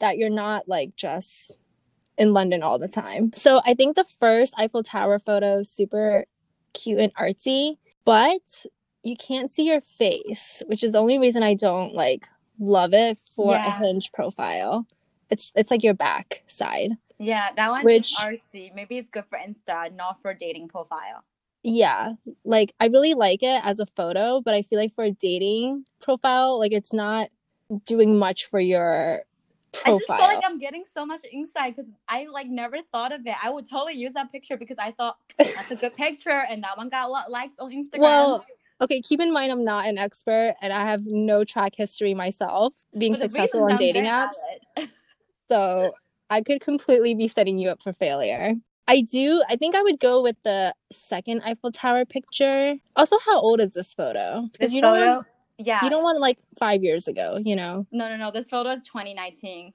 that 0.00 0.18
you're 0.18 0.30
not 0.30 0.68
like 0.68 0.96
just 0.96 1.52
in 2.16 2.32
London 2.32 2.62
all 2.62 2.78
the 2.78 2.88
time. 2.88 3.32
So 3.34 3.60
I 3.64 3.74
think 3.74 3.96
the 3.96 4.04
first 4.04 4.54
Eiffel 4.56 4.82
Tower 4.82 5.18
photo 5.18 5.60
is 5.60 5.70
super 5.70 6.26
cute 6.72 7.00
and 7.00 7.14
artsy, 7.14 7.76
but 8.04 8.40
you 9.04 9.16
can't 9.16 9.50
see 9.50 9.64
your 9.64 9.80
face, 9.80 10.62
which 10.66 10.82
is 10.82 10.92
the 10.92 10.98
only 10.98 11.18
reason 11.18 11.42
I 11.42 11.54
don't 11.54 11.94
like 11.94 12.26
love 12.58 12.94
it 12.94 13.18
for 13.34 13.54
a 13.54 13.70
hinge 13.70 14.12
profile. 14.12 14.86
It's 15.30 15.52
it's 15.54 15.70
like 15.70 15.82
your 15.82 15.94
back 15.94 16.42
side. 16.48 16.92
yeah, 17.18 17.50
that 17.56 17.70
one's 17.70 17.84
Which- 17.84 18.14
artsy. 18.18 18.74
Maybe 18.74 18.98
it's 18.98 19.08
good 19.10 19.24
for 19.28 19.38
Insta, 19.38 19.92
not 19.92 20.20
for 20.22 20.34
dating 20.34 20.68
profile. 20.68 21.24
Yeah, 21.62 22.14
like 22.44 22.74
I 22.80 22.86
really 22.88 23.14
like 23.14 23.42
it 23.42 23.64
as 23.64 23.80
a 23.80 23.86
photo, 23.96 24.40
but 24.40 24.54
I 24.54 24.62
feel 24.62 24.78
like 24.78 24.92
for 24.92 25.04
a 25.04 25.10
dating 25.10 25.84
profile, 26.00 26.58
like 26.58 26.72
it's 26.72 26.92
not 26.92 27.30
doing 27.86 28.18
much 28.18 28.46
for 28.46 28.60
your 28.60 29.24
Profile. 29.74 29.94
I 29.94 29.98
just 29.98 30.06
feel 30.06 30.36
like 30.36 30.44
I'm 30.44 30.58
getting 30.58 30.84
so 30.94 31.04
much 31.04 31.20
insight 31.32 31.74
because 31.74 31.90
I 32.08 32.26
like 32.26 32.46
never 32.46 32.78
thought 32.92 33.12
of 33.12 33.26
it. 33.26 33.34
I 33.42 33.50
would 33.50 33.68
totally 33.68 33.94
use 33.94 34.12
that 34.12 34.30
picture 34.30 34.56
because 34.56 34.76
I 34.78 34.92
thought 34.92 35.16
that's 35.36 35.70
a 35.70 35.76
good 35.76 35.94
picture 35.94 36.44
and 36.48 36.62
that 36.62 36.76
one 36.76 36.88
got 36.88 37.08
a 37.08 37.10
lot 37.10 37.26
of 37.26 37.32
likes 37.32 37.58
on 37.58 37.72
Instagram. 37.72 37.98
Well, 37.98 38.46
okay, 38.80 39.00
keep 39.00 39.20
in 39.20 39.32
mind 39.32 39.52
I'm 39.52 39.64
not 39.64 39.86
an 39.86 39.98
expert 39.98 40.54
and 40.60 40.72
I 40.72 40.80
have 40.80 41.02
no 41.06 41.44
track 41.44 41.74
history 41.76 42.14
myself 42.14 42.72
being 42.96 43.16
successful 43.16 43.64
on 43.64 43.76
dating 43.76 44.04
apps. 44.04 44.34
So 45.50 45.92
I 46.30 46.40
could 46.40 46.60
completely 46.60 47.14
be 47.14 47.28
setting 47.28 47.58
you 47.58 47.68
up 47.68 47.82
for 47.82 47.92
failure. 47.92 48.54
I 48.86 49.00
do, 49.02 49.42
I 49.48 49.56
think 49.56 49.74
I 49.74 49.82
would 49.82 49.98
go 49.98 50.22
with 50.22 50.36
the 50.44 50.74
second 50.92 51.42
Eiffel 51.42 51.70
Tower 51.70 52.04
picture. 52.04 52.74
Also, 52.96 53.16
how 53.24 53.40
old 53.40 53.60
is 53.60 53.70
this 53.70 53.94
photo? 53.94 54.48
Because 54.52 54.72
you 54.72 54.82
don't 54.82 55.00
want, 55.00 55.26
yeah. 55.58 55.82
you 55.82 55.90
don't 55.90 56.02
want 56.02 56.20
like 56.20 56.38
five 56.58 56.82
years 56.82 57.08
ago, 57.08 57.38
you 57.42 57.56
know? 57.56 57.86
no, 57.92 58.08
no, 58.08 58.16
no. 58.16 58.30
This 58.30 58.48
photo 58.48 58.70
is 58.70 58.80
2019. 58.80 59.72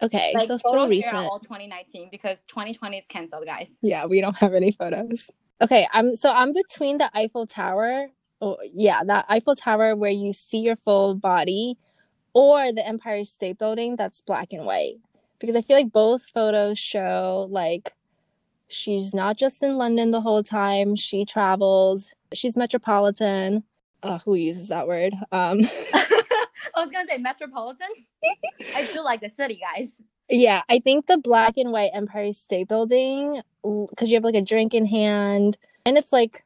Okay, 0.00 0.32
Like 0.34 0.46
so 0.46 0.58
still 0.58 0.72
photos 0.72 0.90
here 0.90 0.98
recent. 0.98 1.14
are 1.14 1.24
all 1.24 1.40
2019 1.40 2.08
because 2.10 2.38
2020 2.46 2.98
is 2.98 3.04
canceled, 3.08 3.44
guys. 3.44 3.72
Yeah, 3.82 4.06
we 4.06 4.20
don't 4.20 4.36
have 4.36 4.54
any 4.54 4.70
photos. 4.70 5.28
Okay, 5.60 5.88
I'm 5.92 6.14
so 6.14 6.32
I'm 6.32 6.52
between 6.52 6.98
the 6.98 7.10
Eiffel 7.14 7.46
Tower. 7.46 8.08
Oh, 8.40 8.56
yeah, 8.72 9.02
that 9.04 9.26
Eiffel 9.28 9.56
Tower 9.56 9.96
where 9.96 10.10
you 10.10 10.32
see 10.32 10.58
your 10.58 10.76
full 10.76 11.14
body, 11.14 11.76
or 12.34 12.72
the 12.72 12.86
Empire 12.86 13.24
State 13.24 13.58
Building 13.58 13.96
that's 13.96 14.20
black 14.20 14.52
and 14.52 14.64
white. 14.64 14.96
Because 15.38 15.56
I 15.56 15.62
feel 15.62 15.76
like 15.76 15.92
both 15.92 16.26
photos 16.26 16.78
show 16.78 17.46
like 17.50 17.94
she's 18.68 19.12
not 19.12 19.36
just 19.36 19.62
in 19.62 19.76
London 19.76 20.10
the 20.10 20.20
whole 20.20 20.42
time. 20.42 20.94
She 20.94 21.24
travels. 21.24 22.14
She's 22.32 22.56
metropolitan. 22.56 23.64
Uh, 24.02 24.18
who 24.24 24.34
uses 24.34 24.68
that 24.68 24.86
word? 24.86 25.14
Um, 25.32 25.60
I 25.94 26.82
was 26.82 26.90
gonna 26.90 27.08
say 27.08 27.18
metropolitan. 27.18 27.88
I 28.76 28.88
do 28.92 29.02
like 29.02 29.20
the 29.20 29.28
city, 29.28 29.60
guys. 29.74 30.00
Yeah, 30.30 30.62
I 30.68 30.78
think 30.78 31.06
the 31.06 31.18
black 31.18 31.56
and 31.56 31.72
white 31.72 31.90
Empire 31.94 32.32
State 32.32 32.68
Building, 32.68 33.42
because 33.62 34.08
you 34.08 34.14
have 34.14 34.24
like 34.24 34.34
a 34.34 34.42
drink 34.42 34.74
in 34.74 34.86
hand, 34.86 35.56
and 35.84 35.96
it's 35.96 36.12
like 36.12 36.44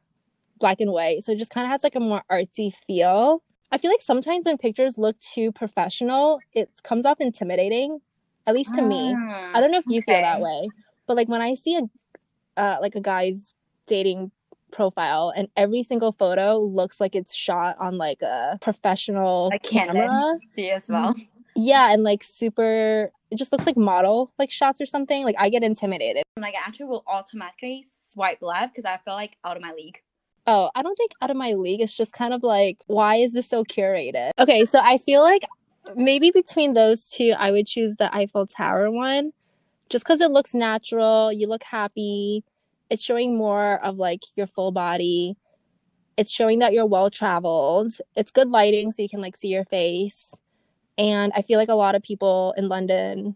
black 0.63 0.79
and 0.79 0.93
white. 0.93 1.25
So 1.25 1.33
it 1.33 1.39
just 1.39 1.51
kind 1.51 1.65
of 1.65 1.71
has 1.71 1.83
like 1.83 1.95
a 1.95 1.99
more 1.99 2.23
artsy 2.31 2.73
feel. 2.87 3.43
I 3.69 3.77
feel 3.77 3.91
like 3.91 4.01
sometimes 4.01 4.45
when 4.45 4.57
pictures 4.57 4.97
look 4.97 5.19
too 5.19 5.51
professional, 5.51 6.39
it 6.53 6.69
comes 6.83 7.05
off 7.05 7.19
intimidating, 7.19 7.99
at 8.47 8.53
least 8.53 8.73
to 8.75 8.81
me. 8.81 9.13
I 9.53 9.59
don't 9.59 9.71
know 9.71 9.77
if 9.77 9.85
you 9.89 10.01
feel 10.01 10.21
that 10.21 10.39
way, 10.39 10.69
but 11.05 11.17
like 11.17 11.27
when 11.27 11.41
I 11.41 11.55
see 11.55 11.75
a 11.75 11.81
uh, 12.55 12.77
like 12.81 12.95
a 12.95 13.01
guy's 13.01 13.53
dating 13.87 14.31
profile 14.71 15.33
and 15.35 15.49
every 15.57 15.83
single 15.83 16.13
photo 16.13 16.59
looks 16.59 17.01
like 17.01 17.13
it's 17.13 17.35
shot 17.35 17.75
on 17.77 17.97
like 17.97 18.21
a 18.21 18.57
professional 18.61 19.49
Like 19.49 19.63
camera. 19.63 20.39
You 20.55 20.69
as 20.69 20.87
well? 20.87 21.13
Yeah, 21.57 21.91
and 21.91 22.03
like 22.03 22.23
super 22.23 23.11
it 23.31 23.35
just 23.35 23.51
looks 23.51 23.65
like 23.65 23.75
model 23.75 24.31
like 24.39 24.49
shots 24.49 24.79
or 24.79 24.85
something. 24.85 25.25
Like 25.25 25.35
I 25.37 25.49
get 25.49 25.61
intimidated. 25.61 26.23
Like 26.37 26.55
I 26.55 26.65
actually 26.65 26.85
will 26.85 27.03
automatically 27.05 27.85
swipe 28.07 28.41
left 28.41 28.75
because 28.75 28.89
I 28.89 28.97
feel 29.03 29.15
like 29.15 29.35
out 29.43 29.57
of 29.57 29.61
my 29.61 29.73
league. 29.73 29.99
Oh, 30.45 30.69
I 30.75 30.81
don't 30.81 30.95
think 30.95 31.11
out 31.21 31.31
of 31.31 31.37
my 31.37 31.53
league. 31.53 31.81
It's 31.81 31.93
just 31.93 32.11
kind 32.13 32.33
of 32.33 32.43
like, 32.43 32.79
why 32.87 33.15
is 33.15 33.33
this 33.33 33.47
so 33.47 33.63
curated? 33.63 34.31
Okay, 34.39 34.65
so 34.65 34.79
I 34.83 34.97
feel 34.97 35.21
like 35.21 35.45
maybe 35.95 36.31
between 36.31 36.73
those 36.73 37.05
two, 37.09 37.33
I 37.37 37.51
would 37.51 37.65
choose 37.65 37.95
the 37.95 38.13
Eiffel 38.15 38.45
Tower 38.47 38.91
one 38.91 39.31
just 39.89 40.03
because 40.03 40.19
it 40.21 40.31
looks 40.31 40.53
natural. 40.53 41.31
You 41.31 41.47
look 41.47 41.63
happy. 41.63 42.43
It's 42.89 43.01
showing 43.01 43.37
more 43.37 43.83
of 43.85 43.97
like 43.97 44.19
your 44.35 44.47
full 44.47 44.71
body. 44.71 45.35
It's 46.17 46.31
showing 46.31 46.59
that 46.59 46.73
you're 46.73 46.85
well 46.85 47.09
traveled. 47.09 47.93
It's 48.15 48.31
good 48.31 48.49
lighting 48.49 48.91
so 48.91 49.01
you 49.01 49.09
can 49.09 49.21
like 49.21 49.37
see 49.37 49.47
your 49.47 49.65
face. 49.65 50.33
And 50.97 51.31
I 51.35 51.41
feel 51.41 51.57
like 51.57 51.69
a 51.69 51.73
lot 51.75 51.95
of 51.95 52.03
people 52.03 52.53
in 52.57 52.67
London 52.67 53.35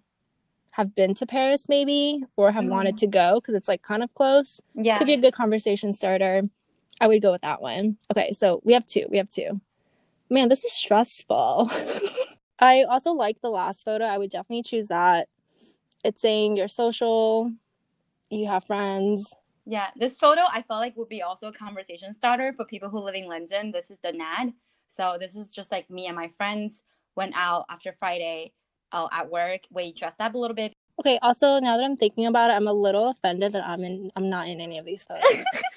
have 0.71 0.93
been 0.93 1.15
to 1.15 1.25
Paris 1.25 1.67
maybe 1.69 2.23
or 2.35 2.51
have 2.51 2.65
Mhm. 2.65 2.69
wanted 2.69 2.97
to 2.99 3.07
go 3.07 3.35
because 3.35 3.55
it's 3.55 3.67
like 3.67 3.81
kind 3.81 4.03
of 4.03 4.13
close 4.13 4.61
Yeah. 4.75 4.97
could 4.99 5.07
be 5.07 5.13
a 5.13 5.17
good 5.17 5.33
conversation 5.33 5.91
starter. 5.91 6.43
I 6.99 7.07
would 7.07 7.21
go 7.21 7.31
with 7.31 7.41
that 7.41 7.61
one. 7.61 7.97
Okay, 8.11 8.33
so 8.33 8.61
we 8.63 8.73
have 8.73 8.85
two. 8.85 9.05
We 9.09 9.17
have 9.17 9.29
two. 9.29 9.61
Man, 10.29 10.49
this 10.49 10.63
is 10.63 10.73
stressful. 10.73 11.71
I 12.59 12.83
also 12.83 13.11
like 13.13 13.41
the 13.41 13.49
last 13.49 13.85
photo. 13.85 14.05
I 14.05 14.17
would 14.17 14.31
definitely 14.31 14.63
choose 14.63 14.87
that. 14.87 15.29
It's 16.03 16.21
saying 16.21 16.57
you're 16.57 16.67
social, 16.67 17.51
you 18.29 18.47
have 18.47 18.65
friends. 18.65 19.33
Yeah, 19.65 19.87
this 19.95 20.17
photo 20.17 20.41
I 20.51 20.61
felt 20.61 20.79
like 20.79 20.95
would 20.95 21.09
be 21.09 21.21
also 21.21 21.47
a 21.47 21.53
conversation 21.53 22.13
starter 22.13 22.53
for 22.53 22.65
people 22.65 22.89
who 22.89 22.99
live 22.99 23.15
in 23.15 23.27
London. 23.27 23.71
This 23.71 23.91
is 23.91 23.97
the 24.01 24.13
NAD. 24.13 24.53
So 24.87 25.17
this 25.19 25.35
is 25.35 25.49
just 25.49 25.71
like 25.71 25.89
me 25.89 26.07
and 26.07 26.15
my 26.15 26.29
friends 26.29 26.83
went 27.15 27.33
out 27.35 27.65
after 27.69 27.93
Friday 27.99 28.53
uh, 28.91 29.07
at 29.11 29.29
work. 29.29 29.61
We 29.69 29.93
dressed 29.93 30.21
up 30.21 30.35
a 30.35 30.37
little 30.37 30.55
bit. 30.55 30.73
Okay, 30.99 31.19
also 31.21 31.59
now 31.59 31.77
that 31.77 31.85
I'm 31.85 31.95
thinking 31.95 32.25
about 32.25 32.49
it, 32.49 32.53
I'm 32.53 32.67
a 32.67 32.73
little 32.73 33.09
offended 33.09 33.51
that 33.53 33.67
I'm 33.67 33.83
in 33.83 34.09
I'm 34.15 34.29
not 34.29 34.47
in 34.47 34.61
any 34.61 34.77
of 34.77 34.85
these 34.85 35.05
photos. 35.05 35.43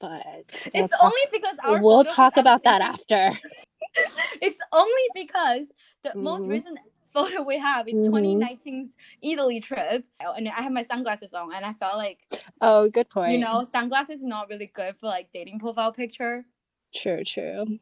but 0.00 0.22
It's 0.74 0.96
only 1.00 1.16
because 1.32 1.56
our 1.64 1.80
we'll 1.82 2.04
talk 2.04 2.36
about 2.36 2.62
that 2.64 2.80
after. 2.80 3.38
it's 4.42 4.60
only 4.72 5.02
because 5.14 5.66
the 6.02 6.12
most 6.16 6.44
Mhm. 6.44 6.50
recent 6.50 6.78
photo 7.12 7.42
we 7.42 7.58
have 7.58 7.86
is 7.88 7.94
Mhm. 7.94 8.10
2019's 8.10 8.90
Italy 9.22 9.60
trip, 9.60 10.04
and 10.20 10.48
I 10.48 10.62
have 10.62 10.72
my 10.72 10.84
sunglasses 10.84 11.32
on, 11.32 11.54
and 11.54 11.64
I 11.64 11.72
felt 11.74 11.96
like 11.96 12.20
Oh, 12.60 12.88
good 12.88 13.08
point. 13.08 13.32
you 13.32 13.38
know 13.38 13.62
sunglasses 13.64 14.20
is 14.20 14.24
not 14.26 14.48
really 14.48 14.66
good 14.66 14.96
for 14.96 15.06
like 15.06 15.30
dating 15.32 15.58
profile 15.60 15.92
picture. 15.92 16.44
True, 16.94 17.22
true. 17.24 17.78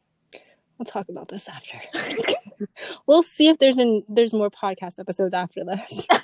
We'll 0.79 0.87
talk 0.87 1.09
about 1.09 1.29
this 1.29 1.49
after. 1.49 1.81
we'll 3.07 3.23
see 3.23 3.49
if 3.49 3.59
there's 3.59 3.79
an 3.79 4.03
there's 4.09 4.33
more 4.33 4.51
podcast 4.51 4.99
episodes 4.99 5.35
after 5.35 5.65
this. 5.65 6.07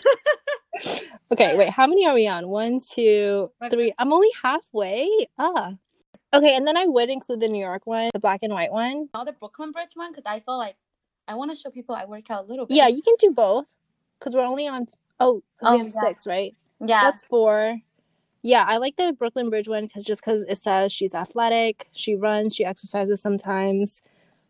okay, 1.33 1.57
wait, 1.57 1.71
how 1.71 1.87
many 1.87 2.07
are 2.07 2.15
we 2.15 2.27
on? 2.27 2.49
One, 2.49 2.81
two, 2.81 3.51
three. 3.71 3.93
I'm 3.99 4.13
only 4.13 4.31
halfway. 4.43 5.09
Ah. 5.39 5.75
Okay, 6.35 6.55
and 6.55 6.67
then 6.67 6.77
I 6.77 6.85
would 6.85 7.09
include 7.09 7.41
the 7.41 7.49
New 7.49 7.61
York 7.61 7.87
one, 7.87 8.11
the 8.13 8.19
black 8.21 8.41
and 8.43 8.53
white 8.53 8.71
one. 8.73 9.09
Not 9.15 9.27
the 9.27 9.33
Brooklyn 9.33 9.73
Bridge 9.73 9.93
one 9.95 10.13
because 10.13 10.25
I 10.27 10.41
feel 10.41 10.59
like 10.59 10.77
I 11.27 11.35
want 11.35 11.51
to 11.51 11.57
show 11.57 11.71
people 11.71 11.95
I 11.95 12.05
work 12.05 12.31
out 12.31 12.45
a 12.45 12.47
little 12.47 12.67
bit. 12.67 12.77
Yeah, 12.77 12.89
you 12.89 13.01
can 13.03 13.15
do 13.19 13.31
both. 13.31 13.67
Because 14.19 14.35
we're 14.35 14.45
only 14.45 14.67
on 14.69 14.89
oh, 15.21 15.43
Oh, 15.63 15.73
we 15.73 15.79
have 15.79 15.93
yeah. 15.95 16.01
six, 16.01 16.27
right? 16.27 16.55
yeah. 16.85 17.03
That's 17.05 17.25
four. 17.25 17.79
Yeah, 18.43 18.65
I 18.69 18.77
like 18.77 18.97
the 18.97 19.13
Brooklyn 19.13 19.49
Bridge 19.51 19.69
one 19.69 19.87
because 19.87 20.05
just 20.05 20.21
because 20.21 20.43
it 20.43 20.61
says 20.61 20.93
she's 20.93 21.15
athletic, 21.15 21.89
she 21.97 22.15
runs, 22.15 22.55
she 22.55 22.65
exercises 22.65 23.21
sometimes, 23.23 24.03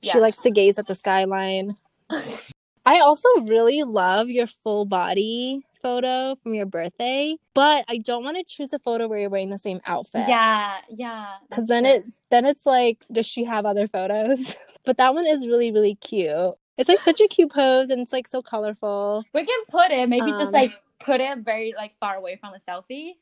Yeah. 0.02 0.12
she 0.12 0.18
likes 0.20 0.38
to 0.38 0.50
gaze 0.50 0.78
at 0.78 0.86
the 0.86 0.94
skyline. 0.94 1.76
I 2.88 3.00
also 3.00 3.28
really 3.42 3.82
love 3.82 4.30
your 4.30 4.46
full 4.46 4.86
body 4.86 5.60
photo 5.82 6.36
from 6.36 6.54
your 6.54 6.64
birthday, 6.64 7.36
but 7.52 7.84
I 7.86 7.98
don't 7.98 8.24
want 8.24 8.38
to 8.38 8.44
choose 8.44 8.72
a 8.72 8.78
photo 8.78 9.06
where 9.06 9.18
you're 9.18 9.28
wearing 9.28 9.50
the 9.50 9.58
same 9.58 9.82
outfit. 9.84 10.24
yeah, 10.26 10.78
yeah. 10.88 11.34
because 11.50 11.68
then 11.68 11.84
true. 11.84 11.92
it 11.92 12.04
then 12.30 12.46
it's 12.46 12.64
like, 12.64 13.04
does 13.12 13.26
she 13.26 13.44
have 13.44 13.66
other 13.66 13.88
photos? 13.88 14.56
but 14.86 14.96
that 14.96 15.12
one 15.12 15.26
is 15.26 15.46
really 15.46 15.70
really 15.70 15.96
cute. 15.96 16.54
It's 16.78 16.88
like 16.88 17.00
such 17.00 17.20
a 17.20 17.28
cute 17.28 17.52
pose 17.52 17.90
and 17.90 18.00
it's 18.00 18.12
like 18.12 18.26
so 18.26 18.40
colorful. 18.40 19.22
we 19.34 19.44
can 19.44 19.60
put 19.68 19.90
it 19.90 20.08
maybe 20.08 20.30
just 20.30 20.44
Um, 20.44 20.52
like 20.52 20.72
put 20.98 21.20
it 21.20 21.40
very 21.40 21.74
like 21.76 21.92
far 22.00 22.16
away 22.16 22.36
from 22.36 22.54
the 22.54 22.72
selfie. 22.72 23.16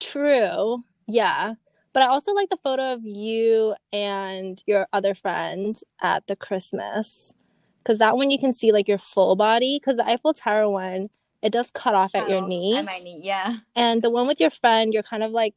True. 0.00 0.84
Yeah. 1.06 1.54
But 1.92 2.04
I 2.04 2.06
also 2.06 2.32
like 2.32 2.48
the 2.48 2.58
photo 2.64 2.94
of 2.94 3.04
you 3.04 3.74
and 3.92 4.62
your 4.66 4.86
other 4.90 5.14
friend 5.14 5.78
at 6.00 6.26
the 6.28 6.36
Christmas. 6.36 7.34
Because 7.82 7.98
that 7.98 8.16
one 8.16 8.30
you 8.30 8.38
can 8.38 8.52
see 8.52 8.72
like 8.72 8.88
your 8.88 8.98
full 8.98 9.36
body. 9.36 9.78
Because 9.80 9.96
the 9.96 10.06
Eiffel 10.06 10.34
Tower 10.34 10.68
one, 10.68 11.10
it 11.42 11.52
does 11.52 11.70
cut 11.72 11.94
off 11.94 12.14
at 12.14 12.28
your 12.28 12.38
Oh, 12.38 12.46
knee. 12.46 12.76
At 12.76 12.84
my 12.84 12.98
knee, 12.98 13.20
yeah. 13.22 13.56
And 13.74 14.02
the 14.02 14.10
one 14.10 14.26
with 14.26 14.40
your 14.40 14.50
friend, 14.50 14.92
you're 14.94 15.02
kind 15.02 15.22
of 15.22 15.32
like 15.32 15.54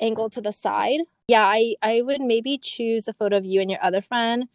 angled 0.00 0.32
to 0.32 0.40
the 0.40 0.52
side. 0.52 1.00
Yeah, 1.28 1.44
I, 1.46 1.74
I 1.82 2.02
would 2.02 2.20
maybe 2.20 2.58
choose 2.58 3.06
a 3.06 3.12
photo 3.12 3.36
of 3.36 3.44
you 3.44 3.60
and 3.60 3.70
your 3.70 3.82
other 3.84 4.00
friend 4.02 4.48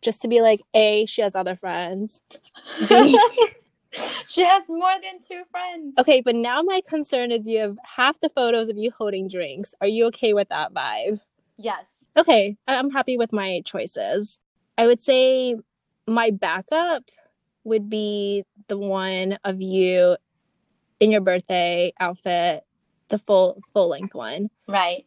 just 0.00 0.22
to 0.22 0.28
be 0.28 0.40
like, 0.40 0.60
A, 0.74 1.06
she 1.06 1.22
has 1.22 1.34
other 1.34 1.56
friends. 1.56 2.20
B- 2.88 3.18
she 4.28 4.44
has 4.44 4.68
more 4.68 4.94
than 5.02 5.20
two 5.20 5.42
friends. 5.50 5.94
Okay, 5.98 6.20
but 6.20 6.34
now 6.34 6.62
my 6.62 6.80
concern 6.88 7.30
is 7.32 7.46
you 7.46 7.60
have 7.60 7.78
half 7.96 8.20
the 8.20 8.30
photos 8.30 8.68
of 8.68 8.76
you 8.76 8.90
holding 8.96 9.28
drinks. 9.28 9.74
Are 9.80 9.86
you 9.86 10.06
okay 10.06 10.32
with 10.32 10.48
that 10.48 10.72
vibe? 10.72 11.20
Yes. 11.58 11.92
Okay, 12.16 12.56
I'm 12.66 12.90
happy 12.90 13.16
with 13.16 13.32
my 13.32 13.62
choices. 13.64 14.38
I 14.76 14.86
would 14.86 15.02
say 15.02 15.56
my 16.06 16.30
backup 16.30 17.04
would 17.64 17.88
be 17.88 18.44
the 18.68 18.78
one 18.78 19.38
of 19.44 19.60
you 19.60 20.16
in 21.00 21.10
your 21.10 21.20
birthday 21.20 21.92
outfit, 22.00 22.64
the 23.08 23.18
full 23.18 23.60
full 23.72 23.88
length 23.88 24.14
one. 24.14 24.50
Right. 24.68 25.04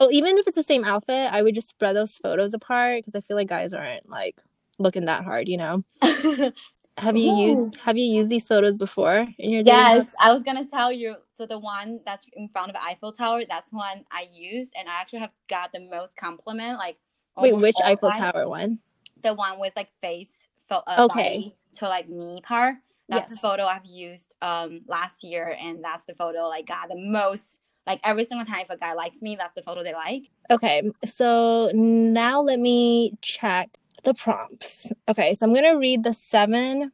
Oh, 0.00 0.10
even 0.12 0.38
if 0.38 0.46
it's 0.46 0.56
the 0.56 0.62
same 0.62 0.84
outfit, 0.84 1.32
I 1.32 1.42
would 1.42 1.54
just 1.54 1.68
spread 1.68 1.96
those 1.96 2.16
photos 2.16 2.54
apart 2.54 3.04
because 3.04 3.18
I 3.18 3.26
feel 3.26 3.36
like 3.36 3.48
guys 3.48 3.72
aren't 3.72 4.08
like 4.08 4.36
looking 4.78 5.06
that 5.06 5.24
hard, 5.24 5.48
you 5.48 5.56
know. 5.56 5.84
Have 6.98 7.16
you 7.16 7.30
Ooh. 7.30 7.64
used 7.64 7.78
Have 7.78 7.96
you 7.96 8.04
used 8.04 8.28
these 8.28 8.46
photos 8.46 8.76
before 8.76 9.26
in 9.38 9.50
your 9.50 9.62
yes. 9.64 10.14
I 10.20 10.32
was 10.32 10.42
gonna 10.42 10.66
tell 10.66 10.92
you. 10.92 11.16
So 11.34 11.46
the 11.46 11.58
one 11.58 12.00
that's 12.04 12.26
in 12.34 12.48
front 12.48 12.70
of 12.70 12.76
Eiffel 12.76 13.12
Tower, 13.12 13.42
that's 13.48 13.72
one 13.72 14.04
I 14.10 14.28
used, 14.32 14.72
and 14.78 14.88
I 14.88 15.00
actually 15.00 15.20
have 15.20 15.32
got 15.48 15.72
the 15.72 15.80
most 15.80 16.16
compliment. 16.16 16.78
Like, 16.78 16.98
Wait, 17.36 17.56
which 17.56 17.76
Eiffel 17.84 18.10
time. 18.10 18.32
Tower 18.32 18.48
one? 18.48 18.80
The 19.22 19.34
one 19.34 19.58
with 19.58 19.72
like 19.76 19.90
face, 20.00 20.37
fo- 20.68 20.82
uh, 20.86 21.06
Okay. 21.10 21.52
to 21.76 21.88
like 21.88 22.08
knee 22.08 22.40
part. 22.42 22.76
That's 23.08 23.30
the 23.30 23.36
photo 23.36 23.64
I've 23.64 23.86
used 23.86 24.34
um 24.42 24.82
last 24.86 25.24
year, 25.24 25.56
and 25.58 25.82
that's 25.82 26.04
the 26.04 26.14
photo 26.14 26.48
like 26.48 26.66
got 26.66 26.88
the 26.88 26.96
most. 26.96 27.60
Like 27.86 28.00
every 28.04 28.24
single 28.24 28.44
time 28.46 28.60
if 28.60 28.70
a 28.70 28.76
guy 28.76 28.92
likes 28.92 29.22
me, 29.22 29.34
that's 29.36 29.54
the 29.54 29.62
photo 29.62 29.82
they 29.82 29.94
like. 29.94 30.24
Okay, 30.50 30.82
so 31.06 31.70
now 31.74 32.42
let 32.42 32.58
me 32.60 33.14
check 33.22 33.70
the 34.04 34.12
prompts. 34.12 34.86
Okay, 35.08 35.32
so 35.34 35.46
I'm 35.46 35.54
gonna 35.54 35.78
read 35.78 36.04
the 36.04 36.12
seven 36.12 36.92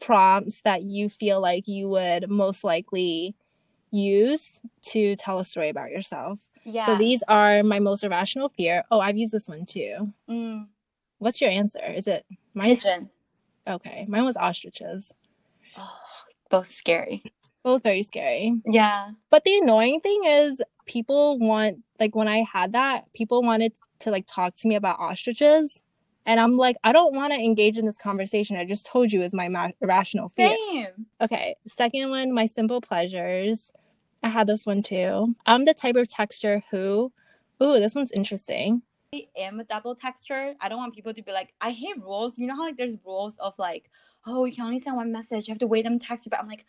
prompts 0.00 0.60
that 0.62 0.82
you 0.82 1.08
feel 1.08 1.40
like 1.40 1.68
you 1.68 1.88
would 1.88 2.30
most 2.30 2.64
likely 2.64 3.34
use 3.90 4.60
to 4.82 5.14
tell 5.16 5.38
a 5.38 5.44
story 5.44 5.68
about 5.68 5.90
yourself. 5.90 6.48
Yeah. 6.64 6.86
So 6.86 6.96
these 6.96 7.22
are 7.28 7.62
my 7.62 7.78
most 7.80 8.02
irrational 8.02 8.48
fear. 8.48 8.84
Oh, 8.90 9.00
I've 9.00 9.16
used 9.16 9.32
this 9.32 9.48
one 9.48 9.66
too. 9.66 10.12
mm, 10.28 10.66
What's 11.18 11.40
your 11.40 11.50
answer? 11.50 11.84
Is 11.84 12.06
it 12.06 12.24
mine? 12.54 12.76
pigeon. 12.76 13.10
Okay, 13.68 14.04
mine 14.08 14.24
was 14.24 14.36
ostriches. 14.36 15.12
Oh, 15.76 15.90
both 16.50 16.66
scary. 16.66 17.22
Both 17.62 17.82
very 17.82 18.02
scary. 18.02 18.60
Yeah. 18.66 19.12
But 19.30 19.44
the 19.44 19.58
annoying 19.58 20.00
thing 20.00 20.20
is 20.26 20.62
people 20.86 21.38
want 21.38 21.78
like 21.98 22.14
when 22.14 22.28
I 22.28 22.38
had 22.42 22.72
that, 22.72 23.12
people 23.14 23.42
wanted 23.42 23.72
to 24.00 24.10
like 24.10 24.26
talk 24.26 24.54
to 24.56 24.68
me 24.68 24.74
about 24.74 24.98
ostriches. 25.00 25.82
And 26.26 26.40
I'm 26.40 26.56
like, 26.56 26.76
I 26.84 26.92
don't 26.92 27.14
want 27.14 27.32
to 27.32 27.38
engage 27.38 27.78
in 27.78 27.86
this 27.86 27.98
conversation. 27.98 28.56
I 28.56 28.64
just 28.64 28.86
told 28.86 29.12
you 29.12 29.22
is 29.22 29.34
my 29.34 29.48
ma- 29.48 29.70
irrational 29.80 30.28
fear. 30.28 30.56
Same. 30.72 31.06
Okay, 31.20 31.56
second 31.66 32.10
one, 32.10 32.32
my 32.32 32.46
simple 32.46 32.80
pleasures. 32.80 33.72
I 34.22 34.28
had 34.28 34.46
this 34.46 34.66
one 34.66 34.82
too. 34.82 35.34
I'm 35.46 35.64
the 35.64 35.74
type 35.74 35.96
of 35.96 36.08
texter 36.08 36.62
who, 36.70 37.12
ooh, 37.62 37.78
this 37.78 37.94
one's 37.94 38.10
interesting. 38.12 38.82
I 39.14 39.26
am 39.36 39.60
a 39.60 39.64
double 39.64 39.94
texter. 39.94 40.54
I 40.60 40.68
don't 40.68 40.78
want 40.78 40.94
people 40.94 41.14
to 41.14 41.22
be 41.22 41.32
like, 41.32 41.54
I 41.60 41.70
hate 41.70 42.02
rules. 42.02 42.38
You 42.38 42.46
know 42.46 42.56
how 42.56 42.66
like 42.66 42.76
there's 42.76 42.96
rules 43.04 43.38
of 43.38 43.54
like, 43.58 43.90
oh, 44.26 44.44
you 44.44 44.54
can 44.54 44.64
only 44.64 44.78
send 44.78 44.96
one 44.96 45.12
message. 45.12 45.46
You 45.46 45.52
have 45.52 45.60
to 45.60 45.66
wait 45.66 45.84
them 45.84 45.98
to 45.98 46.06
text 46.06 46.26
you. 46.26 46.30
But 46.30 46.40
I'm 46.40 46.48
like, 46.48 46.64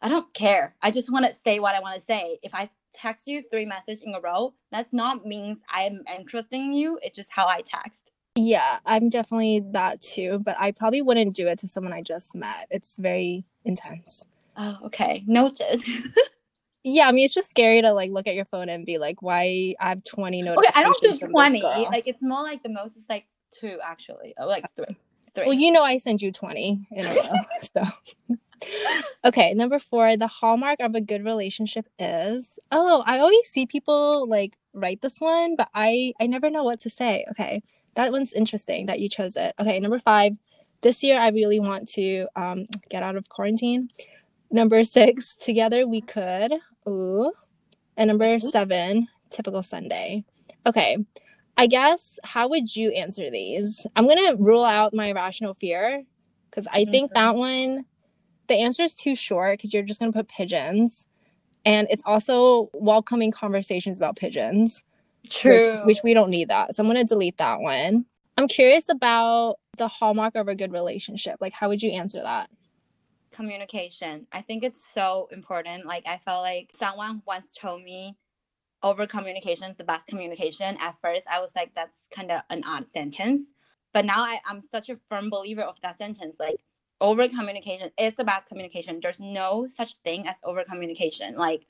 I 0.00 0.08
don't 0.08 0.32
care. 0.32 0.74
I 0.80 0.90
just 0.90 1.12
want 1.12 1.26
to 1.26 1.38
say 1.44 1.60
what 1.60 1.74
I 1.74 1.80
want 1.80 1.98
to 1.98 2.04
say. 2.04 2.38
If 2.42 2.54
I 2.54 2.70
text 2.92 3.26
you 3.26 3.42
three 3.50 3.66
messages 3.66 4.02
in 4.02 4.14
a 4.14 4.20
row, 4.20 4.54
that's 4.72 4.92
not 4.92 5.26
means 5.26 5.58
I'm 5.68 6.02
interested 6.18 6.56
in 6.56 6.72
you. 6.72 6.98
It's 7.02 7.16
just 7.16 7.30
how 7.30 7.46
I 7.46 7.60
text. 7.60 8.12
Yeah, 8.36 8.78
I'm 8.86 9.10
definitely 9.10 9.60
that 9.72 10.00
too, 10.00 10.38
but 10.38 10.56
I 10.58 10.72
probably 10.72 11.02
wouldn't 11.02 11.36
do 11.36 11.48
it 11.48 11.58
to 11.58 11.68
someone 11.68 11.92
I 11.92 12.00
just 12.00 12.34
met. 12.34 12.68
It's 12.70 12.96
very 12.96 13.44
intense. 13.64 14.24
Oh, 14.56 14.78
okay. 14.84 15.24
Noted. 15.26 15.82
Yeah, 16.82 17.08
I 17.08 17.12
mean 17.12 17.24
it's 17.24 17.34
just 17.34 17.50
scary 17.50 17.82
to 17.82 17.92
like 17.92 18.10
look 18.10 18.26
at 18.26 18.34
your 18.34 18.46
phone 18.46 18.68
and 18.68 18.86
be 18.86 18.98
like, 18.98 19.22
why 19.22 19.74
I 19.80 19.90
have 19.90 20.04
20 20.04 20.42
notifications. 20.42 20.68
okay. 20.70 20.80
I 20.80 20.82
don't 20.82 21.20
do 21.20 21.28
20. 21.28 21.62
Like, 21.62 22.06
it's 22.06 22.22
more 22.22 22.42
like 22.42 22.62
the 22.62 22.70
most 22.70 22.96
is 22.96 23.04
like 23.08 23.26
two, 23.50 23.78
actually. 23.84 24.34
Oh, 24.38 24.46
like 24.46 24.64
three. 24.74 24.96
Three. 25.34 25.44
Well, 25.44 25.54
you 25.54 25.70
know 25.70 25.84
I 25.84 25.98
send 25.98 26.22
you 26.22 26.32
20 26.32 26.88
in 26.90 27.06
a 27.06 27.14
row. 27.14 27.22
so 27.76 28.28
okay, 29.24 29.54
number 29.54 29.78
four, 29.78 30.16
the 30.16 30.26
hallmark 30.26 30.80
of 30.80 30.94
a 30.94 31.00
good 31.00 31.24
relationship 31.24 31.86
is 31.98 32.58
oh, 32.72 33.02
I 33.06 33.18
always 33.18 33.48
see 33.48 33.66
people 33.66 34.28
like 34.28 34.56
write 34.72 35.02
this 35.02 35.20
one, 35.20 35.56
but 35.56 35.68
I 35.74 36.14
I 36.20 36.26
never 36.26 36.50
know 36.50 36.64
what 36.64 36.80
to 36.80 36.90
say. 36.90 37.24
Okay. 37.30 37.62
That 37.94 38.12
one's 38.12 38.32
interesting 38.32 38.86
that 38.86 39.00
you 39.00 39.08
chose 39.08 39.36
it. 39.36 39.54
Okay, 39.58 39.80
number 39.80 39.98
five. 39.98 40.32
This 40.82 41.02
year 41.02 41.20
I 41.20 41.28
really 41.28 41.60
want 41.60 41.88
to 41.90 42.26
um 42.36 42.66
get 42.88 43.02
out 43.02 43.16
of 43.16 43.28
quarantine. 43.28 43.88
Number 44.50 44.82
six, 44.82 45.36
together 45.36 45.86
we 45.86 46.00
could. 46.00 46.52
Ooh. 46.88 47.32
And 47.96 48.08
number 48.08 48.38
seven, 48.40 49.08
typical 49.30 49.62
Sunday. 49.62 50.24
Okay. 50.66 50.96
I 51.56 51.66
guess 51.66 52.18
how 52.24 52.48
would 52.48 52.74
you 52.74 52.90
answer 52.92 53.30
these? 53.30 53.84
I'm 53.96 54.08
gonna 54.08 54.36
rule 54.36 54.64
out 54.64 54.94
my 54.94 55.08
irrational 55.08 55.52
fear 55.54 56.04
because 56.50 56.66
I 56.72 56.84
think 56.86 57.10
Mhm. 57.10 57.14
that 57.14 57.34
one, 57.34 57.84
the 58.46 58.54
answer 58.54 58.82
is 58.82 58.94
too 58.94 59.14
short 59.14 59.58
because 59.58 59.74
you're 59.74 59.82
just 59.82 60.00
gonna 60.00 60.12
put 60.12 60.28
pigeons, 60.28 61.06
and 61.66 61.86
it's 61.90 62.02
also 62.06 62.70
welcoming 62.72 63.30
conversations 63.30 63.98
about 63.98 64.16
pigeons, 64.16 64.82
True. 65.28 65.52
which, 65.84 65.84
which 65.84 66.02
we 66.02 66.14
don't 66.14 66.30
need 66.30 66.48
that. 66.48 66.74
So 66.74 66.82
I'm 66.82 66.86
gonna 66.88 67.04
delete 67.04 67.36
that 67.36 67.60
one. 67.60 68.06
I'm 68.38 68.48
curious 68.48 68.88
about 68.88 69.56
the 69.76 69.88
hallmark 69.88 70.34
of 70.36 70.48
a 70.48 70.54
good 70.54 70.72
relationship. 70.72 71.36
Like, 71.40 71.52
how 71.52 71.68
would 71.68 71.82
you 71.82 71.90
answer 71.90 72.22
that? 72.22 72.48
Communication. 73.40 74.26
I 74.32 74.42
think 74.42 74.64
it's 74.64 74.84
so 74.84 75.28
important. 75.32 75.86
Like 75.86 76.04
I 76.06 76.18
felt 76.18 76.42
like 76.42 76.72
someone 76.78 77.22
once 77.26 77.54
told 77.54 77.82
me 77.84 78.16
over 78.82 79.06
communication 79.06 79.70
is 79.70 79.78
the 79.78 79.84
best 79.84 80.06
communication. 80.08 80.76
At 80.80 80.96
first 81.02 81.26
I 81.30 81.40
was 81.40 81.52
like 81.56 81.74
that's 81.74 81.98
kind 82.14 82.30
of 82.32 82.42
an 82.50 82.64
odd 82.66 82.90
sentence. 82.90 83.44
But 83.94 84.06
now 84.06 84.20
I, 84.22 84.38
I'm 84.48 84.60
such 84.60 84.90
a 84.90 84.98
firm 85.10 85.30
believer 85.30 85.62
of 85.62 85.80
that 85.82 85.98
sentence. 85.98 86.36
Like 86.40 86.60
over 87.00 87.28
communication 87.28 87.90
is 87.98 88.14
the 88.16 88.24
best 88.24 88.48
communication. 88.48 89.00
There's 89.02 89.20
no 89.20 89.66
such 89.68 89.96
thing 90.04 90.26
as 90.28 90.36
over 90.44 90.64
communication. 90.64 91.36
Like 91.36 91.62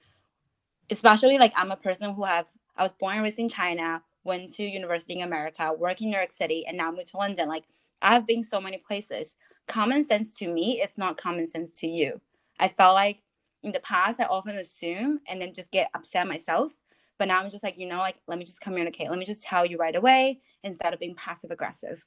especially 0.91 1.39
like 1.39 1.53
I'm 1.57 1.71
a 1.71 1.77
person 1.77 2.13
who 2.15 2.25
have 2.25 2.47
I 2.77 2.83
was 2.83 2.93
born 2.93 3.15
and 3.17 3.25
raised 3.25 3.39
in 3.39 3.49
China, 3.49 4.03
went 4.25 4.53
to 4.55 4.65
university 4.65 5.15
in 5.15 5.23
America, 5.23 5.73
work 5.79 6.03
in 6.03 6.11
New 6.11 6.17
York 6.17 6.33
City, 6.33 6.67
and 6.67 6.77
now 6.77 6.91
moved 6.93 7.09
to 7.09 7.17
London. 7.19 7.49
Like 7.49 7.65
I've 8.03 8.27
been 8.27 8.43
so 8.43 8.61
many 8.61 8.79
places. 8.79 9.37
Common 9.71 10.03
sense 10.03 10.35
to 10.35 10.49
me, 10.49 10.81
it's 10.83 10.99
not 10.99 11.17
common 11.17 11.47
sense 11.47 11.79
to 11.81 11.87
you. 11.87 12.21
I 12.59 12.67
felt 12.69 12.95
like 12.95 13.23
in 13.63 13.71
the 13.71 13.81
past 13.81 14.19
I 14.19 14.25
often 14.25 14.57
assume 14.57 15.21
and 15.29 15.41
then 15.41 15.55
just 15.55 15.71
get 15.71 15.91
upset 15.95 16.27
myself. 16.27 16.77
But 17.19 17.29
now 17.29 17.41
I'm 17.41 17.51
just 17.51 17.63
like, 17.63 17.79
you 17.79 17.87
know, 17.87 17.99
like 17.99 18.17
let 18.27 18.39
me 18.39 18.45
just 18.45 18.61
communicate. 18.61 19.11
Let 19.11 19.19
me 19.19 19.25
just 19.25 19.43
tell 19.43 19.65
you 19.65 19.79
right 19.79 19.95
away 19.95 20.41
instead 20.65 20.93
of 20.93 20.99
being 20.99 21.15
passive 21.15 21.53
aggressive. 21.53 22.05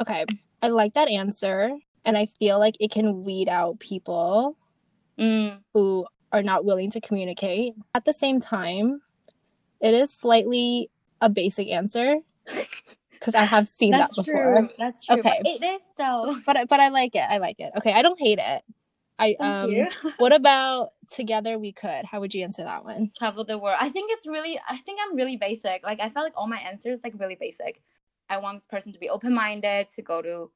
Okay, 0.00 0.24
I 0.62 0.68
like 0.68 0.94
that 0.94 1.08
answer, 1.08 1.72
and 2.04 2.16
I 2.16 2.26
feel 2.26 2.60
like 2.60 2.76
it 2.78 2.92
can 2.92 3.24
weed 3.24 3.48
out 3.48 3.80
people 3.80 4.56
Mm, 5.18 5.60
who 5.72 6.06
are 6.32 6.42
not 6.42 6.64
willing 6.64 6.90
to 6.92 7.00
communicate. 7.00 7.74
At 7.94 8.04
the 8.04 8.12
same 8.12 8.40
time, 8.40 9.00
it 9.80 9.94
is 9.94 10.12
slightly 10.12 10.90
a 11.20 11.28
basic 11.30 11.68
answer 11.68 12.16
because 13.26 13.40
I 13.40 13.44
have 13.44 13.68
seen 13.68 13.90
that 13.90 14.10
before. 14.14 14.24
true. 14.24 14.68
That's 14.78 15.04
true. 15.04 15.18
Okay. 15.18 15.40
But 15.42 15.50
it 15.50 15.64
is 15.64 15.80
so. 15.96 16.36
But 16.46 16.56
I- 16.56 16.64
but 16.66 16.78
I 16.78 16.88
like 16.88 17.16
it. 17.16 17.26
I 17.28 17.38
like 17.38 17.56
it. 17.58 17.72
Okay, 17.78 17.92
I 17.92 18.02
don't 18.02 18.20
hate 18.20 18.38
it. 18.40 18.62
I 19.18 19.34
Thank 19.38 19.62
um 19.62 19.70
you. 19.70 19.88
what 20.18 20.32
about 20.32 20.90
together 21.10 21.58
we 21.58 21.72
could? 21.72 22.04
How 22.04 22.20
would 22.20 22.34
you 22.34 22.44
answer 22.44 22.62
that 22.62 22.84
one? 22.84 23.10
travel 23.18 23.44
the 23.44 23.58
world. 23.58 23.78
I 23.80 23.88
think 23.88 24.10
it's 24.12 24.26
really 24.26 24.60
I 24.68 24.76
think 24.76 25.00
I'm 25.02 25.16
really 25.16 25.36
basic. 25.36 25.82
Like 25.82 26.00
I 26.00 26.10
felt 26.10 26.24
like 26.24 26.34
all 26.36 26.46
my 26.46 26.58
answers 26.58 27.00
like 27.02 27.14
really 27.18 27.34
basic. 27.34 27.82
I 28.28 28.38
want 28.38 28.58
this 28.58 28.66
person 28.66 28.92
to 28.92 28.98
be 28.98 29.08
open 29.08 29.34
minded 29.34 29.90
to 29.90 30.02
go 30.02 30.22
to 30.22 30.50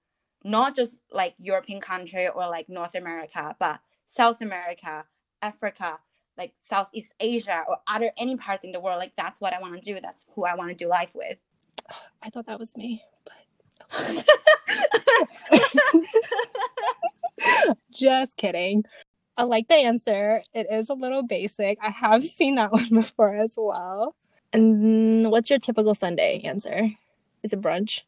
not 0.44 0.76
just 0.76 1.00
like 1.10 1.34
European 1.38 1.80
country 1.80 2.28
or 2.28 2.48
like 2.48 2.68
North 2.68 2.94
America, 2.94 3.56
but 3.58 3.80
South 4.06 4.40
America, 4.42 5.04
Africa, 5.42 5.98
like 6.36 6.52
Southeast 6.60 7.12
Asia 7.18 7.62
or 7.68 7.78
other 7.88 8.10
any 8.16 8.36
part 8.36 8.62
in 8.64 8.72
the 8.72 8.80
world. 8.80 8.98
Like 8.98 9.12
that's 9.16 9.40
what 9.40 9.54
I 9.54 9.60
want 9.60 9.74
to 9.74 9.80
do. 9.80 9.98
That's 10.00 10.24
who 10.34 10.44
I 10.44 10.54
want 10.54 10.70
to 10.70 10.76
do 10.76 10.88
life 10.88 11.12
with. 11.14 11.38
I 12.22 12.30
thought 12.30 12.46
that 12.46 12.58
was 12.58 12.76
me. 12.76 13.02
Just 17.92 18.36
kidding. 18.36 18.84
I 19.36 19.44
like 19.44 19.68
the 19.68 19.74
answer. 19.74 20.42
It 20.54 20.66
is 20.70 20.90
a 20.90 20.94
little 20.94 21.22
basic. 21.22 21.78
I 21.82 21.90
have 21.90 22.24
seen 22.36 22.56
that 22.56 22.72
one 22.72 22.88
before 22.90 23.34
as 23.34 23.54
well. 23.56 24.14
And 24.52 25.30
what's 25.30 25.48
your 25.48 25.58
typical 25.58 25.94
Sunday 25.94 26.40
answer? 26.44 26.90
Is 27.42 27.52
it 27.52 27.60
brunch? 27.60 28.00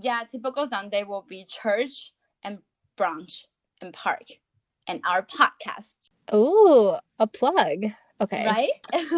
yeah, 0.00 0.22
typical 0.30 0.66
Sunday 0.66 1.04
will 1.04 1.24
be 1.28 1.44
church 1.48 2.12
and 2.42 2.58
brunch 2.96 3.44
and 3.80 3.92
park 3.92 4.24
and 4.86 5.00
our 5.06 5.22
podcast. 5.22 5.92
Oh, 6.30 6.98
a 7.18 7.26
plug. 7.26 7.84
Okay. 8.20 8.46
Right? 8.46 8.70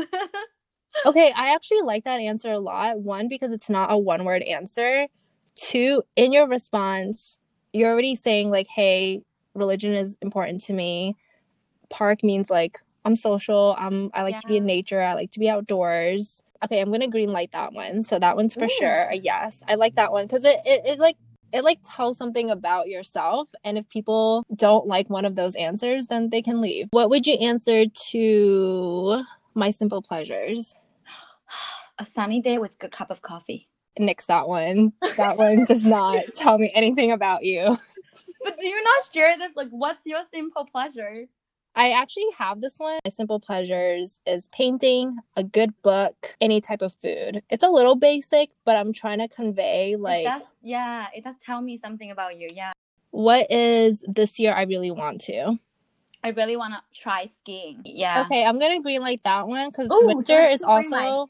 Okay, 1.06 1.32
I 1.36 1.54
actually 1.54 1.82
like 1.82 2.04
that 2.04 2.20
answer 2.20 2.50
a 2.52 2.58
lot. 2.58 3.00
One, 3.00 3.28
because 3.28 3.52
it's 3.52 3.70
not 3.70 3.92
a 3.92 3.98
one 3.98 4.24
word 4.24 4.42
answer. 4.42 5.06
Two, 5.54 6.02
in 6.16 6.32
your 6.32 6.48
response, 6.48 7.38
you're 7.72 7.90
already 7.90 8.14
saying, 8.14 8.50
like, 8.50 8.68
hey, 8.68 9.22
religion 9.54 9.92
is 9.92 10.16
important 10.20 10.62
to 10.64 10.72
me. 10.72 11.16
Park 11.90 12.24
means 12.24 12.50
like 12.50 12.80
I'm 13.04 13.16
social. 13.16 13.74
I'm 13.78 14.10
I 14.14 14.22
like 14.22 14.40
to 14.40 14.46
be 14.46 14.56
in 14.56 14.66
nature. 14.66 15.00
I 15.00 15.14
like 15.14 15.30
to 15.32 15.40
be 15.40 15.48
outdoors. 15.48 16.42
Okay, 16.64 16.80
I'm 16.80 16.90
gonna 16.90 17.08
green 17.08 17.32
light 17.32 17.52
that 17.52 17.72
one. 17.72 18.02
So 18.02 18.18
that 18.18 18.36
one's 18.36 18.54
for 18.54 18.64
Ooh. 18.64 18.68
sure 18.68 19.08
a 19.10 19.16
yes. 19.16 19.62
I 19.68 19.74
like 19.74 19.96
that 19.96 20.12
one 20.12 20.26
because 20.26 20.44
it, 20.44 20.56
it 20.64 20.82
it 20.86 20.98
like 20.98 21.16
it 21.52 21.62
like 21.62 21.80
tells 21.84 22.16
something 22.16 22.50
about 22.50 22.88
yourself. 22.88 23.48
And 23.62 23.76
if 23.78 23.88
people 23.88 24.44
don't 24.54 24.86
like 24.86 25.10
one 25.10 25.24
of 25.24 25.36
those 25.36 25.54
answers, 25.54 26.06
then 26.06 26.30
they 26.30 26.42
can 26.42 26.60
leave. 26.60 26.88
What 26.90 27.10
would 27.10 27.26
you 27.26 27.34
answer 27.34 27.84
to 28.10 29.22
my 29.54 29.70
simple 29.70 30.02
pleasures? 30.02 30.76
A 31.98 32.04
sunny 32.04 32.40
day 32.40 32.58
with 32.58 32.74
a 32.74 32.78
good 32.78 32.92
cup 32.92 33.10
of 33.10 33.22
coffee. 33.22 33.68
nix 33.98 34.26
that 34.26 34.48
one. 34.48 34.92
That 35.16 35.36
one 35.38 35.64
does 35.64 35.84
not 35.86 36.24
tell 36.34 36.58
me 36.58 36.70
anything 36.74 37.12
about 37.12 37.44
you. 37.44 37.76
But 38.42 38.58
do 38.58 38.66
you 38.66 38.82
not 38.82 39.04
share 39.12 39.38
this? 39.38 39.52
Like, 39.56 39.70
what's 39.70 40.04
your 40.04 40.22
simple 40.32 40.66
pleasure? 40.66 41.26
I 41.76 41.90
actually 41.90 42.26
have 42.38 42.60
this 42.60 42.74
one. 42.78 42.98
My 43.04 43.10
simple 43.10 43.40
pleasures 43.40 44.20
is 44.26 44.48
painting, 44.52 45.16
a 45.36 45.42
good 45.42 45.70
book, 45.82 46.36
any 46.40 46.60
type 46.60 46.82
of 46.82 46.92
food. 46.94 47.42
It's 47.50 47.64
a 47.64 47.68
little 47.68 47.96
basic, 47.96 48.50
but 48.64 48.76
I'm 48.76 48.92
trying 48.92 49.18
to 49.18 49.28
convey 49.28 49.92
It 49.92 50.00
like 50.00 50.24
does, 50.24 50.42
yeah, 50.62 51.06
it 51.14 51.24
does 51.24 51.36
tell 51.40 51.60
me 51.60 51.76
something 51.76 52.10
about 52.10 52.38
you. 52.38 52.48
Yeah, 52.52 52.72
what 53.10 53.50
is 53.50 54.04
this 54.06 54.38
year 54.38 54.54
I 54.54 54.62
really 54.62 54.90
want 54.90 55.20
to. 55.22 55.58
I 56.22 56.28
really 56.30 56.56
want 56.56 56.74
to 56.74 56.80
try 56.98 57.26
skiing. 57.26 57.82
Yeah. 57.84 58.22
Okay, 58.22 58.44
I'm 58.44 58.58
gonna 58.58 58.80
green 58.80 59.02
light 59.02 59.20
that 59.24 59.46
one 59.46 59.68
because 59.70 59.88
winter 59.90 60.42
is 60.42 60.62
also 60.62 61.28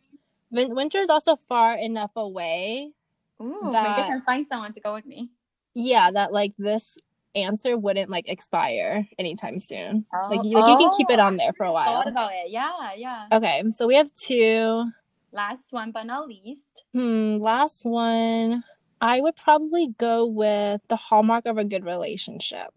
win- 0.50 0.74
winter 0.74 0.98
is 0.98 1.10
also 1.10 1.36
far 1.36 1.76
enough 1.76 2.12
away. 2.16 2.92
Ooh, 3.40 3.58
maybe 3.62 3.78
I 3.78 4.08
can 4.08 4.22
find 4.22 4.46
someone 4.46 4.72
to 4.72 4.80
go 4.80 4.94
with 4.94 5.06
me. 5.06 5.30
Yeah, 5.74 6.10
that 6.10 6.32
like 6.32 6.54
this 6.56 6.96
answer 7.34 7.76
wouldn't 7.76 8.10
like 8.10 8.28
expire 8.28 9.08
anytime 9.18 9.58
soon. 9.58 10.06
Like, 10.30 10.40
Oh, 10.40 10.44
you, 10.44 10.56
like 10.56 10.68
you 10.68 10.76
can 10.76 10.90
keep 10.96 11.10
it 11.10 11.18
oh, 11.18 11.24
on 11.24 11.36
there 11.36 11.52
for 11.52 11.66
a 11.66 11.72
while. 11.72 11.96
Thought 11.96 12.08
about 12.08 12.32
it. 12.32 12.50
Yeah, 12.50 12.92
yeah. 12.96 13.26
Okay, 13.32 13.62
so 13.72 13.86
we 13.86 13.96
have 13.96 14.12
two. 14.14 14.84
Last 15.32 15.72
one 15.72 15.90
but 15.90 16.06
not 16.06 16.28
least. 16.28 16.84
Hmm, 16.92 17.38
last 17.38 17.84
one. 17.84 18.62
I 19.00 19.20
would 19.20 19.36
probably 19.36 19.88
go 19.98 20.24
with 20.24 20.80
the 20.88 20.96
hallmark 20.96 21.46
of 21.46 21.58
a 21.58 21.64
good 21.64 21.84
relationship. 21.84 22.70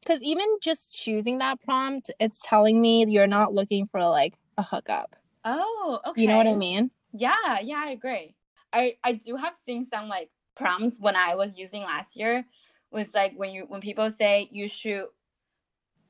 Because 0.00 0.22
even 0.22 0.46
just 0.62 0.94
choosing 0.94 1.38
that 1.38 1.60
prompt, 1.60 2.10
it's 2.20 2.40
telling 2.42 2.80
me 2.80 3.04
you're 3.08 3.26
not 3.26 3.52
looking 3.52 3.86
for 3.86 4.00
like 4.06 4.34
a 4.56 4.62
hookup. 4.62 5.16
Oh, 5.44 6.00
okay. 6.06 6.22
You 6.22 6.28
know 6.28 6.36
what 6.38 6.46
I 6.46 6.54
mean? 6.54 6.90
Yeah, 7.12 7.60
yeah, 7.62 7.82
I 7.86 7.90
agree. 7.92 8.36
I 8.72 8.96
I 9.04 9.14
do 9.14 9.36
have 9.36 9.56
seen 9.66 9.84
some 9.84 10.08
like 10.08 10.30
prompts 10.56 11.00
when 11.00 11.16
I 11.16 11.36
was 11.36 11.56
using 11.58 11.82
last 11.82 12.16
year 12.16 12.46
was 12.92 13.14
like 13.14 13.34
when 13.36 13.50
you 13.52 13.64
when 13.68 13.80
people 13.82 14.10
say 14.10 14.48
you 14.52 14.68
should 14.68 15.06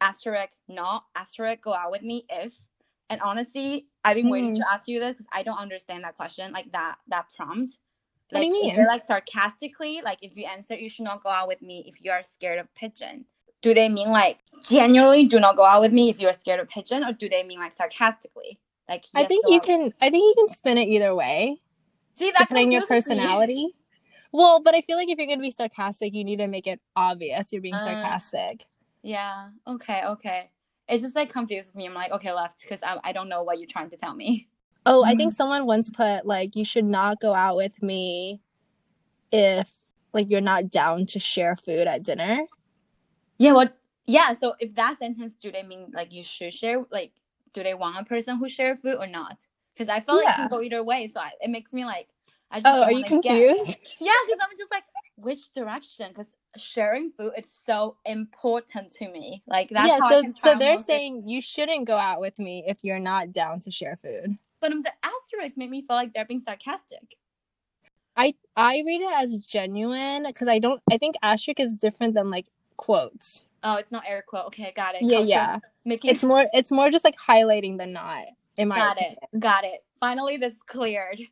asterisk 0.01 0.53
not 0.68 1.05
asterisk 1.16 1.62
go 1.62 1.74
out 1.74 1.90
with 1.92 2.03
me 2.03 2.26
if 2.30 2.55
and 3.11 3.20
honestly 3.22 3.88
I've 4.05 4.16
been 4.16 4.30
waiting 4.30 4.51
Hmm. 4.51 4.57
to 4.57 4.70
ask 4.72 4.88
you 4.88 5.01
this 5.01 5.14
because 5.14 5.28
I 5.32 5.42
don't 5.44 5.59
understand 5.59 6.05
that 6.05 6.16
question 6.16 6.53
like 6.53 6.72
that 6.72 6.96
that 7.09 7.26
prompt. 7.36 7.72
What 8.30 8.40
do 8.40 8.40
Like 8.40 8.46
you 8.46 8.53
mean? 8.53 8.76
like 8.86 9.07
sarcastically 9.09 10.03
like 10.05 10.18
if 10.22 10.36
you 10.36 10.46
answer 10.46 10.76
you 10.76 10.88
should 10.90 11.05
not 11.05 11.22
go 11.24 11.30
out 11.30 11.49
with 11.49 11.62
me 11.62 11.84
if 11.88 12.05
you 12.05 12.11
are 12.12 12.22
scared 12.24 12.61
of 12.61 12.74
pigeon. 12.74 13.26
Do 13.62 13.74
they 13.74 13.88
mean 13.90 14.11
like 14.11 14.38
genuinely 14.64 15.24
do 15.26 15.40
not 15.40 15.57
go 15.57 15.64
out 15.64 15.80
with 15.82 15.92
me 15.92 16.11
if 16.11 16.20
you're 16.20 16.32
scared 16.34 16.61
of 16.61 16.68
pigeon, 16.68 17.05
or 17.05 17.12
do 17.12 17.28
they 17.28 17.42
mean 17.44 17.61
like 17.61 17.74
sarcastically? 17.76 18.61
Like 18.89 19.05
I 19.14 19.24
think 19.24 19.45
you 19.49 19.61
can. 19.61 19.93
I 20.01 20.11
think 20.11 20.24
you 20.26 20.34
can 20.39 20.57
spin 20.57 20.78
it 20.78 20.89
either 20.89 21.14
way, 21.14 21.61
see 22.14 22.30
that 22.30 22.49
depending 22.49 22.66
on 22.68 22.72
your 22.72 22.80
confuses 22.82 23.11
me. 23.11 23.16
personality. 23.16 23.68
Well, 24.32 24.62
but 24.62 24.74
I 24.74 24.82
feel 24.82 24.97
like 24.97 25.09
if 25.09 25.18
you're 25.18 25.26
gonna 25.26 25.41
be 25.41 25.51
sarcastic, 25.51 26.14
you 26.14 26.24
need 26.24 26.36
to 26.36 26.47
make 26.47 26.66
it 26.66 26.80
obvious 26.97 27.53
you're 27.53 27.62
being 27.62 27.74
Uh, 27.74 27.78
sarcastic. 27.78 28.66
Yeah. 29.03 29.49
Okay. 29.66 30.03
Okay. 30.05 30.51
It 30.89 31.01
just 31.01 31.14
like 31.14 31.30
confuses 31.30 31.76
me. 31.76 31.86
I'm 31.86 31.95
like, 31.95 32.12
okay, 32.12 32.32
left, 32.32 32.61
because 32.62 32.78
I, 32.82 32.99
I 33.05 33.12
don't 33.12 33.28
know 33.28 33.43
what 33.43 33.59
you're 33.59 33.68
trying 33.68 33.91
to 33.91 33.97
tell 33.97 34.14
me. 34.14 34.49
Oh, 34.86 35.05
I 35.05 35.14
think 35.14 35.34
someone 35.34 35.66
once 35.66 35.91
put 35.91 36.24
like 36.24 36.57
you 36.57 36.64
should 36.64 36.86
not 36.86 37.20
go 37.20 37.34
out 37.34 37.57
with 37.57 37.82
me 37.82 38.41
if 39.30 39.70
like 40.14 40.30
you're 40.30 40.41
not 40.41 40.70
down 40.70 41.05
to 41.07 41.20
share 41.20 41.57
food 41.57 41.86
at 41.86 42.03
dinner. 42.03 42.39
Yeah. 43.36 43.53
What? 43.53 43.76
Yeah. 44.07 44.32
So 44.32 44.55
if 44.61 44.74
that 44.76 44.99
sentence, 44.99 45.34
do 45.34 45.53
they 45.53 45.62
mean 45.62 45.91
like 45.93 46.12
you 46.12 46.22
should 46.22 46.55
share? 46.55 46.84
Like, 46.91 47.12
do 47.53 47.62
they 47.62 47.74
want 47.74 47.99
a 47.99 48.05
person 48.05 48.36
who 48.36 48.49
share 48.49 48.76
food 48.76 48.96
or 48.99 49.07
not? 49.07 49.38
Because 49.74 49.88
I 49.88 50.01
feel 50.01 50.16
like 50.16 50.28
it 50.30 50.34
can 50.36 50.49
go 50.49 50.61
either 50.61 50.82
way. 50.82 51.07
So 51.07 51.20
I, 51.20 51.30
it 51.40 51.51
makes 51.51 51.72
me 51.72 51.84
like, 51.84 52.09
I 52.51 52.61
just 52.61 52.66
Oh, 52.66 52.82
are 52.82 52.92
you 52.92 53.05
wanna 53.05 53.22
guess. 53.22 53.57
confused? 53.57 53.78
Yeah, 54.01 54.12
because 54.26 54.40
I'm 54.42 54.57
just 54.57 54.70
like, 54.70 54.84
which 55.16 55.53
direction? 55.53 56.09
Because 56.09 56.32
sharing 56.57 57.11
food 57.11 57.32
it's 57.36 57.61
so 57.64 57.96
important 58.05 58.90
to 58.96 59.09
me. 59.11 59.42
Like 59.46 59.68
that's 59.68 59.88
yeah, 59.88 59.99
how 60.01 60.07
I 60.07 60.22
so 60.22 60.32
so 60.40 60.55
they're 60.59 60.80
saying 60.80 61.24
you 61.26 61.40
shouldn't 61.40 61.86
go 61.86 61.96
out 61.96 62.20
with 62.20 62.38
me 62.38 62.64
if 62.66 62.78
you're 62.82 62.99
not 62.99 63.32
down 63.32 63.61
to 63.61 63.70
share 63.70 63.96
food. 63.96 64.36
But 64.61 64.72
um, 64.72 64.82
the 64.82 64.92
asterisks 65.03 65.57
make 65.57 65.70
me 65.70 65.82
feel 65.82 65.96
like 65.96 66.12
they're 66.14 66.24
being 66.24 66.40
sarcastic. 66.40 67.16
I 68.16 68.34
I 68.57 68.82
read 68.84 69.01
it 69.03 69.12
as 69.22 69.36
genuine 69.38 70.24
because 70.26 70.49
I 70.49 70.59
don't 70.59 70.82
I 70.90 70.99
think 70.99 71.16
asterisk 71.22 71.61
is 71.61 71.76
different 71.78 72.14
than 72.14 72.30
like 72.30 72.46
quotes. 72.76 73.44
Oh, 73.63 73.77
it's 73.77 73.93
not 73.93 74.05
air 74.07 74.25
quote. 74.27 74.47
Okay, 74.47 74.73
got 74.77 74.95
it. 74.95 75.03
Yeah, 75.03 75.19
Culture. 75.19 75.29
yeah. 75.29 75.59
Mickey, 75.85 76.09
It's 76.09 76.23
more 76.23 76.47
it's 76.53 76.71
more 76.71 76.91
just 76.91 77.05
like 77.05 77.17
highlighting 77.19 77.79
the 77.79 77.87
not 77.87 78.25
in 78.57 78.69
my 78.69 78.79
got 78.79 78.93
opinion. 78.93 79.17
it. 79.33 79.41
Got 79.41 79.65
it. 79.65 79.85
Finally, 80.01 80.37
this 80.39 80.55
cleared. 80.67 81.21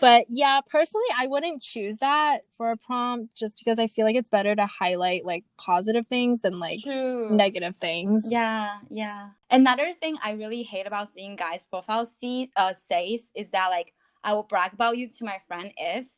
But 0.00 0.26
yeah, 0.28 0.60
personally 0.70 1.06
I 1.18 1.26
wouldn't 1.26 1.62
choose 1.62 1.98
that 1.98 2.40
for 2.56 2.70
a 2.70 2.76
prompt 2.76 3.34
just 3.34 3.58
because 3.58 3.78
I 3.78 3.86
feel 3.88 4.06
like 4.06 4.16
it's 4.16 4.28
better 4.28 4.54
to 4.54 4.66
highlight 4.66 5.24
like 5.24 5.44
positive 5.58 6.06
things 6.08 6.40
than 6.42 6.60
like 6.60 6.80
True. 6.82 7.30
negative 7.30 7.76
things. 7.78 8.26
Yeah, 8.30 8.76
yeah. 8.90 9.30
Another 9.50 9.92
thing 9.92 10.16
I 10.22 10.32
really 10.32 10.62
hate 10.62 10.86
about 10.86 11.12
seeing 11.14 11.36
guys' 11.36 11.64
profiles 11.64 12.14
see 12.18 12.50
uh 12.56 12.72
says 12.74 13.30
is 13.34 13.48
that 13.52 13.68
like 13.68 13.94
I 14.24 14.34
will 14.34 14.44
brag 14.44 14.74
about 14.74 14.98
you 14.98 15.08
to 15.08 15.24
my 15.24 15.38
friend 15.48 15.72
if 15.76 16.08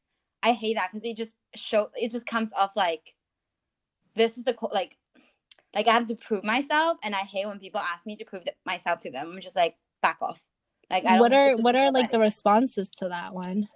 I 0.43 0.53
hate 0.53 0.75
that 0.77 0.91
because 0.93 1.09
it 1.09 1.17
just 1.17 1.35
show 1.55 1.91
it 1.95 2.11
just 2.11 2.27
comes 2.27 2.53
off 2.55 2.77
like 2.77 3.15
this 4.17 4.39
is 4.39 4.45
the 4.45 4.57
like 4.73 4.97
like 5.75 5.89
I 5.89 5.93
have 5.93 6.07
to 6.07 6.15
prove 6.15 6.45
myself 6.45 6.99
and 7.03 7.15
I 7.15 7.21
hate 7.21 7.47
when 7.47 7.59
people 7.59 7.81
ask 7.81 8.07
me 8.07 8.17
to 8.17 8.25
prove 8.25 8.45
myself 8.65 9.01
to 9.01 9.11
them. 9.11 9.31
I'm 9.33 9.41
just 9.41 9.57
like 9.57 9.77
back 10.03 10.19
off. 10.21 10.41
Like 10.91 11.05
I 11.05 11.11
don't 11.17 11.21
What 11.21 11.33
are 11.33 11.57
what 11.57 11.77
are 11.77 11.91
like 11.91 12.11
the 12.11 12.21
responses 12.21 12.91
to 12.99 13.09
that 13.09 13.35
one? 13.35 13.69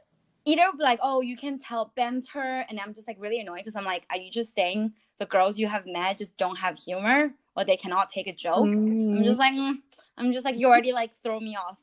either 0.44 0.64
like 0.78 0.98
oh 1.02 1.20
you 1.20 1.36
can 1.36 1.58
tell 1.58 1.92
banter 1.94 2.64
and 2.68 2.80
I'm 2.80 2.94
just 2.94 3.06
like 3.06 3.16
really 3.20 3.38
annoyed 3.40 3.58
because 3.58 3.76
I'm 3.76 3.84
like 3.84 4.04
are 4.10 4.16
you 4.16 4.30
just 4.30 4.54
saying 4.54 4.92
the 5.18 5.26
girls 5.26 5.58
you 5.58 5.66
have 5.66 5.84
met 5.86 6.16
just 6.18 6.36
don't 6.38 6.56
have 6.56 6.78
humor 6.78 7.32
or 7.56 7.64
they 7.64 7.76
cannot 7.76 8.08
take 8.10 8.26
a 8.28 8.32
joke? 8.32 8.64
I'm 8.66 9.20
Mm. 9.20 9.24
just 9.24 9.38
like 9.38 9.54
mm, 9.54 9.74
I'm 10.16 10.32
just 10.32 10.44
like 10.44 10.58
you 10.58 10.68
already 10.68 10.92
like 10.92 11.12
throw 11.22 11.38
me 11.40 11.56
off. 11.56 11.78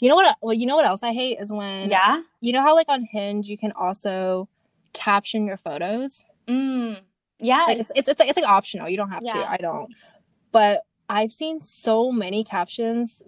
You 0.00 0.08
know 0.10 0.16
what? 0.16 0.36
Well, 0.42 0.52
you 0.52 0.66
know 0.66 0.76
what 0.76 0.84
else 0.84 1.02
I 1.02 1.12
hate 1.12 1.38
is 1.40 1.50
when 1.50 1.90
Yeah. 1.90 2.22
you 2.40 2.52
know 2.52 2.60
how 2.62 2.74
like 2.74 2.88
on 2.88 3.04
Hinge 3.04 3.46
you 3.46 3.56
can 3.56 3.72
also 3.72 4.48
caption 4.92 5.46
your 5.46 5.56
photos. 5.56 6.24
Mm. 6.48 7.00
Yeah. 7.42 7.64
Like 7.66 7.78
it's 7.78 7.92
it's 7.96 8.08
it's 8.08 8.20
like 8.20 8.28
it's 8.28 8.38
like 8.38 8.48
optional. 8.48 8.88
You 8.88 8.96
don't 8.96 9.10
have 9.10 9.22
Yeah. 9.24 9.34
to. 9.34 9.50
I 9.50 9.56
don't. 9.56 9.92
But 10.52 10.82
I've 11.08 11.32
seen 11.32 11.60
so 11.60 12.10
many 12.12 12.44
captions 12.44 13.22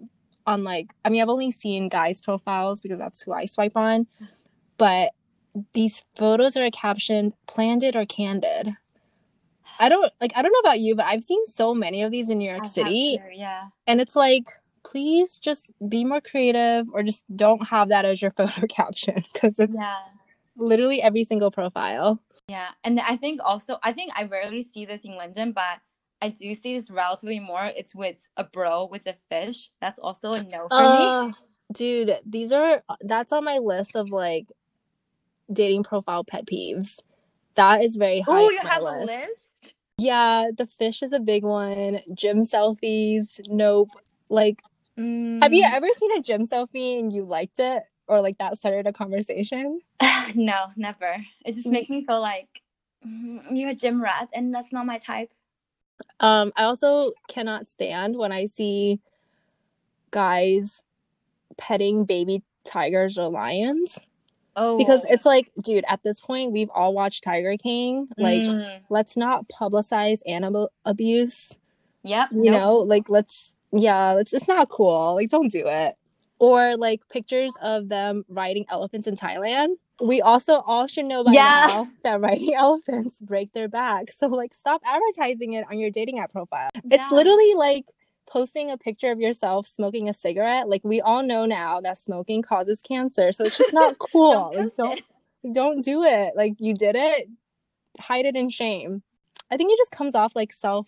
on 0.47 0.63
like 0.63 0.93
I 1.03 1.09
mean 1.09 1.21
I've 1.21 1.29
only 1.29 1.51
seen 1.51 1.89
guys' 1.89 2.21
profiles 2.21 2.79
because 2.81 2.97
that's 2.99 3.21
who 3.23 3.33
I 3.33 3.45
swipe 3.45 3.75
on. 3.75 4.07
But 4.77 5.11
these 5.73 6.03
photos 6.17 6.55
are 6.57 6.69
captioned 6.71 7.33
"planned 7.47 7.83
or 7.95 8.05
candid." 8.05 8.73
I 9.79 9.89
don't 9.89 10.11
like 10.21 10.31
I 10.35 10.41
don't 10.41 10.53
know 10.53 10.59
about 10.59 10.79
you, 10.79 10.95
but 10.95 11.05
I've 11.05 11.23
seen 11.23 11.45
so 11.47 11.73
many 11.73 12.01
of 12.01 12.11
these 12.11 12.29
in 12.29 12.37
New 12.37 12.49
York 12.49 12.63
have 12.63 12.73
City, 12.73 13.17
to, 13.17 13.35
yeah. 13.37 13.63
and 13.87 13.99
it's 13.99 14.15
like 14.15 14.49
please 14.83 15.39
just 15.39 15.71
be 15.89 16.05
more 16.05 16.21
creative 16.21 16.85
or 16.93 17.01
just 17.03 17.23
don't 17.35 17.67
have 17.67 17.89
that 17.89 18.05
as 18.05 18.21
your 18.21 18.31
photo 18.37 18.67
caption 18.67 19.23
because 19.33 19.55
it's 19.57 19.73
Yeah. 19.73 19.95
literally 20.55 21.01
every 21.01 21.23
single 21.25 21.51
profile. 21.51 22.21
Yeah. 22.47 22.69
And 22.83 22.99
I 22.99 23.15
think 23.17 23.41
also 23.43 23.77
I 23.83 23.93
think 23.93 24.11
I 24.15 24.23
rarely 24.23 24.61
see 24.61 24.85
this 24.85 25.03
in 25.05 25.15
London, 25.15 25.51
but 25.51 25.79
I 26.21 26.29
do 26.29 26.53
see 26.53 26.77
this 26.77 26.91
relatively 26.91 27.39
more. 27.39 27.65
It's 27.65 27.95
with 27.95 28.27
a 28.37 28.43
bro 28.43 28.85
with 28.85 29.07
a 29.07 29.15
fish. 29.31 29.71
That's 29.81 29.99
also 29.99 30.33
a 30.33 30.43
no 30.43 30.69
for 30.69 30.81
me. 30.81 31.07
Uh, 31.09 31.31
dude, 31.73 32.19
these 32.25 32.51
are 32.51 32.83
that's 33.01 33.31
on 33.33 33.43
my 33.43 33.57
list 33.57 33.95
of 33.95 34.09
like 34.09 34.51
dating 35.51 35.83
profile 35.83 36.23
pet 36.23 36.45
peeves. 36.45 36.97
That 37.55 37.83
is 37.83 37.95
very 37.95 38.21
high. 38.21 38.43
Oh, 38.43 38.49
you 38.49 38.59
have 38.61 38.81
a 38.81 38.85
list. 38.85 39.07
list? 39.07 39.49
Yeah, 39.97 40.45
the 40.55 40.65
fish 40.65 41.01
is 41.01 41.13
a 41.13 41.19
big 41.19 41.43
one. 41.43 42.01
Gym 42.13 42.43
selfies, 42.43 43.39
nope. 43.47 43.89
Like, 44.29 44.61
have 44.97 45.53
you 45.53 45.63
Mm. 45.63 45.73
ever 45.73 45.87
seen 45.97 46.11
a 46.17 46.21
gym 46.21 46.43
selfie 46.45 46.99
and 46.99 47.13
you 47.13 47.23
liked 47.23 47.59
it, 47.59 47.83
or 48.07 48.21
like 48.21 48.37
that 48.37 48.55
started 48.57 48.87
a 48.87 48.93
conversation? 48.93 49.79
no, 50.35 50.67
never. 50.75 51.15
It 51.45 51.53
just 51.53 51.67
makes 51.67 51.89
me 51.89 52.03
feel 52.03 52.21
like 52.21 52.61
mm, 53.05 53.41
you're 53.51 53.69
a 53.69 53.73
gym 53.75 54.01
rat, 54.01 54.29
and 54.33 54.53
that's 54.53 54.71
not 54.71 54.85
my 54.85 54.97
type. 54.97 55.31
Um, 56.19 56.51
I 56.57 56.63
also 56.63 57.13
cannot 57.29 57.67
stand 57.67 58.17
when 58.17 58.31
I 58.31 58.45
see 58.47 58.99
guys 60.11 60.81
petting 61.57 62.05
baby 62.05 62.43
tigers 62.65 63.17
or 63.17 63.29
lions 63.29 63.99
Oh, 64.57 64.77
because 64.77 65.05
it's 65.09 65.25
like, 65.25 65.51
dude, 65.61 65.83
at 65.87 66.01
this 66.03 66.21
point 66.21 66.53
we've 66.53 66.69
all 66.73 66.93
watched 66.93 67.23
Tiger 67.25 67.57
King. 67.57 68.07
Like, 68.17 68.41
Mm. 68.43 68.81
let's 68.89 69.17
not 69.17 69.47
publicize 69.49 70.19
animal 70.25 70.71
abuse. 70.85 71.51
yep, 72.03 72.29
You 72.31 72.51
nope. 72.51 72.61
know, 72.61 72.77
like 72.77 73.09
let's 73.09 73.51
yeah, 73.73 74.17
it's 74.17 74.31
it's 74.31 74.47
not 74.47 74.69
cool. 74.69 75.15
Like, 75.15 75.29
don't 75.29 75.51
do 75.51 75.63
it. 75.67 75.95
Or 76.39 76.75
like 76.77 77.01
pictures 77.09 77.53
of 77.61 77.87
them 77.89 78.25
riding 78.27 78.65
elephants 78.69 79.07
in 79.07 79.15
Thailand. 79.15 79.75
We 80.01 80.21
also 80.21 80.55
all 80.65 80.87
should 80.87 81.05
know 81.05 81.23
by 81.23 81.31
Yeah. 81.33 81.65
now 81.67 81.87
that 82.03 82.19
riding 82.19 82.53
elephants 82.57 83.21
break 83.21 83.53
their 83.53 83.69
back. 83.69 84.11
So 84.11 84.27
like 84.27 84.53
stop 84.53 84.81
advertising 84.85 85.53
it 85.53 85.65
on 85.69 85.79
your 85.79 85.89
dating 85.89 86.19
app 86.19 86.31
profile. 86.33 86.69
It's 86.91 87.09
literally 87.11 87.53
like 87.55 87.85
posting 88.27 88.69
a 88.71 88.77
picture 88.77 89.11
of 89.11 89.19
yourself 89.21 89.65
smoking 89.67 90.09
a 90.09 90.13
cigarette. 90.13 90.67
Like 90.67 90.81
we 90.83 90.99
all 90.99 91.23
know 91.23 91.45
now 91.45 91.79
that 91.81 91.97
smoking 91.97 92.41
causes 92.41 92.79
cancer. 92.81 93.31
So 93.31 93.45
it's 93.45 93.57
just 93.57 93.73
not 93.73 93.97
cool. 93.99 94.33
Don't 94.33 94.55
like 94.57 94.75
don't 94.75 94.99
it. 94.99 95.53
don't 95.53 95.81
do 95.85 96.03
it. 96.03 96.33
Like 96.35 96.55
you 96.59 96.73
did 96.73 96.95
it, 96.97 97.29
hide 97.99 98.25
it 98.25 98.35
in 98.35 98.49
shame. 98.49 99.03
I 99.49 99.55
think 99.57 99.71
it 99.71 99.77
just 99.77 99.91
comes 99.91 100.15
off 100.15 100.35
like 100.35 100.51
self 100.51 100.87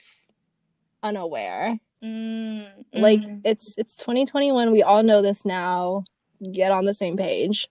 unaware. 1.03 1.79
Mm, 2.03 2.67
Like 2.93 3.23
it's 3.43 3.75
it's 3.77 3.95
2021. 3.95 4.71
We 4.71 4.83
all 4.83 5.03
know 5.03 5.21
this 5.21 5.45
now. 5.45 6.03
Get 6.51 6.71
on 6.71 6.85
the 6.85 6.93
same 6.93 7.17
page. 7.17 7.67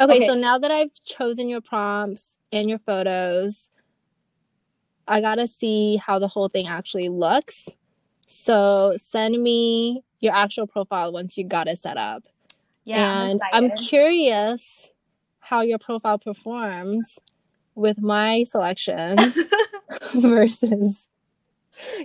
Okay, 0.00 0.14
Okay. 0.16 0.26
so 0.26 0.34
now 0.34 0.58
that 0.58 0.70
I've 0.70 0.92
chosen 1.04 1.48
your 1.48 1.60
prompts 1.60 2.36
and 2.52 2.68
your 2.68 2.78
photos, 2.78 3.68
I 5.06 5.20
gotta 5.20 5.46
see 5.46 5.96
how 5.96 6.18
the 6.18 6.28
whole 6.28 6.48
thing 6.48 6.66
actually 6.68 7.08
looks. 7.08 7.66
So 8.26 8.96
send 8.96 9.40
me 9.42 10.02
your 10.20 10.34
actual 10.34 10.66
profile 10.66 11.12
once 11.12 11.36
you 11.38 11.44
got 11.44 11.68
it 11.68 11.78
set 11.78 11.96
up. 11.96 12.24
yeah, 12.84 13.24
and 13.24 13.40
I'm 13.52 13.66
excited. 13.66 13.88
curious 13.88 14.90
how 15.40 15.60
your 15.62 15.78
profile 15.78 16.18
performs 16.18 17.18
with 17.74 17.98
my 18.00 18.44
selections 18.44 19.38
versus 20.14 21.08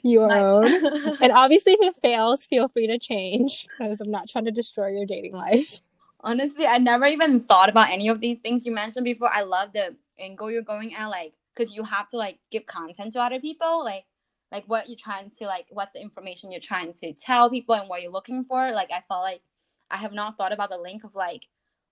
your 0.03 0.27
My- 0.27 0.39
own. 0.39 0.65
And 1.21 1.31
obviously, 1.31 1.73
if 1.73 1.79
it 1.81 2.01
fails, 2.01 2.45
feel 2.45 2.67
free 2.67 2.87
to 2.87 2.97
change 2.97 3.67
because 3.77 4.01
I'm 4.01 4.11
not 4.11 4.29
trying 4.29 4.45
to 4.45 4.51
destroy 4.51 4.87
your 4.89 5.05
dating 5.05 5.33
life. 5.33 5.81
Honestly, 6.21 6.65
I 6.67 6.77
never 6.77 7.05
even 7.05 7.41
thought 7.41 7.69
about 7.69 7.89
any 7.89 8.07
of 8.09 8.19
these 8.19 8.37
things 8.39 8.65
you 8.65 8.73
mentioned 8.73 9.05
before. 9.05 9.33
I 9.33 9.43
love 9.43 9.71
the 9.73 9.95
angle 10.19 10.51
you're 10.51 10.61
going 10.61 10.93
at, 10.93 11.07
like, 11.07 11.33
because 11.55 11.73
you 11.73 11.83
have 11.83 12.07
to 12.09 12.17
like 12.17 12.39
give 12.51 12.65
content 12.65 13.13
to 13.13 13.21
other 13.21 13.39
people, 13.39 13.83
like, 13.83 14.05
like 14.51 14.65
what 14.67 14.89
you're 14.89 14.97
trying 14.97 15.29
to 15.39 15.45
like, 15.45 15.67
what's 15.71 15.93
the 15.93 16.01
information 16.01 16.51
you're 16.51 16.59
trying 16.59 16.93
to 16.93 17.13
tell 17.13 17.49
people 17.49 17.75
and 17.75 17.87
what 17.87 18.01
you're 18.01 18.11
looking 18.11 18.43
for. 18.43 18.71
Like, 18.71 18.91
I 18.91 19.01
felt 19.07 19.21
like 19.21 19.41
I 19.89 19.97
have 19.97 20.13
not 20.13 20.37
thought 20.37 20.51
about 20.51 20.69
the 20.69 20.77
link 20.77 21.03
of 21.03 21.15
like, 21.15 21.47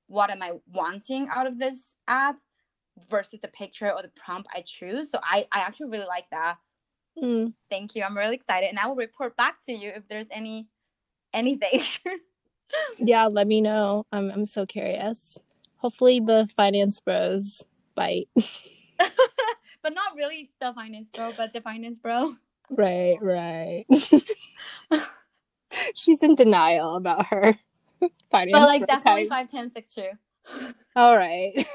what 0.08 0.30
am 0.30 0.42
I 0.42 0.54
wanting 0.74 1.28
out 1.34 1.48
of 1.48 1.60
this 1.60 1.96
app 2.08 2.38
versus 3.10 3.40
the 3.42 3.48
picture 3.48 3.92
or 3.92 4.02
the 4.02 4.12
prompt 4.16 4.50
I 4.54 4.62
choose. 4.66 5.12
So 5.12 5.20
I, 5.24 5.48
I 5.52 5.60
actually 5.60 5.90
really 5.90 6.06
like 6.06 6.30
that. 6.32 6.58
Mm. 7.22 7.54
Thank 7.70 7.96
you. 7.96 8.04
I'm 8.04 8.18
really 8.18 8.36
excited, 8.36 8.70
and 8.70 8.80
I 8.80 8.88
will 8.88 8.96
report 8.96 9.36
back 9.36 9.62
to 9.66 9.74
you 9.74 9.90
if 9.90 10.08
there's 10.08 10.28
any 10.32 10.68
anything. 11.34 11.82
Yeah, 13.00 13.28
let 13.28 13.48
me 13.48 13.62
know. 13.62 14.06
I'm 14.12 14.32
I'm 14.32 14.46
so 14.46 14.66
curious. 14.66 15.38
Hopefully, 15.78 16.20
the 16.20 16.50
finance 16.56 17.00
bros 17.00 17.64
bite. 17.96 18.28
but 18.98 19.94
not 19.94 20.16
really 20.16 20.52
the 20.60 20.74
finance 20.74 21.12
bro, 21.12 21.32
but 21.38 21.54
the 21.54 21.62
finance 21.62 22.00
bro. 22.00 22.34
Right, 22.70 23.18
right. 23.22 23.86
She's 25.96 26.22
in 26.24 26.36
denial 26.36 26.96
about 26.96 27.28
her 27.28 27.58
finance. 28.32 28.52
But 28.52 28.68
like 28.68 28.82
type. 28.82 28.88
definitely 28.88 29.30
five 29.30 29.50
ten 29.50 29.72
six 29.72 29.94
true. 29.94 30.12
All 30.96 31.16
right. 31.18 31.66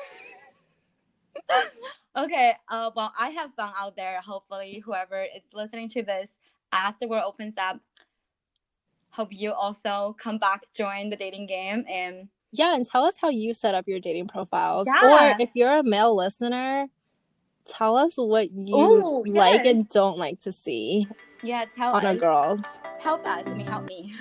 Okay. 2.16 2.54
Uh, 2.68 2.90
well, 2.94 3.12
I 3.18 3.28
have 3.30 3.54
fun 3.54 3.72
out 3.78 3.96
there. 3.96 4.20
Hopefully, 4.20 4.82
whoever 4.84 5.22
is 5.22 5.42
listening 5.52 5.88
to 5.90 6.02
this, 6.02 6.30
as 6.72 6.94
the 7.00 7.08
world 7.08 7.24
opens 7.26 7.54
up, 7.58 7.80
hope 9.10 9.28
you 9.32 9.52
also 9.52 10.16
come 10.18 10.38
back, 10.38 10.64
join 10.74 11.10
the 11.10 11.16
dating 11.16 11.46
game, 11.46 11.84
and 11.88 12.28
Yeah, 12.52 12.74
and 12.74 12.86
tell 12.86 13.04
us 13.04 13.14
how 13.20 13.28
you 13.28 13.54
set 13.54 13.74
up 13.74 13.86
your 13.86 14.00
dating 14.00 14.28
profiles. 14.28 14.86
Yeah. 14.88 15.32
Or 15.34 15.36
if 15.40 15.50
you're 15.54 15.78
a 15.78 15.82
male 15.82 16.14
listener, 16.16 16.88
tell 17.66 17.96
us 17.96 18.16
what 18.16 18.50
you 18.52 18.76
Ooh, 18.76 19.24
like 19.26 19.64
yes. 19.64 19.74
and 19.74 19.88
don't 19.88 20.18
like 20.18 20.40
to 20.40 20.52
see 20.52 21.06
yeah, 21.42 21.64
tell 21.64 21.94
on 21.94 22.06
our 22.06 22.12
us, 22.14 22.20
girls. 22.20 22.60
help 23.00 23.26
us. 23.26 23.42
I 23.46 23.54
mean, 23.54 23.66
help 23.66 23.86
me. 23.88 24.14